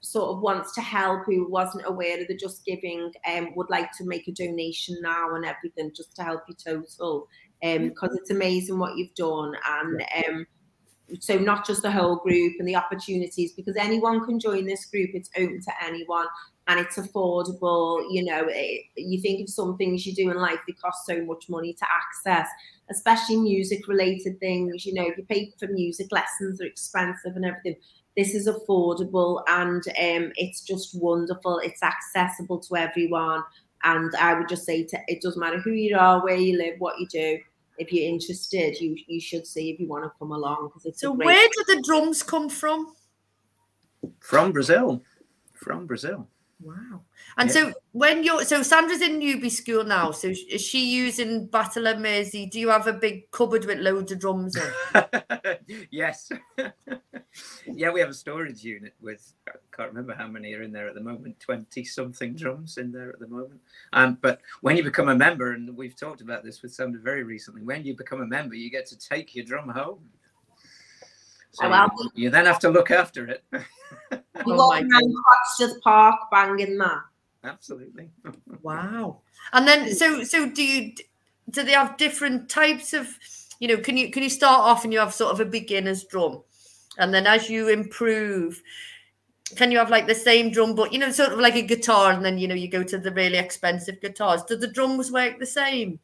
sort 0.00 0.30
of 0.30 0.42
wants 0.42 0.74
to 0.74 0.80
help, 0.80 1.24
who 1.26 1.50
wasn't 1.50 1.84
aware 1.86 2.20
of 2.20 2.28
the 2.28 2.36
Just 2.36 2.64
Giving, 2.64 3.12
um, 3.26 3.54
would 3.56 3.70
like 3.70 3.90
to 3.98 4.04
make 4.04 4.28
a 4.28 4.32
donation 4.32 4.96
now 5.00 5.34
and 5.34 5.44
everything, 5.44 5.92
just 5.94 6.14
to 6.16 6.22
help 6.22 6.42
you 6.48 6.54
total, 6.54 7.28
um, 7.62 7.88
because 7.88 8.16
it's 8.16 8.30
amazing 8.30 8.78
what 8.78 8.96
you've 8.96 9.14
done 9.14 9.54
and 9.68 10.04
um. 10.26 10.46
So 11.20 11.36
not 11.36 11.66
just 11.66 11.82
the 11.82 11.90
whole 11.90 12.16
group 12.16 12.54
and 12.58 12.66
the 12.66 12.76
opportunities, 12.76 13.52
because 13.52 13.76
anyone 13.76 14.24
can 14.24 14.40
join 14.40 14.64
this 14.64 14.86
group. 14.86 15.10
It's 15.12 15.28
open 15.36 15.60
to 15.60 15.84
anyone, 15.84 16.26
and 16.66 16.80
it's 16.80 16.96
affordable. 16.96 18.02
You 18.10 18.24
know, 18.24 18.46
it, 18.48 18.86
you 18.96 19.20
think 19.20 19.42
of 19.42 19.50
some 19.50 19.76
things 19.76 20.06
you 20.06 20.14
do 20.14 20.30
in 20.30 20.38
life; 20.38 20.60
they 20.66 20.72
cost 20.72 21.04
so 21.04 21.22
much 21.22 21.50
money 21.50 21.74
to 21.74 21.84
access 21.84 22.48
especially 22.90 23.36
music 23.36 23.86
related 23.88 24.38
things. 24.40 24.84
You 24.84 24.94
know, 24.94 25.06
you 25.16 25.24
pay 25.28 25.52
for 25.58 25.68
music 25.68 26.08
lessons, 26.10 26.58
they're 26.58 26.68
expensive 26.68 27.36
and 27.36 27.44
everything. 27.44 27.76
This 28.16 28.34
is 28.34 28.48
affordable 28.48 29.42
and 29.48 29.82
um, 29.88 30.32
it's 30.36 30.60
just 30.60 30.94
wonderful. 31.00 31.58
It's 31.58 31.82
accessible 31.82 32.60
to 32.60 32.76
everyone. 32.76 33.42
And 33.82 34.14
I 34.16 34.34
would 34.34 34.48
just 34.48 34.64
say 34.64 34.84
to, 34.84 34.98
it 35.08 35.20
doesn't 35.20 35.40
matter 35.40 35.58
who 35.58 35.72
you 35.72 35.96
are, 35.96 36.22
where 36.22 36.36
you 36.36 36.56
live, 36.56 36.74
what 36.78 36.98
you 36.98 37.06
do. 37.08 37.38
If 37.76 37.92
you're 37.92 38.08
interested, 38.08 38.80
you 38.80 38.96
you 39.08 39.20
should 39.20 39.46
see 39.46 39.70
if 39.70 39.80
you 39.80 39.88
want 39.88 40.04
to 40.04 40.12
come 40.18 40.30
along 40.30 40.68
because 40.68 40.86
it's 40.86 41.00
So 41.00 41.12
great 41.12 41.26
where 41.26 41.48
did 41.48 41.76
the 41.76 41.82
drums 41.84 42.22
come 42.22 42.48
from? 42.48 42.94
From 44.20 44.52
Brazil. 44.52 45.02
From 45.54 45.86
Brazil. 45.86 46.28
Wow. 46.60 47.02
And 47.36 47.48
Yeah. 47.48 47.54
so 47.54 47.72
when 47.92 48.22
you're 48.24 48.44
so 48.44 48.62
Sandra's 48.62 49.00
in 49.02 49.20
newbie 49.20 49.50
school 49.50 49.84
now, 49.84 50.12
so 50.12 50.28
is 50.28 50.62
she 50.62 50.84
using 50.84 51.48
Batala 51.48 51.98
Mersey? 52.00 52.46
Do 52.46 52.58
you 52.60 52.68
have 52.68 52.86
a 52.86 52.92
big 52.92 53.30
cupboard 53.30 53.64
with 53.64 53.78
loads 53.80 54.12
of 54.12 54.20
drums 54.20 54.56
yes. 55.90 56.30
yeah, 57.66 57.90
we 57.90 58.00
have 58.00 58.08
a 58.08 58.14
storage 58.14 58.62
unit 58.64 58.94
with 59.00 59.34
I 59.48 59.52
can't 59.76 59.90
remember 59.90 60.14
how 60.14 60.28
many 60.28 60.54
are 60.54 60.62
in 60.62 60.72
there 60.72 60.88
at 60.88 60.94
the 60.94 61.00
moment, 61.00 61.40
twenty 61.40 61.84
something 61.84 62.34
drums 62.34 62.78
in 62.78 62.92
there 62.92 63.10
at 63.10 63.18
the 63.18 63.28
moment. 63.28 63.60
Um, 63.92 64.18
but 64.20 64.40
when 64.60 64.76
you 64.76 64.84
become 64.84 65.08
a 65.08 65.14
member, 65.16 65.52
and 65.52 65.76
we've 65.76 65.96
talked 65.96 66.20
about 66.20 66.44
this 66.44 66.62
with 66.62 66.72
Sandra 66.72 67.00
very 67.00 67.24
recently, 67.24 67.62
when 67.62 67.84
you 67.84 67.96
become 67.96 68.22
a 68.22 68.26
member, 68.26 68.54
you 68.54 68.70
get 68.70 68.86
to 68.86 68.98
take 68.98 69.34
your 69.34 69.44
drum 69.44 69.68
home. 69.68 69.98
So 71.54 71.72
Oh, 71.72 71.88
you, 72.14 72.24
you 72.24 72.30
then 72.30 72.46
have 72.46 72.58
to 72.60 72.68
look 72.68 72.90
after 72.90 73.26
it. 73.26 73.44
You 74.12 74.52
Oh 74.52 74.56
walk 74.56 74.82
around 74.82 75.14
Croxteth 75.60 75.80
Park 75.80 76.16
banging 76.30 76.76
that. 76.78 77.02
Absolutely. 77.44 78.10
Wow. 78.62 79.20
And 79.52 79.66
then 79.68 79.94
so 79.94 80.24
so 80.24 80.48
do 80.48 80.62
you 80.62 80.92
do 81.50 81.62
they 81.62 81.72
have 81.72 81.96
different 81.96 82.48
types 82.48 82.92
of 82.92 83.08
you 83.60 83.68
know 83.68 83.76
can 83.76 83.96
you 83.96 84.10
can 84.10 84.22
you 84.22 84.30
start 84.30 84.60
off 84.60 84.84
and 84.84 84.92
you 84.92 84.98
have 84.98 85.14
sort 85.14 85.32
of 85.32 85.40
a 85.40 85.44
beginner's 85.44 86.04
drum 86.04 86.42
and 86.98 87.12
then 87.12 87.26
as 87.26 87.50
you 87.50 87.68
improve 87.68 88.62
can 89.56 89.70
you 89.70 89.78
have 89.78 89.90
like 89.90 90.06
the 90.06 90.14
same 90.14 90.50
drum 90.50 90.74
but 90.74 90.92
you 90.92 90.98
know 90.98 91.10
sort 91.10 91.32
of 91.32 91.38
like 91.38 91.56
a 91.56 91.62
guitar 91.62 92.12
and 92.12 92.24
then 92.24 92.38
you 92.38 92.48
know 92.48 92.54
you 92.54 92.68
go 92.68 92.82
to 92.82 92.98
the 92.98 93.12
really 93.12 93.36
expensive 93.38 94.00
guitars 94.00 94.42
do 94.44 94.56
the 94.56 94.66
drums 94.68 95.12
work 95.12 95.38
the 95.38 95.46
same 95.46 95.98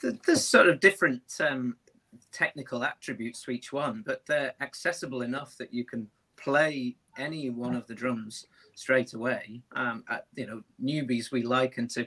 Th- 0.00 0.14
There's 0.26 0.44
sort 0.44 0.68
of 0.68 0.80
different 0.80 1.22
um, 1.40 1.76
technical 2.36 2.84
attributes 2.84 3.40
to 3.42 3.50
each 3.50 3.72
one, 3.72 4.02
but 4.04 4.26
they're 4.26 4.52
accessible 4.60 5.22
enough 5.22 5.56
that 5.56 5.72
you 5.72 5.84
can 5.84 6.06
play 6.36 6.94
any 7.16 7.48
one 7.48 7.74
of 7.74 7.86
the 7.86 7.94
drums 7.94 8.46
straight 8.74 9.14
away. 9.14 9.62
Um, 9.74 10.04
at, 10.10 10.26
you 10.34 10.46
know, 10.46 10.62
newbies 10.84 11.32
we 11.32 11.42
liken 11.42 11.88
to 11.88 12.06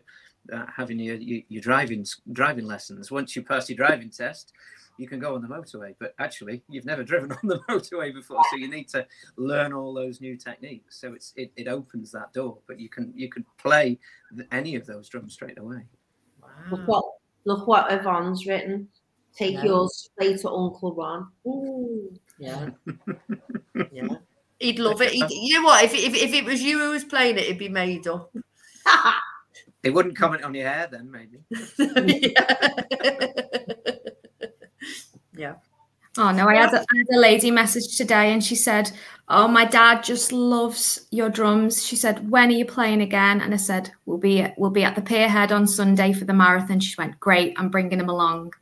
uh, 0.54 0.66
having 0.76 1.00
your, 1.00 1.16
your 1.16 1.42
your 1.50 1.62
driving 1.62 2.06
driving 2.32 2.66
lessons. 2.66 3.10
Once 3.10 3.36
you 3.36 3.42
pass 3.42 3.70
your 3.70 3.78
driving 3.78 4.12
test, 4.12 4.54
you 5.00 5.08
can 5.08 5.20
go 5.20 5.34
on 5.34 5.42
the 5.42 5.48
motorway. 5.48 5.96
But 5.98 6.14
actually, 6.20 6.62
you've 6.70 6.86
never 6.86 7.04
driven 7.12 7.32
on 7.32 7.40
the 7.44 7.60
motorway 7.68 8.14
before, 8.14 8.42
so 8.52 8.58
you 8.58 8.70
need 8.70 8.88
to 8.90 9.08
learn 9.36 9.74
all 9.74 9.96
those 9.96 10.22
new 10.22 10.38
techniques. 10.38 11.02
So 11.02 11.14
it's 11.14 11.34
it, 11.36 11.52
it 11.56 11.68
opens 11.68 12.12
that 12.12 12.34
door. 12.34 12.60
But 12.68 12.80
you 12.80 12.88
can 12.88 13.12
you 13.16 13.30
can 13.30 13.46
play 13.58 13.98
any 14.52 14.76
of 14.76 14.86
those 14.86 15.10
drums 15.10 15.34
straight 15.34 15.58
away. 15.58 15.86
Look 16.70 16.88
what 16.88 17.06
look 17.46 17.68
what 17.68 17.92
Yvonne's 17.92 18.46
written. 18.46 18.88
Take 19.36 19.56
Yeah. 19.56 19.66
yours 19.66 20.10
play 20.18 20.36
to 20.38 20.50
Uncle 20.50 20.94
Ron. 20.96 21.28
Ooh. 21.48 22.14
yeah 22.38 22.70
yeah 23.92 24.08
he'd 24.60 24.80
love 24.80 25.02
it 25.02 25.12
He'd, 25.12 25.30
you 25.30 25.60
know 25.60 25.66
what 25.66 25.84
if, 25.84 25.94
if, 25.94 26.16
if 26.16 26.34
it 26.34 26.46
was 26.46 26.62
you 26.62 26.80
who 26.80 26.92
was 26.92 27.04
playing 27.04 27.38
it 27.38 27.44
it'd 27.46 27.58
be 27.58 27.70
made 27.70 28.08
up 28.08 28.32
They 29.82 29.90
wouldn't 29.92 30.18
comment 30.18 30.44
on 30.44 30.54
your 30.54 30.68
hair 30.68 30.90
then, 30.92 31.10
maybe. 31.10 31.40
yeah. 35.36 35.56
Oh 36.18 36.32
no, 36.32 36.48
I 36.50 36.56
had, 36.56 36.74
a, 36.74 36.80
I 36.80 36.98
had 36.98 37.08
a 37.16 37.20
lady 37.20 37.50
message 37.50 37.96
today 37.96 38.34
and 38.34 38.44
she 38.44 38.56
said, 38.56 38.92
Oh, 39.30 39.48
my 39.48 39.64
dad 39.64 40.04
just 40.04 40.34
loves 40.34 41.08
your 41.12 41.30
drums. 41.30 41.86
She 41.86 41.96
said, 41.96 42.30
When 42.30 42.50
are 42.50 42.54
you 42.54 42.66
playing 42.66 43.02
again? 43.02 43.40
And 43.40 43.54
I 43.54 43.58
said, 43.58 43.92
We'll 44.06 44.18
be 44.18 44.46
we'll 44.58 44.70
be 44.72 44.84
at 44.84 44.96
the 44.96 45.02
Pierhead 45.02 45.52
on 45.54 45.66
Sunday 45.66 46.12
for 46.12 46.26
the 46.26 46.34
marathon. 46.34 46.82
She 46.82 46.96
went, 46.98 47.18
Great, 47.22 47.54
I'm 47.58 47.70
bringing 47.70 48.00
him 48.00 48.10
along. 48.10 48.54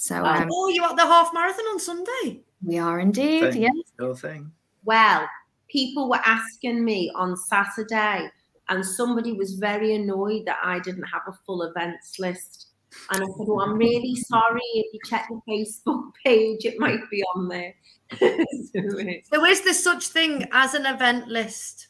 So 0.00 0.24
um, 0.24 0.48
oh, 0.50 0.68
you're 0.68 0.86
at 0.86 0.96
the 0.96 1.02
half 1.02 1.28
marathon 1.34 1.66
on 1.66 1.78
Sunday? 1.78 2.40
we 2.64 2.78
are 2.78 3.00
indeed, 3.00 3.52
Thing. 3.52 3.62
yeah. 3.62 3.68
Whole 3.98 4.14
thing. 4.14 4.50
Well, 4.82 5.28
people 5.68 6.08
were 6.08 6.22
asking 6.24 6.82
me 6.82 7.12
on 7.14 7.36
Saturday, 7.36 8.30
and 8.70 8.84
somebody 8.84 9.34
was 9.34 9.56
very 9.56 9.94
annoyed 9.94 10.46
that 10.46 10.56
I 10.64 10.78
didn't 10.78 11.02
have 11.02 11.20
a 11.28 11.34
full 11.44 11.64
events 11.64 12.18
list. 12.18 12.68
And 13.10 13.22
I 13.22 13.26
said, 13.26 13.46
"Oh, 13.46 13.60
I'm 13.60 13.76
really 13.76 14.16
sorry. 14.30 14.62
If 14.72 14.94
you 14.94 15.00
check 15.04 15.28
the 15.28 15.38
Facebook 15.46 16.12
page, 16.24 16.64
it 16.64 16.78
might 16.78 17.00
be 17.10 17.22
on 17.34 17.48
there." 17.48 17.74
so, 18.18 18.38
So 19.34 19.44
is 19.44 19.60
there 19.60 19.74
such 19.74 20.08
thing 20.08 20.48
as 20.52 20.72
an 20.72 20.86
event 20.86 21.28
list? 21.28 21.88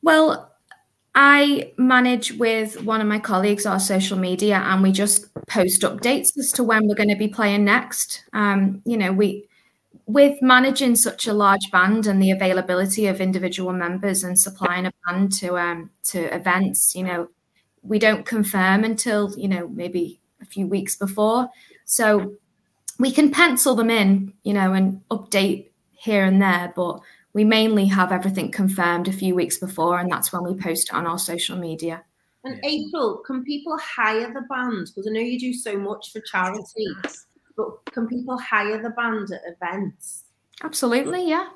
Well, 0.00 0.54
I 1.20 1.72
manage 1.76 2.34
with 2.34 2.84
one 2.84 3.00
of 3.00 3.08
my 3.08 3.18
colleagues 3.18 3.66
our 3.66 3.80
social 3.80 4.16
media, 4.16 4.58
and 4.58 4.84
we 4.84 4.92
just 4.92 5.26
post 5.48 5.82
updates 5.82 6.38
as 6.38 6.52
to 6.52 6.62
when 6.62 6.86
we're 6.86 6.94
going 6.94 7.08
to 7.08 7.16
be 7.16 7.26
playing 7.26 7.64
next. 7.64 8.22
Um, 8.32 8.82
you 8.84 8.96
know, 8.96 9.10
we 9.10 9.48
with 10.06 10.40
managing 10.40 10.94
such 10.94 11.26
a 11.26 11.32
large 11.32 11.72
band 11.72 12.06
and 12.06 12.22
the 12.22 12.30
availability 12.30 13.08
of 13.08 13.20
individual 13.20 13.72
members 13.72 14.22
and 14.22 14.38
supplying 14.38 14.86
a 14.86 14.92
band 15.08 15.32
to 15.40 15.58
um, 15.58 15.90
to 16.04 16.32
events, 16.32 16.94
you 16.94 17.02
know, 17.02 17.28
we 17.82 17.98
don't 17.98 18.24
confirm 18.24 18.84
until 18.84 19.36
you 19.36 19.48
know 19.48 19.66
maybe 19.66 20.20
a 20.40 20.44
few 20.44 20.68
weeks 20.68 20.94
before. 20.94 21.48
So 21.84 22.34
we 23.00 23.10
can 23.10 23.32
pencil 23.32 23.74
them 23.74 23.90
in, 23.90 24.34
you 24.44 24.52
know, 24.54 24.72
and 24.72 25.00
update 25.10 25.70
here 25.94 26.24
and 26.24 26.40
there, 26.40 26.72
but 26.76 27.00
we 27.32 27.44
mainly 27.44 27.86
have 27.86 28.12
everything 28.12 28.50
confirmed 28.50 29.08
a 29.08 29.12
few 29.12 29.34
weeks 29.34 29.58
before, 29.58 29.98
and 29.98 30.10
that's 30.10 30.32
when 30.32 30.44
we 30.44 30.54
post 30.54 30.88
it 30.90 30.94
on 30.94 31.06
our 31.06 31.18
social 31.18 31.56
media. 31.56 32.02
and 32.44 32.60
April, 32.64 33.22
can 33.26 33.44
people 33.44 33.76
hire 33.78 34.32
the 34.32 34.42
band? 34.48 34.88
Because 34.88 35.06
I 35.06 35.12
know 35.12 35.20
you 35.20 35.38
do 35.38 35.52
so 35.52 35.76
much 35.76 36.12
for 36.12 36.20
charity, 36.20 36.86
but 37.56 37.84
can 37.86 38.06
people 38.06 38.38
hire 38.38 38.82
the 38.82 38.90
band 38.90 39.30
at 39.32 39.40
events? 39.46 40.24
Absolutely, 40.62 41.28
yeah. 41.28 41.48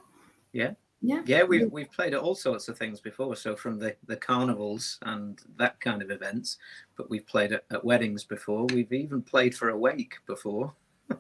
Yeah. 0.53 0.73
Yeah. 1.05 1.23
Yeah, 1.27 1.43
we've 1.43 1.70
we've 1.73 1.91
played 1.91 2.14
at 2.14 2.20
all 2.20 2.37
sorts 2.37 2.68
of 2.68 2.79
things 2.79 3.01
before. 3.01 3.35
So 3.35 3.57
from 3.57 3.79
the 3.81 3.97
the 4.07 4.16
carnivals 4.16 4.99
and 5.03 5.41
that 5.57 5.81
kind 5.81 6.01
of 6.01 6.12
events, 6.12 6.59
but 6.97 7.11
we've 7.11 7.27
played 7.27 7.53
at, 7.53 7.64
at 7.73 7.85
weddings 7.85 8.23
before. 8.23 8.66
We've 8.66 8.93
even 8.93 9.20
played 9.20 9.53
for 9.53 9.70
a 9.70 9.77
wake 9.77 10.14
before, 10.29 10.73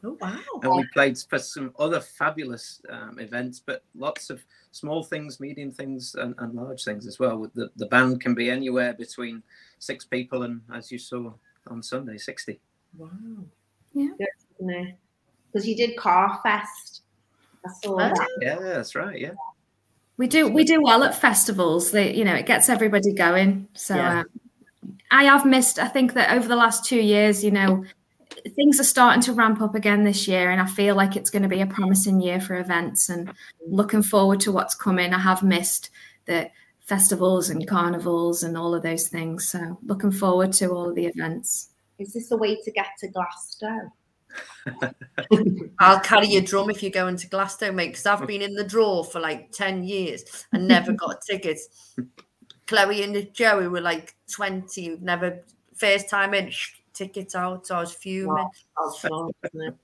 Oh 0.04 0.16
wow. 0.20 0.38
and 0.62 0.72
we 0.74 0.84
played 0.92 1.18
for 1.18 1.38
some 1.38 1.72
other 1.78 2.00
fabulous 2.00 2.80
um, 2.88 3.18
events. 3.18 3.62
But 3.64 3.82
lots 3.94 4.30
of 4.30 4.42
small 4.70 5.02
things, 5.02 5.40
medium 5.40 5.70
things, 5.70 6.14
and, 6.14 6.34
and 6.38 6.54
large 6.54 6.84
things 6.84 7.06
as 7.06 7.18
well. 7.18 7.50
The 7.54 7.70
the 7.76 7.86
band 7.86 8.20
can 8.20 8.34
be 8.34 8.50
anywhere 8.50 8.92
between 8.94 9.42
six 9.78 10.04
people 10.04 10.42
and, 10.44 10.60
as 10.74 10.90
you 10.92 10.98
saw 10.98 11.32
on 11.68 11.82
Sunday, 11.82 12.18
sixty. 12.18 12.60
Wow. 12.96 13.08
Yeah. 13.94 14.08
Because 15.52 15.66
you 15.68 15.76
did 15.76 15.96
Car 15.96 16.40
Fest. 16.42 17.02
I 17.66 17.70
saw 17.82 17.94
Oh, 17.94 17.98
that. 17.98 18.28
Yeah, 18.40 18.58
that's 18.58 18.94
right. 18.94 19.18
Yeah. 19.18 19.34
We 20.16 20.26
do 20.26 20.48
we 20.48 20.64
do 20.64 20.82
well 20.82 21.02
at 21.04 21.14
festivals. 21.14 21.90
They, 21.90 22.14
you 22.14 22.24
know, 22.24 22.34
it 22.34 22.46
gets 22.46 22.68
everybody 22.68 23.12
going. 23.12 23.68
So 23.74 23.96
Yeah. 23.96 24.20
uh, 24.20 24.24
I 25.10 25.24
have 25.24 25.44
missed. 25.44 25.78
I 25.78 25.88
think 25.88 26.14
that 26.14 26.32
over 26.32 26.48
the 26.48 26.56
last 26.56 26.84
two 26.84 27.00
years, 27.00 27.44
you 27.44 27.50
know, 27.50 27.84
things 28.54 28.80
are 28.80 28.84
starting 28.84 29.22
to 29.22 29.32
ramp 29.32 29.60
up 29.60 29.74
again 29.74 30.04
this 30.04 30.26
year, 30.26 30.50
and 30.50 30.60
I 30.60 30.66
feel 30.66 30.94
like 30.94 31.16
it's 31.16 31.30
going 31.30 31.42
to 31.42 31.48
be 31.48 31.60
a 31.60 31.66
promising 31.66 32.20
year 32.20 32.40
for 32.40 32.58
events. 32.58 33.08
And 33.08 33.32
looking 33.66 34.02
forward 34.02 34.40
to 34.40 34.52
what's 34.52 34.74
coming. 34.74 35.14
I 35.14 35.18
have 35.18 35.42
missed 35.42 35.90
the 36.26 36.50
festivals 36.80 37.50
and 37.50 37.66
carnivals 37.66 38.42
and 38.42 38.56
all 38.56 38.74
of 38.74 38.82
those 38.82 39.08
things. 39.08 39.48
So 39.48 39.78
looking 39.84 40.12
forward 40.12 40.52
to 40.54 40.70
all 40.70 40.88
of 40.88 40.94
the 40.94 41.06
events. 41.06 41.68
Is 41.98 42.12
this 42.12 42.30
a 42.30 42.36
way 42.36 42.56
to 42.56 42.70
get 42.70 42.88
to 42.98 43.08
Glasto? 43.08 43.90
I'll 45.78 46.00
carry 46.00 46.28
your 46.28 46.42
drum 46.42 46.70
if 46.70 46.82
you 46.82 46.90
go 46.90 47.06
into 47.06 47.28
Glasto, 47.28 47.72
mate, 47.72 47.88
because 47.88 48.06
I've 48.06 48.26
been 48.26 48.42
in 48.42 48.54
the 48.54 48.64
draw 48.64 49.02
for 49.02 49.20
like 49.20 49.52
10 49.52 49.84
years 49.84 50.46
and 50.52 50.66
never 50.66 50.92
got 50.92 51.22
tickets. 51.22 51.94
Chloe 52.66 53.02
and 53.02 53.32
Joey 53.34 53.68
were 53.68 53.80
like 53.80 54.14
20, 54.32 54.98
never, 55.00 55.44
first 55.74 56.08
time 56.08 56.34
in, 56.34 56.50
sh- 56.50 56.81
tickets 56.92 57.34
out. 57.34 57.66
So 57.66 57.76
I 57.76 57.80
was 57.80 57.92
fuming. 57.92 58.28
Wow. 58.28 58.50
Sure, 58.98 59.30
isn't 59.44 59.68
it? 59.68 59.74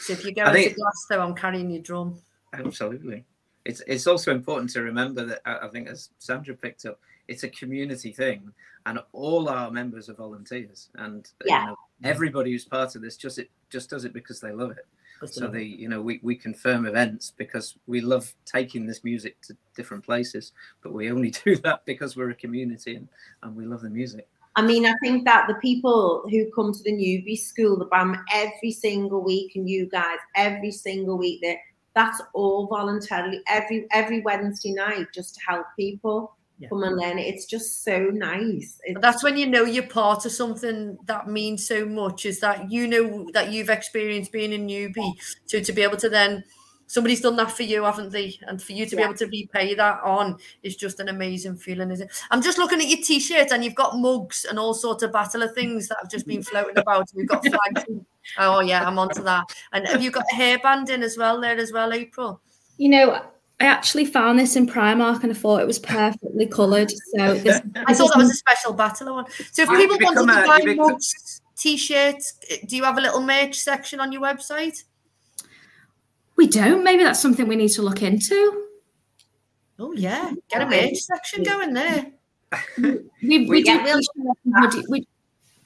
So 0.00 0.12
if 0.12 0.24
you 0.24 0.32
go 0.32 0.42
I 0.42 0.56
into 0.56 0.76
Glasto, 0.80 1.20
I'm 1.20 1.34
carrying 1.34 1.70
your 1.70 1.82
drum. 1.82 2.20
Absolutely. 2.52 3.24
It's 3.64 3.82
it's 3.86 4.06
also 4.06 4.32
important 4.32 4.70
to 4.72 4.82
remember 4.82 5.24
that 5.26 5.40
I 5.44 5.66
I 5.66 5.68
think 5.68 5.88
as 5.88 6.10
Sandra 6.18 6.54
picked 6.54 6.84
up, 6.86 6.98
it's 7.28 7.44
a 7.44 7.48
community 7.48 8.12
thing, 8.12 8.52
and 8.86 8.98
all 9.12 9.48
our 9.48 9.70
members 9.70 10.08
are 10.08 10.14
volunteers, 10.14 10.88
and 10.94 11.30
Yeah. 11.44 11.60
you 11.62 11.66
know, 11.68 11.76
everybody 12.04 12.52
who's 12.52 12.64
part 12.64 12.96
of 12.96 13.02
this 13.02 13.16
just 13.16 13.38
it 13.38 13.50
just 13.70 13.90
does 13.90 14.04
it 14.04 14.12
because 14.12 14.40
they 14.40 14.52
love 14.52 14.70
it. 14.70 14.86
So 15.26 15.48
the 15.48 15.62
you 15.62 15.88
know 15.88 16.00
we 16.00 16.20
we 16.22 16.36
confirm 16.36 16.86
events 16.86 17.32
because 17.36 17.76
we 17.86 18.00
love 18.00 18.32
taking 18.44 18.86
this 18.86 19.02
music 19.02 19.40
to 19.42 19.56
different 19.76 20.04
places, 20.04 20.52
but 20.80 20.92
we 20.92 21.10
only 21.10 21.30
do 21.44 21.56
that 21.56 21.84
because 21.84 22.16
we're 22.16 22.30
a 22.30 22.34
community 22.34 22.94
and 22.96 23.08
and 23.42 23.56
we 23.56 23.66
love 23.66 23.82
the 23.82 23.90
music. 23.90 24.28
I 24.58 24.62
mean, 24.62 24.84
I 24.86 24.94
think 25.02 25.24
that 25.24 25.46
the 25.48 25.54
people 25.54 26.24
who 26.30 26.50
come 26.54 26.72
to 26.72 26.82
the 26.82 26.92
newbie 26.92 27.38
school, 27.38 27.78
the 27.78 27.84
BAM, 27.86 28.16
every 28.34 28.72
single 28.72 29.22
week, 29.22 29.52
and 29.56 29.68
you 29.68 29.86
guys, 29.88 30.18
every 30.34 30.72
single 30.72 31.16
week, 31.16 31.40
that 31.42 31.58
that's 31.94 32.20
all 32.34 32.66
voluntarily. 32.66 33.40
Every 33.48 33.86
every 33.92 34.20
Wednesday 34.20 34.72
night, 34.72 35.06
just 35.14 35.34
to 35.36 35.40
help 35.48 35.66
people 35.78 36.34
Yeah. 36.60 36.68
come 36.70 36.82
and 36.82 36.96
learn 36.96 37.18
it. 37.20 37.26
It's 37.32 37.46
just 37.46 37.84
so 37.84 37.96
nice. 38.12 38.80
It's, 38.84 39.00
that's 39.00 39.22
when 39.22 39.36
you 39.36 39.46
know 39.46 39.64
you're 39.64 39.86
part 39.86 40.26
of 40.26 40.32
something 40.32 40.98
that 41.06 41.28
means 41.28 41.66
so 41.66 41.86
much 41.86 42.26
is 42.26 42.40
that 42.40 42.70
you 42.74 42.88
know 42.88 43.28
that 43.32 43.52
you've 43.52 43.70
experienced 43.70 44.32
being 44.32 44.52
a 44.52 44.58
newbie 44.58 45.12
so 45.46 45.60
to 45.60 45.72
be 45.72 45.82
able 45.82 45.96
to 45.98 46.08
then 46.08 46.42
somebody's 46.88 47.20
done 47.20 47.36
that 47.36 47.52
for 47.52 47.62
you 47.62 47.84
haven't 47.84 48.10
they 48.10 48.36
and 48.48 48.60
for 48.60 48.72
you 48.72 48.84
to 48.84 48.96
be 48.96 49.02
able 49.02 49.14
to 49.14 49.26
repay 49.26 49.74
that 49.74 50.00
on 50.02 50.36
is 50.62 50.74
just 50.74 50.98
an 50.98 51.08
amazing 51.08 51.54
feeling 51.54 51.90
is 51.90 52.00
it 52.00 52.10
i'm 52.30 52.42
just 52.42 52.58
looking 52.58 52.80
at 52.80 52.88
your 52.88 52.98
t-shirt 52.98 53.52
and 53.52 53.64
you've 53.64 53.74
got 53.74 53.96
mugs 53.96 54.44
and 54.48 54.58
all 54.58 54.74
sorts 54.74 55.02
of 55.02 55.12
Batala 55.12 55.52
things 55.54 55.86
that 55.86 55.98
have 56.00 56.10
just 56.10 56.26
been 56.26 56.42
floating 56.42 56.78
about 56.78 57.06
we've 57.14 57.28
got 57.28 57.44
flags 57.46 57.84
oh 58.38 58.60
yeah 58.60 58.84
i'm 58.86 58.98
onto 58.98 59.22
that 59.22 59.44
and 59.72 59.86
have 59.86 60.02
you 60.02 60.10
got 60.10 60.24
a 60.32 60.36
hairband 60.36 60.90
in 60.90 61.02
as 61.02 61.16
well 61.16 61.40
there 61.40 61.56
as 61.56 61.72
well 61.72 61.92
april 61.92 62.40
You 62.78 62.88
know, 62.88 63.12
I 63.60 63.64
actually 63.64 64.04
found 64.04 64.38
this 64.38 64.54
in 64.54 64.66
Primark 64.66 65.24
and 65.24 65.32
I 65.32 65.34
thought 65.34 65.60
it 65.60 65.66
was 65.66 65.80
perfectly 65.80 66.46
coloured. 66.46 66.90
So 67.16 67.34
this, 67.44 67.60
I 67.74 67.92
thought 67.92 68.10
that 68.10 68.18
was 68.18 68.30
a 68.30 68.34
special 68.34 68.72
Batala 68.72 69.12
one. 69.12 69.26
So 69.52 69.62
if 69.62 69.68
ah, 69.68 69.76
people 69.76 69.98
wanted 70.00 70.20
to 70.20 70.46
buy 70.46 70.74
mugs, 70.74 71.42
t-shirts, 71.56 72.34
eh, 72.50 72.58
do 72.66 72.76
you 72.76 72.84
have 72.84 72.98
a 72.98 73.00
little 73.00 73.20
merch 73.20 73.58
section 73.58 73.98
on 73.98 74.12
your 74.12 74.22
website? 74.22 74.84
We 76.38 76.46
don't. 76.46 76.84
Maybe 76.84 77.02
that's 77.02 77.20
something 77.20 77.48
we 77.48 77.56
need 77.56 77.70
to 77.72 77.82
look 77.82 78.00
into. 78.00 78.66
Oh 79.80 79.92
yeah, 79.92 80.32
get 80.48 80.62
a 80.62 80.66
merch 80.66 80.96
section 80.96 81.42
going 81.42 81.74
there. 81.74 82.12
We, 82.78 83.00
we, 83.22 83.46
We- 83.46 83.62
do. 83.64 83.72
Yeah, 83.72 83.82
we'll- 83.84 84.70
we, 84.72 84.84
we, 84.88 85.08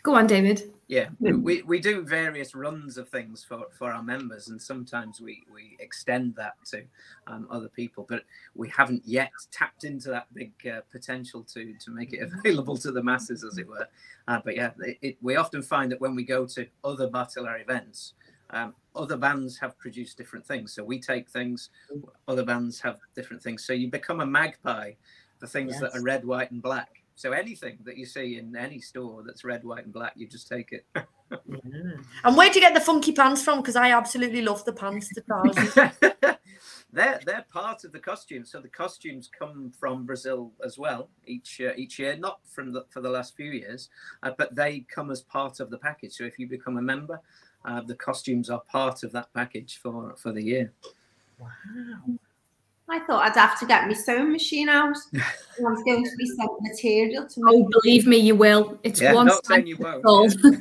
go 0.02 0.14
on, 0.14 0.26
David. 0.26 0.72
Yeah, 0.88 1.08
we, 1.20 1.32
we, 1.32 1.62
we 1.62 1.78
do 1.80 2.02
various 2.02 2.54
runs 2.54 2.98
of 2.98 3.08
things 3.08 3.42
for, 3.42 3.64
for 3.78 3.92
our 3.92 4.02
members, 4.02 4.48
and 4.48 4.60
sometimes 4.60 5.22
we, 5.22 5.42
we 5.50 5.76
extend 5.80 6.34
that 6.36 6.52
to 6.66 6.82
um, 7.28 7.46
other 7.50 7.68
people, 7.68 8.04
but 8.08 8.24
we 8.54 8.68
haven't 8.68 9.02
yet 9.06 9.30
tapped 9.50 9.84
into 9.84 10.10
that 10.10 10.26
big 10.34 10.52
uh, 10.70 10.80
potential 10.90 11.44
to, 11.44 11.72
to 11.80 11.90
make 11.90 12.12
it 12.12 12.20
available 12.44 12.76
to 12.76 12.92
the 12.92 13.02
masses, 13.02 13.42
as 13.42 13.56
it 13.56 13.66
were. 13.66 13.86
Uh, 14.28 14.40
but 14.44 14.54
yeah, 14.54 14.72
it, 14.80 14.98
it, 15.00 15.16
we 15.22 15.36
often 15.36 15.62
find 15.62 15.90
that 15.92 16.00
when 16.00 16.14
we 16.14 16.24
go 16.24 16.44
to 16.44 16.66
other 16.84 17.08
Batala 17.08 17.58
events, 17.62 18.12
um, 18.50 18.74
other 18.94 19.16
bands 19.16 19.58
have 19.58 19.78
produced 19.78 20.18
different 20.18 20.46
things. 20.46 20.72
So 20.72 20.84
we 20.84 21.00
take 21.00 21.28
things, 21.28 21.70
other 22.28 22.44
bands 22.44 22.80
have 22.80 22.98
different 23.14 23.42
things. 23.42 23.64
So 23.64 23.72
you 23.72 23.90
become 23.90 24.20
a 24.20 24.26
magpie 24.26 24.92
for 25.38 25.46
things 25.46 25.78
that 25.80 25.94
are 25.94 26.02
red, 26.02 26.24
white, 26.24 26.50
and 26.50 26.62
black. 26.62 27.02
So 27.14 27.32
anything 27.32 27.78
that 27.84 27.96
you 27.96 28.06
see 28.06 28.38
in 28.38 28.56
any 28.56 28.80
store 28.80 29.22
that's 29.24 29.44
red, 29.44 29.64
white, 29.64 29.84
and 29.84 29.92
black, 29.92 30.12
you 30.16 30.26
just 30.26 30.48
take 30.48 30.72
it. 30.72 30.86
And 32.24 32.36
where 32.36 32.50
do 32.50 32.56
you 32.56 32.60
get 32.60 32.74
the 32.74 32.80
funky 32.80 33.12
pants 33.12 33.42
from? 33.42 33.60
Because 33.60 33.76
I 33.76 33.92
absolutely 33.92 34.42
love 34.42 34.64
the 34.66 34.72
pants, 34.72 35.08
the 35.14 35.22
trousers. 35.22 35.74
they're 36.92 37.20
they're 37.24 37.46
part 37.50 37.84
of 37.84 37.92
the 37.92 37.98
costume. 37.98 38.44
So 38.44 38.60
the 38.60 38.68
costumes 38.68 39.30
come 39.36 39.72
from 39.78 40.04
Brazil 40.04 40.52
as 40.64 40.78
well 40.78 41.08
each 41.26 41.60
uh, 41.60 41.72
each 41.76 41.98
year, 41.98 42.16
not 42.16 42.40
from 42.46 42.72
the 42.72 42.84
for 42.90 43.00
the 43.00 43.08
last 43.08 43.34
few 43.34 43.50
years, 43.50 43.88
uh, 44.22 44.32
but 44.36 44.54
they 44.54 44.80
come 44.94 45.10
as 45.10 45.22
part 45.22 45.60
of 45.60 45.70
the 45.70 45.78
package. 45.78 46.12
So 46.12 46.24
if 46.24 46.38
you 46.38 46.46
become 46.46 46.76
a 46.76 46.82
member, 46.82 47.20
uh, 47.64 47.80
the 47.80 47.94
costumes 47.94 48.50
are 48.50 48.60
part 48.60 49.02
of 49.02 49.12
that 49.12 49.32
package 49.34 49.78
for 49.78 50.14
for 50.16 50.32
the 50.32 50.42
year. 50.42 50.72
Wow. 51.38 51.48
I 52.90 52.98
thought 53.06 53.24
I'd 53.26 53.36
have 53.40 53.58
to 53.60 53.64
get 53.66 53.86
my 53.86 53.94
sewing 53.94 54.32
machine 54.32 54.68
out. 54.68 54.96
I 55.14 55.22
was 55.60 55.82
going 55.84 56.04
to 56.04 56.10
be 56.18 56.26
sent 56.26 56.50
material 56.60 57.26
to 57.26 57.40
Oh, 57.48 57.68
believe 57.70 58.06
me, 58.06 58.18
you 58.18 58.34
will. 58.34 58.78
It's 58.82 59.00
Yeah, 59.00 59.14
one 59.14 59.26
not 59.26 59.46
saying 59.46 59.66
you 59.66 59.78
won't. 59.78 60.04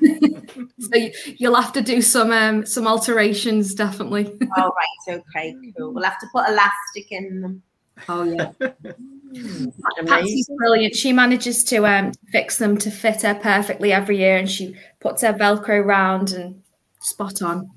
yeah. 0.02 0.40
so 0.80 0.96
you, 0.96 1.12
you'll 1.38 1.56
have 1.56 1.74
to 1.74 1.82
do 1.82 2.02
some 2.02 2.32
um, 2.32 2.66
some 2.66 2.88
alterations, 2.88 3.76
definitely. 3.76 4.38
Oh, 4.58 4.72
right, 5.08 5.20
okay, 5.36 5.56
cool. 5.78 5.94
We'll 5.94 6.04
have 6.06 6.20
to 6.20 6.28
put 6.32 6.48
elastic 6.48 7.12
in 7.12 7.42
them. 7.42 7.64
Oh 8.08 8.24
yeah. 8.24 8.52
Patsy's 10.06 10.50
brilliant. 10.58 10.96
She 10.96 11.14
manages 11.14 11.64
to 11.66 11.86
um, 11.86 12.12
fix 12.32 12.58
them 12.58 12.78
to 12.78 12.92
fit 12.92 13.22
her 13.24 13.36
perfectly 13.36 13.92
every 13.92 14.18
year, 14.20 14.38
and 14.38 14.50
she 14.50 14.76
puts 15.00 15.22
her 15.22 15.34
Velcro 15.34 15.84
round 15.86 16.32
and 16.32 16.61
spot 17.02 17.42
on. 17.42 17.70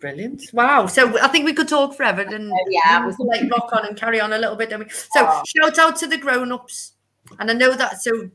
Brilliant. 0.00 0.42
Wow. 0.52 0.86
So 0.86 1.18
I 1.20 1.26
think 1.28 1.44
we 1.44 1.52
could 1.52 1.68
talk 1.68 1.96
forever 1.96 2.22
and 2.22 2.52
Oh, 2.52 2.64
yeah, 2.70 3.00
I 3.02 3.04
was- 3.06 3.18
like 3.18 3.50
rock 3.50 3.70
on 3.72 3.84
and 3.86 3.96
carry 3.96 4.20
on 4.20 4.32
a 4.32 4.38
little 4.38 4.54
bit. 4.56 4.70
Don't 4.70 4.80
we? 4.84 4.88
So 4.90 5.26
Oh. 5.28 5.42
shout 5.44 5.78
out 5.78 5.96
to 5.96 6.06
the 6.06 6.16
grown-ups. 6.16 6.92
And 7.40 7.50
I 7.50 7.54
know 7.54 7.74
that 7.74 8.00
so 8.00 8.30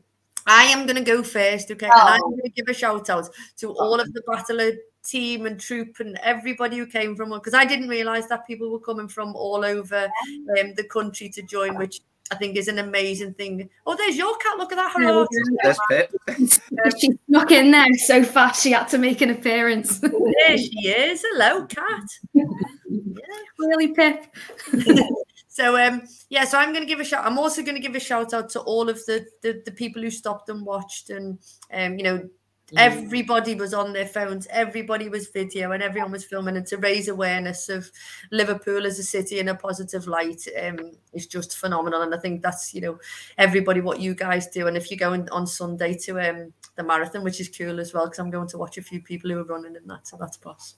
I 0.46 0.64
am 0.64 0.84
going 0.86 0.96
to 0.96 1.02
go 1.02 1.22
first, 1.22 1.70
okay? 1.70 1.88
Oh. 1.90 2.06
And 2.06 2.22
I'm 2.22 2.30
going 2.30 2.42
to 2.42 2.50
give 2.50 2.68
a 2.68 2.74
shout 2.74 3.08
out 3.08 3.28
to 3.58 3.70
all 3.72 3.98
of 3.98 4.12
the 4.12 4.20
Batala 4.28 4.76
team 5.02 5.46
and 5.46 5.58
troop 5.58 6.00
and 6.00 6.18
everybody 6.22 6.76
who 6.76 6.86
came 6.86 7.16
from 7.16 7.30
because 7.30 7.54
I 7.54 7.64
didn't 7.64 7.88
realize 7.88 8.26
that 8.28 8.46
people 8.46 8.70
were 8.70 8.78
coming 8.80 9.08
from 9.08 9.34
all 9.34 9.64
over 9.64 10.04
um, 10.60 10.74
the 10.74 10.84
country 10.84 11.30
to 11.30 11.42
join, 11.42 11.76
which 11.78 12.00
I 12.30 12.36
think 12.36 12.56
is 12.56 12.68
an 12.68 12.78
amazing 12.78 13.34
thing. 13.34 13.68
Oh, 13.86 13.96
there's 13.96 14.16
your 14.16 14.36
cat. 14.38 14.56
Look 14.56 14.72
at 14.72 14.76
that. 14.76 14.92
Hello. 14.94 15.26
There's 15.62 15.78
Pip. 15.90 16.10
she 16.98 17.10
snuck 17.28 17.50
in 17.50 17.70
there 17.70 17.86
so 18.06 18.24
fast 18.24 18.62
she 18.62 18.72
had 18.72 18.88
to 18.88 18.98
make 18.98 19.20
an 19.20 19.30
appearance. 19.30 20.00
There 20.46 20.58
she 20.58 20.88
is. 20.88 21.24
Hello, 21.26 21.66
cat. 21.66 22.02
yeah. 22.32 22.44
really, 23.58 23.88
Pip. 23.88 24.26
So 25.54 25.80
um 25.80 26.02
yeah, 26.30 26.46
so 26.46 26.58
I'm 26.58 26.72
going 26.72 26.82
to 26.82 26.88
give 26.88 26.98
a 26.98 27.04
shout. 27.04 27.24
I'm 27.24 27.38
also 27.38 27.62
going 27.62 27.76
to 27.76 27.80
give 27.80 27.94
a 27.94 28.00
shout 28.00 28.34
out 28.34 28.48
to 28.50 28.60
all 28.62 28.88
of 28.88 28.96
the, 29.06 29.24
the 29.42 29.62
the 29.64 29.70
people 29.70 30.02
who 30.02 30.10
stopped 30.10 30.48
and 30.48 30.66
watched, 30.66 31.10
and 31.10 31.38
um 31.72 31.96
you 31.96 32.02
know 32.02 32.28
everybody 32.76 33.54
was 33.54 33.74
on 33.74 33.92
their 33.92 34.06
phones, 34.06 34.46
everybody 34.50 35.08
was 35.08 35.28
video, 35.28 35.72
and 35.72 35.82
everyone 35.82 36.12
was 36.12 36.24
filming, 36.24 36.56
and 36.56 36.66
to 36.66 36.76
raise 36.78 37.08
awareness 37.08 37.68
of 37.68 37.90
Liverpool 38.30 38.86
as 38.86 38.98
a 38.98 39.02
city 39.02 39.38
in 39.38 39.48
a 39.48 39.54
positive 39.54 40.06
light 40.06 40.46
um 40.62 40.92
is 41.12 41.26
just 41.26 41.56
phenomenal. 41.56 42.02
And 42.02 42.14
I 42.14 42.18
think 42.18 42.42
that's 42.42 42.74
you 42.74 42.80
know 42.80 42.98
everybody 43.38 43.80
what 43.80 44.00
you 44.00 44.14
guys 44.14 44.46
do. 44.48 44.66
And 44.66 44.76
if 44.76 44.90
you're 44.90 44.98
going 44.98 45.28
on 45.30 45.46
Sunday 45.46 45.94
to 46.04 46.20
um 46.20 46.52
the 46.76 46.82
marathon, 46.82 47.24
which 47.24 47.40
is 47.40 47.48
cool 47.48 47.80
as 47.80 47.94
well, 47.94 48.06
because 48.06 48.18
I'm 48.18 48.30
going 48.30 48.48
to 48.48 48.58
watch 48.58 48.78
a 48.78 48.82
few 48.82 49.00
people 49.00 49.30
who 49.30 49.38
are 49.38 49.44
running 49.44 49.76
in 49.76 49.86
that, 49.88 50.06
so 50.06 50.16
that's 50.18 50.36
boss. 50.36 50.74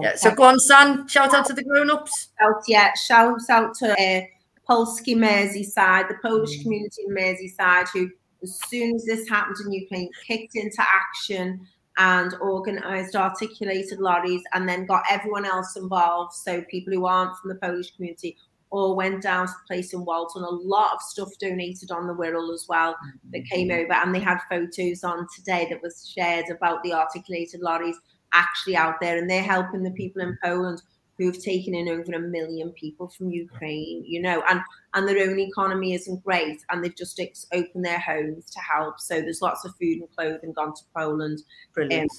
Yeah, 0.00 0.16
so 0.16 0.34
go 0.34 0.44
on, 0.44 0.58
San. 0.58 1.06
Shout 1.06 1.34
out 1.34 1.46
to 1.46 1.52
the 1.52 1.64
grown-ups. 1.64 2.28
out 2.40 2.62
yeah 2.66 2.92
shouts 2.94 3.50
out 3.50 3.74
to 3.76 3.92
uh, 3.92 4.22
Polski 4.68 5.14
Merseyside 5.16 6.08
the 6.08 6.16
Polish 6.22 6.62
community 6.62 7.02
in 7.06 7.14
Merseyside 7.14 7.88
who 7.92 8.08
as 8.42 8.60
soon 8.68 8.94
as 8.94 9.04
this 9.04 9.28
happened 9.28 9.56
in 9.64 9.72
Ukraine 9.72 10.10
kicked 10.26 10.56
into 10.56 10.80
action 10.80 11.66
and 11.98 12.34
organized 12.40 13.16
articulated 13.16 13.98
lorries 14.00 14.42
and 14.54 14.68
then 14.68 14.86
got 14.86 15.02
everyone 15.10 15.44
else 15.44 15.76
involved 15.76 16.32
so 16.32 16.62
people 16.70 16.92
who 16.92 17.06
aren't 17.06 17.36
from 17.38 17.50
the 17.50 17.56
Polish 17.56 17.94
community 17.94 18.36
all 18.70 18.96
went 18.96 19.22
down 19.22 19.46
to 19.46 19.52
the 19.52 19.74
place 19.74 19.92
in 19.92 20.04
Walton. 20.04 20.42
A 20.42 20.48
lot 20.48 20.94
of 20.94 21.02
stuff 21.02 21.28
donated 21.38 21.90
on 21.90 22.06
the 22.06 22.14
Wirral 22.14 22.52
as 22.54 22.64
well 22.68 22.96
that 23.30 23.44
came 23.44 23.68
mm-hmm. 23.68 23.84
over 23.84 23.92
and 23.92 24.14
they 24.14 24.20
had 24.20 24.38
photos 24.48 25.04
on 25.04 25.26
today 25.34 25.66
that 25.68 25.82
was 25.82 26.10
shared 26.16 26.46
about 26.50 26.82
the 26.82 26.94
articulated 26.94 27.60
lorries 27.60 27.98
actually 28.32 28.76
out 28.76 28.94
there 29.00 29.18
and 29.18 29.28
they're 29.28 29.42
helping 29.42 29.82
the 29.82 29.90
people 29.90 30.22
in 30.22 30.38
Poland 30.42 30.80
who've 31.22 31.42
taken 31.42 31.74
in 31.74 31.88
over 31.88 32.12
a 32.12 32.18
million 32.20 32.70
people 32.70 33.08
from 33.08 33.30
Ukraine, 33.30 34.04
you 34.06 34.20
know, 34.20 34.42
and 34.50 34.60
and 34.94 35.08
their 35.08 35.28
own 35.28 35.38
economy 35.38 35.94
isn't 35.94 36.22
great, 36.24 36.60
and 36.70 36.82
they've 36.84 36.96
just 36.96 37.18
ex- 37.20 37.46
opened 37.52 37.84
their 37.84 38.00
homes 38.00 38.50
to 38.50 38.60
help. 38.60 39.00
So 39.00 39.20
there's 39.20 39.40
lots 39.42 39.64
of 39.64 39.72
food 39.80 39.98
and 40.00 40.10
clothing 40.16 40.52
gone 40.52 40.74
to 40.74 40.82
Poland, 40.96 41.42
Brilliant. 41.74 42.12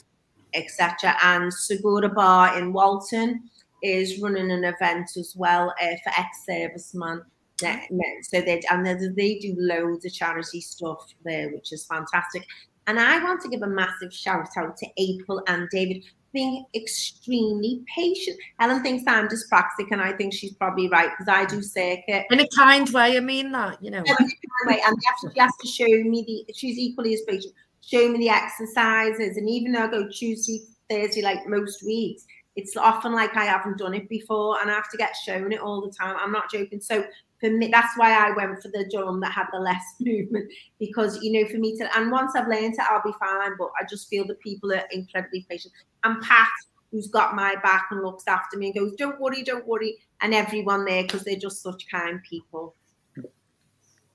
etc. 0.54 1.16
And 1.24 1.54
Segura 1.54 2.10
Bar 2.10 2.58
in 2.58 2.74
Walton 2.74 3.49
is 3.84 4.22
running 4.22 4.49
an 4.51 4.64
event 4.64 5.10
as 5.18 5.36
well 5.38 5.74
uh, 5.82 5.95
for 6.04 6.12
ex-servicemen. 6.18 7.22
Ne- 7.62 7.88
ne- 7.91 8.20
So 8.24 8.41
they 8.41 8.62
and 8.72 8.86
they, 8.86 8.95
they 9.16 9.39
do 9.39 9.56
loads 9.58 10.06
of 10.06 10.14
charity 10.14 10.62
stuff 10.62 11.06
there, 11.24 11.49
which 11.51 11.72
is 11.74 11.86
fantastic. 11.86 12.45
And 12.88 12.99
I 12.99 13.24
want 13.24 13.41
to 13.41 13.49
give 13.49 13.62
a 13.62 13.68
massive 13.68 14.14
shout 14.14 14.49
out 14.58 14.76
to 14.78 14.88
April 14.97 15.41
and 15.47 15.70
David 15.70 16.04
being 16.34 16.66
extremely 16.76 17.84
patient. 17.96 18.38
Helen 18.60 18.82
thinks 18.82 19.04
I'm 19.08 19.28
dyspraxic, 19.28 19.92
and 19.92 20.02
I 20.02 20.14
think 20.14 20.34
she's 20.34 20.54
probably 20.54 20.90
right 20.90 21.10
because 21.12 21.32
I 21.34 21.46
do 21.46 21.62
circuit. 21.62 22.26
In 22.32 22.40
a 22.40 22.48
kind 22.56 22.90
way, 22.90 23.16
I 23.18 23.20
mean 23.20 23.52
that, 23.52 23.82
you 23.82 23.92
know. 23.92 24.00
Anyway, 24.00 24.82
and 24.86 24.98
they 24.98 25.06
have 25.06 25.20
to, 25.22 25.32
she 25.34 25.40
has 25.40 25.52
to 25.62 25.68
show 25.68 26.10
me 26.10 26.46
the. 26.48 26.54
She's 26.54 26.78
equally 26.78 27.14
as 27.14 27.22
patient. 27.28 27.54
Show 27.82 28.10
me 28.10 28.18
the 28.18 28.30
exercises, 28.30 29.38
and 29.38 29.50
even 29.50 29.74
though 29.74 29.84
I 29.84 29.88
go 29.88 30.10
Tuesday, 30.10 30.62
Thursday, 30.90 31.22
like 31.22 31.48
most 31.48 31.84
weeks, 31.84 32.26
it's 32.56 32.78
often 32.78 33.14
like 33.14 33.36
I 33.36 33.46
haven't 33.46 33.78
done 33.78 33.94
it 33.94 34.08
before, 34.10 34.60
and 34.62 34.72
I 34.72 34.74
have 34.74 34.90
to 34.92 34.98
get 34.98 35.16
shown 35.26 35.52
it 35.52 35.60
all 35.60 35.82
the 35.82 35.92
time. 35.92 36.16
I'm 36.20 36.32
not 36.32 36.50
joking. 36.50 36.82
So 36.82 37.04
for 37.44 37.52
me, 37.52 37.68
that's 37.68 37.98
why 37.98 38.14
I 38.14 38.32
went 38.32 38.62
for 38.62 38.70
the 38.70 38.89
drum 38.89 39.20
that 39.20 39.34
had 39.34 39.48
the 39.52 39.60
less 39.60 39.84
movement 40.00 40.50
because 40.80 41.22
you 41.22 41.34
know, 41.34 41.50
for 41.50 41.58
me 41.58 41.78
to 41.78 41.98
and 41.98 42.10
once 42.10 42.32
I've 42.36 42.48
learned 42.48 42.76
it, 42.76 42.80
I'll 42.80 43.04
be 43.04 43.12
fine. 43.20 43.52
But 43.60 43.70
I 43.80 43.84
just 43.89 44.08
feel 44.08 44.26
the 44.26 44.36
people 44.36 44.72
are 44.72 44.84
incredibly 44.91 45.46
patient. 45.50 45.74
And 46.06 46.22
Pat, 46.22 46.48
who's 46.91 47.08
got 47.08 47.36
my 47.36 47.56
back 47.62 47.88
and 47.91 48.02
looks 48.02 48.24
after 48.28 48.58
me 48.58 48.68
and 48.68 48.76
goes, 48.76 48.96
"Don't 48.96 49.20
worry, 49.20 49.44
don't 49.44 49.68
worry," 49.68 49.98
and 50.22 50.34
everyone 50.34 50.86
there 50.86 51.04
because 51.04 51.26
they're 51.26 51.36
just 51.36 51.62
such 51.62 51.86
kind 51.91 52.22
people. 52.28 52.76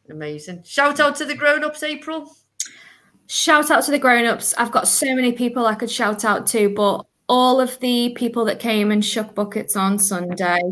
Amazing. 0.09 0.63
Shout 0.65 0.99
out 0.99 1.17
to 1.17 1.27
the 1.27 1.35
grown-ups, 1.35 1.83
April. 1.83 2.35
Shout 3.27 3.71
out 3.71 3.85
to 3.85 3.91
the 3.91 3.99
grown-ups. 3.99 4.55
I've 4.57 4.73
got 4.73 4.89
so 4.89 5.15
many 5.15 5.33
people 5.33 5.67
I 5.67 5.75
could 5.75 5.91
shout 5.91 6.25
out 6.25 6.47
to, 6.47 6.71
but 6.71 7.05
all 7.29 7.61
of 7.61 7.79
the 7.81 8.15
people 8.17 8.47
that 8.47 8.59
came 8.59 8.91
and 8.91 9.05
shook 9.05 9.35
buckets 9.35 9.77
on 9.77 9.99
Sunday, 9.99 10.63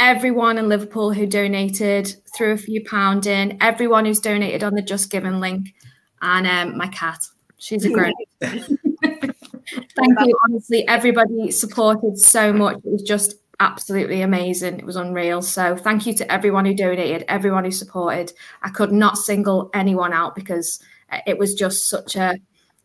everyone 0.00 0.58
in 0.58 0.68
Liverpool 0.68 1.12
who 1.12 1.26
donated, 1.26 2.16
threw 2.36 2.52
a 2.52 2.56
few 2.56 2.82
pound 2.84 3.26
in, 3.26 3.58
everyone 3.60 4.06
who's 4.06 4.18
donated 4.18 4.64
on 4.64 4.74
the 4.74 4.82
Just 4.82 5.10
Giving 5.10 5.38
link, 5.38 5.74
and 6.22 6.46
um, 6.46 6.76
my 6.76 6.88
cat. 6.88 7.20
She's 7.58 7.84
a 7.84 7.90
grown. 7.92 8.14
Thank 8.40 10.20
you. 10.24 10.38
Honestly, 10.48 10.88
everybody 10.88 11.50
supported 11.52 12.18
so 12.18 12.52
much. 12.52 12.78
It 12.78 12.90
was 12.90 13.02
just 13.02 13.34
absolutely 13.60 14.22
amazing. 14.22 14.78
It 14.78 14.86
was 14.86 14.96
unreal. 14.96 15.42
So 15.42 15.76
thank 15.76 16.06
you 16.06 16.14
to 16.16 16.32
everyone 16.32 16.64
who 16.64 16.74
donated, 16.74 17.24
everyone 17.28 17.64
who 17.64 17.70
supported. 17.70 18.32
I 18.62 18.70
could 18.70 18.90
not 18.90 19.18
single 19.18 19.70
anyone 19.74 20.12
out 20.12 20.34
because 20.34 20.82
it 21.26 21.38
was 21.38 21.54
just 21.54 21.88
such 21.88 22.16
a, 22.16 22.36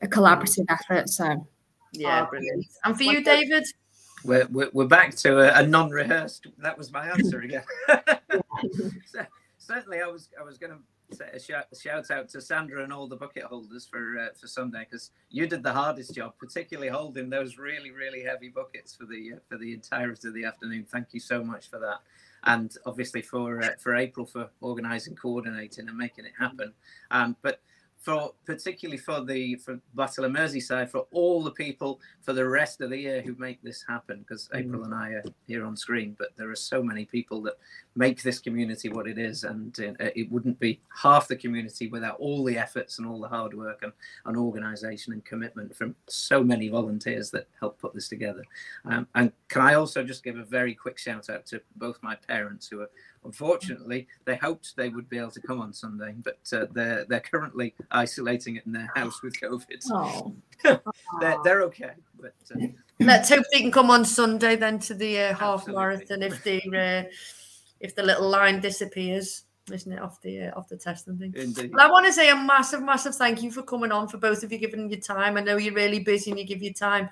a 0.01 0.07
collaborative 0.07 0.65
effort. 0.69 1.09
So 1.09 1.47
Yeah, 1.93 2.25
Oh, 2.25 2.29
brilliant. 2.29 2.65
And 2.83 2.97
for 2.97 3.03
you, 3.03 3.23
David? 3.23 3.65
We're, 4.25 4.47
we're, 4.47 4.69
we're 4.73 4.87
back 4.87 5.15
to 5.17 5.39
a, 5.39 5.63
a 5.63 5.67
non-rehearsed. 5.67 6.47
That 6.57 6.77
was 6.77 6.91
my 6.91 7.07
answer 7.09 7.41
again. 7.41 7.63
so, 9.05 9.25
certainly, 9.57 10.01
I 10.01 10.07
was 10.07 10.29
I 10.39 10.43
was 10.43 10.57
going 10.57 10.73
to 10.73 11.15
say 11.15 11.25
a 11.31 11.39
shout, 11.39 11.65
shout 11.79 12.09
out 12.09 12.29
to 12.29 12.41
Sandra 12.41 12.83
and 12.83 12.91
all 12.91 13.07
the 13.07 13.15
bucket 13.15 13.43
holders 13.43 13.85
for 13.85 14.17
uh, 14.17 14.33
for 14.39 14.47
Sunday 14.47 14.85
because 14.89 15.11
you 15.29 15.45
did 15.45 15.61
the 15.61 15.71
hardest 15.71 16.15
job, 16.15 16.33
particularly 16.39 16.89
holding 16.89 17.29
those 17.29 17.59
really 17.59 17.91
really 17.91 18.23
heavy 18.23 18.49
buckets 18.49 18.95
for 18.95 19.05
the 19.05 19.33
uh, 19.35 19.39
for 19.47 19.57
the 19.57 19.73
entirety 19.73 20.27
of 20.27 20.33
the 20.33 20.45
afternoon. 20.45 20.85
Thank 20.85 21.07
you 21.11 21.19
so 21.19 21.43
much 21.43 21.69
for 21.69 21.77
that, 21.79 21.99
and 22.45 22.75
obviously 22.87 23.21
for 23.21 23.61
uh, 23.61 23.75
for 23.79 23.95
April 23.95 24.25
for 24.25 24.49
organising, 24.59 25.15
coordinating, 25.15 25.87
and 25.87 25.97
making 25.97 26.25
it 26.25 26.33
happen. 26.39 26.73
Um, 27.11 27.35
but 27.43 27.59
for 28.05 28.33
particularly 28.45 28.99
for 28.99 29.25
the 29.25 29.55
for 29.55 29.79
Batala 29.97 30.29
Merseyside, 30.29 30.91
for 30.91 31.07
all 31.11 31.43
the 31.43 31.49
people 31.49 31.99
for 32.21 32.33
the 32.33 32.47
rest 32.47 32.79
of 32.81 32.91
the 32.91 32.97
year 32.97 33.19
who 33.19 33.35
make 33.39 33.59
this 33.63 33.83
happen, 33.87 34.19
because 34.19 34.47
April 34.53 34.83
and 34.83 34.93
I 34.93 35.09
are 35.09 35.23
here 35.47 35.65
on 35.65 35.75
screen, 35.75 36.15
but 36.19 36.29
there 36.37 36.51
are 36.51 36.55
so 36.55 36.83
many 36.83 37.05
people 37.05 37.41
that 37.41 37.55
make 37.95 38.21
this 38.21 38.37
community 38.37 38.89
what 38.89 39.07
it 39.07 39.17
is, 39.17 39.43
and 39.43 39.75
uh, 39.79 40.11
it 40.15 40.31
wouldn't 40.31 40.59
be 40.59 40.79
half 40.95 41.27
the 41.27 41.35
community 41.35 41.87
without 41.87 42.17
all 42.19 42.43
the 42.43 42.59
efforts 42.59 42.99
and 42.99 43.07
all 43.07 43.19
the 43.19 43.27
hard 43.27 43.55
work 43.55 43.79
and, 43.81 43.91
and 44.25 44.37
organisation 44.37 45.11
and 45.11 45.25
commitment 45.25 45.75
from 45.75 45.95
so 46.07 46.43
many 46.43 46.69
volunteers 46.69 47.31
that 47.31 47.47
help 47.59 47.79
put 47.79 47.95
this 47.95 48.07
together. 48.07 48.43
Um, 48.85 49.07
and 49.15 49.31
can 49.47 49.63
I 49.63 49.73
also 49.73 50.03
just 50.03 50.23
give 50.23 50.37
a 50.37 50.45
very 50.45 50.75
quick 50.75 50.99
shout 50.99 51.31
out 51.31 51.47
to 51.47 51.59
both 51.77 51.97
my 52.03 52.13
parents 52.13 52.67
who 52.67 52.81
are 52.81 52.89
unfortunately 53.25 54.07
they 54.25 54.35
hoped 54.35 54.75
they 54.75 54.89
would 54.89 55.09
be 55.09 55.17
able 55.17 55.31
to 55.31 55.41
come 55.41 55.59
on 55.59 55.73
Sunday, 55.73 56.15
but 56.23 56.39
uh, 56.53 56.65
they're 56.71 57.05
they're 57.05 57.19
currently 57.19 57.73
isolating 57.91 58.55
it 58.55 58.65
in 58.65 58.71
their 58.71 58.91
house 58.95 59.21
with 59.21 59.39
COVID. 59.39 59.83
oh. 59.91 60.33
They're, 61.19 61.37
they're 61.43 61.61
okay, 61.63 61.91
but 62.19 62.33
uh, 62.55 62.67
Let's 62.99 63.29
hope 63.29 63.43
they 63.51 63.59
can 63.59 63.71
come 63.71 63.91
on 63.91 64.05
Sunday 64.05 64.55
then 64.55 64.79
to 64.79 64.93
the 64.93 65.19
uh, 65.19 65.33
half 65.35 65.67
Absolutely. 65.67 65.81
marathon 65.81 66.23
if 66.23 66.43
the 66.43 66.59
uh, 66.77 67.09
if 67.81 67.95
the 67.95 68.03
little 68.03 68.29
line 68.29 68.61
disappears, 68.61 69.43
isn't 69.71 69.91
it, 69.91 70.01
off 70.01 70.21
the 70.21 70.43
uh, 70.47 70.57
off 70.57 70.69
the 70.69 70.77
test 70.77 71.07
and 71.07 71.19
thing. 71.19 71.33
indeed. 71.35 71.71
Well, 71.73 71.85
I 71.85 71.91
want 71.91 72.05
to 72.05 72.13
say 72.13 72.29
a 72.29 72.35
massive, 72.35 72.81
massive 72.81 73.15
thank 73.15 73.43
you 73.43 73.51
for 73.51 73.63
coming 73.63 73.91
on 73.91 74.07
for 74.07 74.17
both 74.17 74.43
of 74.43 74.51
you 74.51 74.57
giving 74.57 74.89
your 74.89 75.01
time. 75.01 75.37
I 75.37 75.41
know 75.41 75.57
you're 75.57 75.73
really 75.73 75.99
busy 75.99 76.31
and 76.31 76.39
you 76.39 76.45
give 76.45 76.63
your 76.63 76.73
time, 76.73 77.09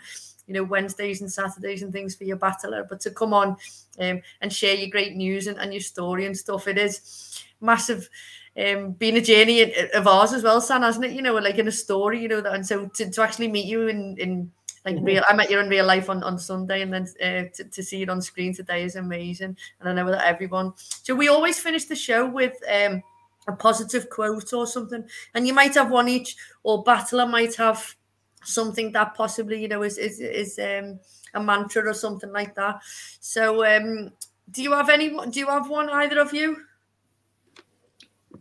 you 0.47 0.53
know, 0.53 0.63
Wednesdays 0.63 1.21
and 1.21 1.31
Saturdays 1.31 1.83
and 1.83 1.93
things 1.93 2.15
for 2.15 2.25
your 2.25 2.37
Batala, 2.37 2.87
but 2.87 2.99
to 3.01 3.11
come 3.11 3.33
on 3.33 3.55
um, 3.99 4.21
and 4.41 4.51
share 4.51 4.75
your 4.75 4.89
great 4.89 5.15
news 5.15 5.47
and, 5.47 5.57
and 5.57 5.73
your 5.73 5.81
story 5.81 6.25
and 6.25 6.37
stuff, 6.37 6.67
it 6.67 6.77
is 6.77 7.43
massive. 7.61 8.09
Um, 8.55 8.91
being 8.91 9.17
a 9.17 9.21
journey 9.21 9.73
of 9.93 10.05
ours 10.05 10.31
as 10.31 10.43
well, 10.43 10.61
San, 10.61 10.83
hasn't 10.83 11.05
it? 11.05 11.13
You 11.13 11.23
know, 11.23 11.33
like 11.35 11.57
in 11.57 11.67
a 11.67 11.71
story, 11.71 12.21
you 12.21 12.27
know 12.27 12.41
that, 12.41 12.53
and 12.53 12.65
so 12.65 12.85
to, 12.85 13.09
to 13.09 13.21
actually 13.23 13.47
meet 13.47 13.65
you 13.65 13.87
in 13.87 14.15
in 14.19 14.51
like 14.85 14.97
Mhm. 14.97 15.05
real, 15.05 15.23
I 15.27 15.33
met 15.33 15.49
you 15.49 15.59
in 15.59 15.69
real 15.69 15.85
life 15.85 16.09
on, 16.09 16.21
on 16.23 16.37
Sunday, 16.37 16.81
and 16.81 16.93
then 16.93 17.07
uh, 17.21 17.49
to, 17.55 17.63
to 17.63 17.81
see 17.81 18.01
it 18.03 18.09
on 18.09 18.21
screen 18.21 18.53
today 18.53 18.83
is 18.83 18.95
amazing. 18.95 19.57
And 19.79 19.89
I 19.89 19.93
know 19.93 20.11
that 20.11 20.27
everyone. 20.27 20.73
So 20.77 21.15
we 21.15 21.29
always 21.29 21.57
finish 21.57 21.85
the 21.85 21.95
show 21.95 22.27
with 22.29 22.53
um 22.71 23.01
a 23.47 23.53
positive 23.53 24.09
quote 24.09 24.53
or 24.53 24.67
something, 24.67 25.03
and 25.33 25.47
you 25.47 25.53
might 25.53 25.73
have 25.75 25.89
one 25.89 26.07
each, 26.07 26.35
or 26.63 26.83
Batala 26.83 27.29
might 27.29 27.55
have 27.55 27.95
something 28.43 28.91
that 28.91 29.15
possibly 29.15 29.61
you 29.61 29.67
know 29.67 29.83
is 29.83 29.97
is 29.97 30.19
is 30.19 30.59
um 30.59 30.99
a 31.33 31.43
mantra 31.43 31.89
or 31.89 31.93
something 31.93 32.31
like 32.31 32.55
that. 32.55 32.81
So 33.19 33.65
um, 33.65 34.11
do 34.51 34.61
you 34.61 34.71
have 34.71 34.89
any? 34.89 35.09
Do 35.09 35.39
you 35.39 35.47
have 35.47 35.69
one? 35.69 35.89
Either 35.89 36.19
of 36.19 36.33
you? 36.33 36.57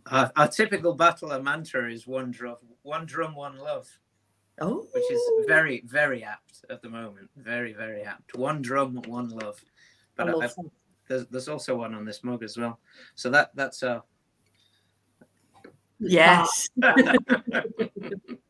Our, 0.07 0.31
our 0.35 0.47
typical 0.47 0.97
Batala 0.97 1.41
mantra 1.41 1.91
is 1.91 2.05
one 2.05 2.31
drum, 2.31 2.57
one 2.81 3.05
drum, 3.05 3.35
one 3.35 3.57
love, 3.57 3.87
Oh, 4.59 4.85
which 4.93 5.11
is 5.11 5.21
very, 5.47 5.81
very 5.85 6.23
apt 6.23 6.65
at 6.69 6.81
the 6.81 6.89
moment. 6.89 7.29
Very, 7.37 7.73
very 7.73 8.01
apt. 8.01 8.35
One 8.37 8.61
drum, 8.61 9.01
one 9.07 9.29
love. 9.29 9.63
But 10.15 10.29
I, 10.29 10.33
love 10.33 10.43
I, 10.43 10.47
that. 10.47 10.71
there's, 11.07 11.27
there's 11.27 11.47
also 11.47 11.77
one 11.77 11.95
on 11.95 12.03
this 12.03 12.23
mug 12.23 12.43
as 12.43 12.57
well. 12.57 12.79
So 13.15 13.29
that 13.29 13.51
that's 13.55 13.81
uh 13.81 14.01
Yes. 15.99 16.69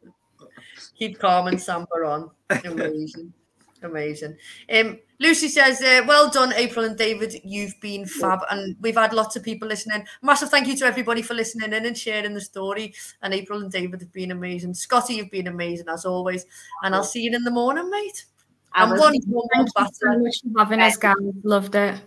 Keep 0.95 1.19
calm 1.19 1.47
and 1.47 1.59
Samba 1.61 1.87
on. 2.05 2.29
Amazing. 2.65 3.33
Amazing. 3.81 4.37
Um, 4.73 4.99
Lucy 5.19 5.49
says, 5.49 5.81
uh, 5.81 6.03
well 6.07 6.29
done, 6.29 6.53
April 6.53 6.85
and 6.85 6.97
David. 6.97 7.35
You've 7.43 7.77
been 7.81 8.05
fab. 8.05 8.39
And 8.49 8.77
we've 8.79 8.95
had 8.95 9.11
lots 9.11 9.35
of 9.35 9.43
people 9.43 9.67
listening. 9.67 10.05
Massive 10.21 10.49
thank 10.49 10.67
you 10.67 10.75
to 10.77 10.85
everybody 10.85 11.21
for 11.21 11.33
listening 11.33 11.73
in 11.73 11.85
and 11.85 11.97
sharing 11.97 12.33
the 12.33 12.39
story. 12.41 12.93
And 13.21 13.33
April 13.33 13.61
and 13.61 13.71
David 13.71 13.99
have 14.01 14.13
been 14.13 14.31
amazing. 14.31 14.73
Scotty, 14.75 15.15
you've 15.15 15.31
been 15.31 15.47
amazing 15.47 15.89
as 15.89 16.05
always. 16.05 16.45
And 16.83 16.95
I'll 16.95 17.03
see 17.03 17.23
you 17.23 17.35
in 17.35 17.43
the 17.43 17.51
morning, 17.51 17.89
mate. 17.89 18.25
I 18.73 18.83
And 18.83 18.91
was- 18.93 19.01
one 19.01 19.15
more 19.27 19.43
Thank 19.53 19.67
you 19.67 19.71
so 19.93 20.07
batter. 20.07 20.19
much 20.19 20.41
for 20.41 20.59
having 20.59 20.81
us, 20.81 20.95
guys. 20.97 21.15
Loved 21.43 21.75
it. 21.75 22.01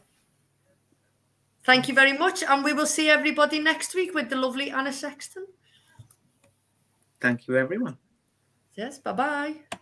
Thank 1.64 1.88
you 1.88 1.94
very 1.94 2.12
much. 2.16 2.42
And 2.42 2.64
we 2.64 2.72
will 2.72 2.86
see 2.86 3.10
everybody 3.10 3.58
next 3.58 3.94
week 3.94 4.14
with 4.14 4.30
the 4.30 4.36
lovely 4.36 4.70
Anna 4.70 4.92
Sexton. 4.92 5.46
thank 7.20 7.48
you 7.48 7.56
everyone. 7.56 7.98
Yes, 8.76 8.98
bye 9.00 9.12
bye. 9.12 9.78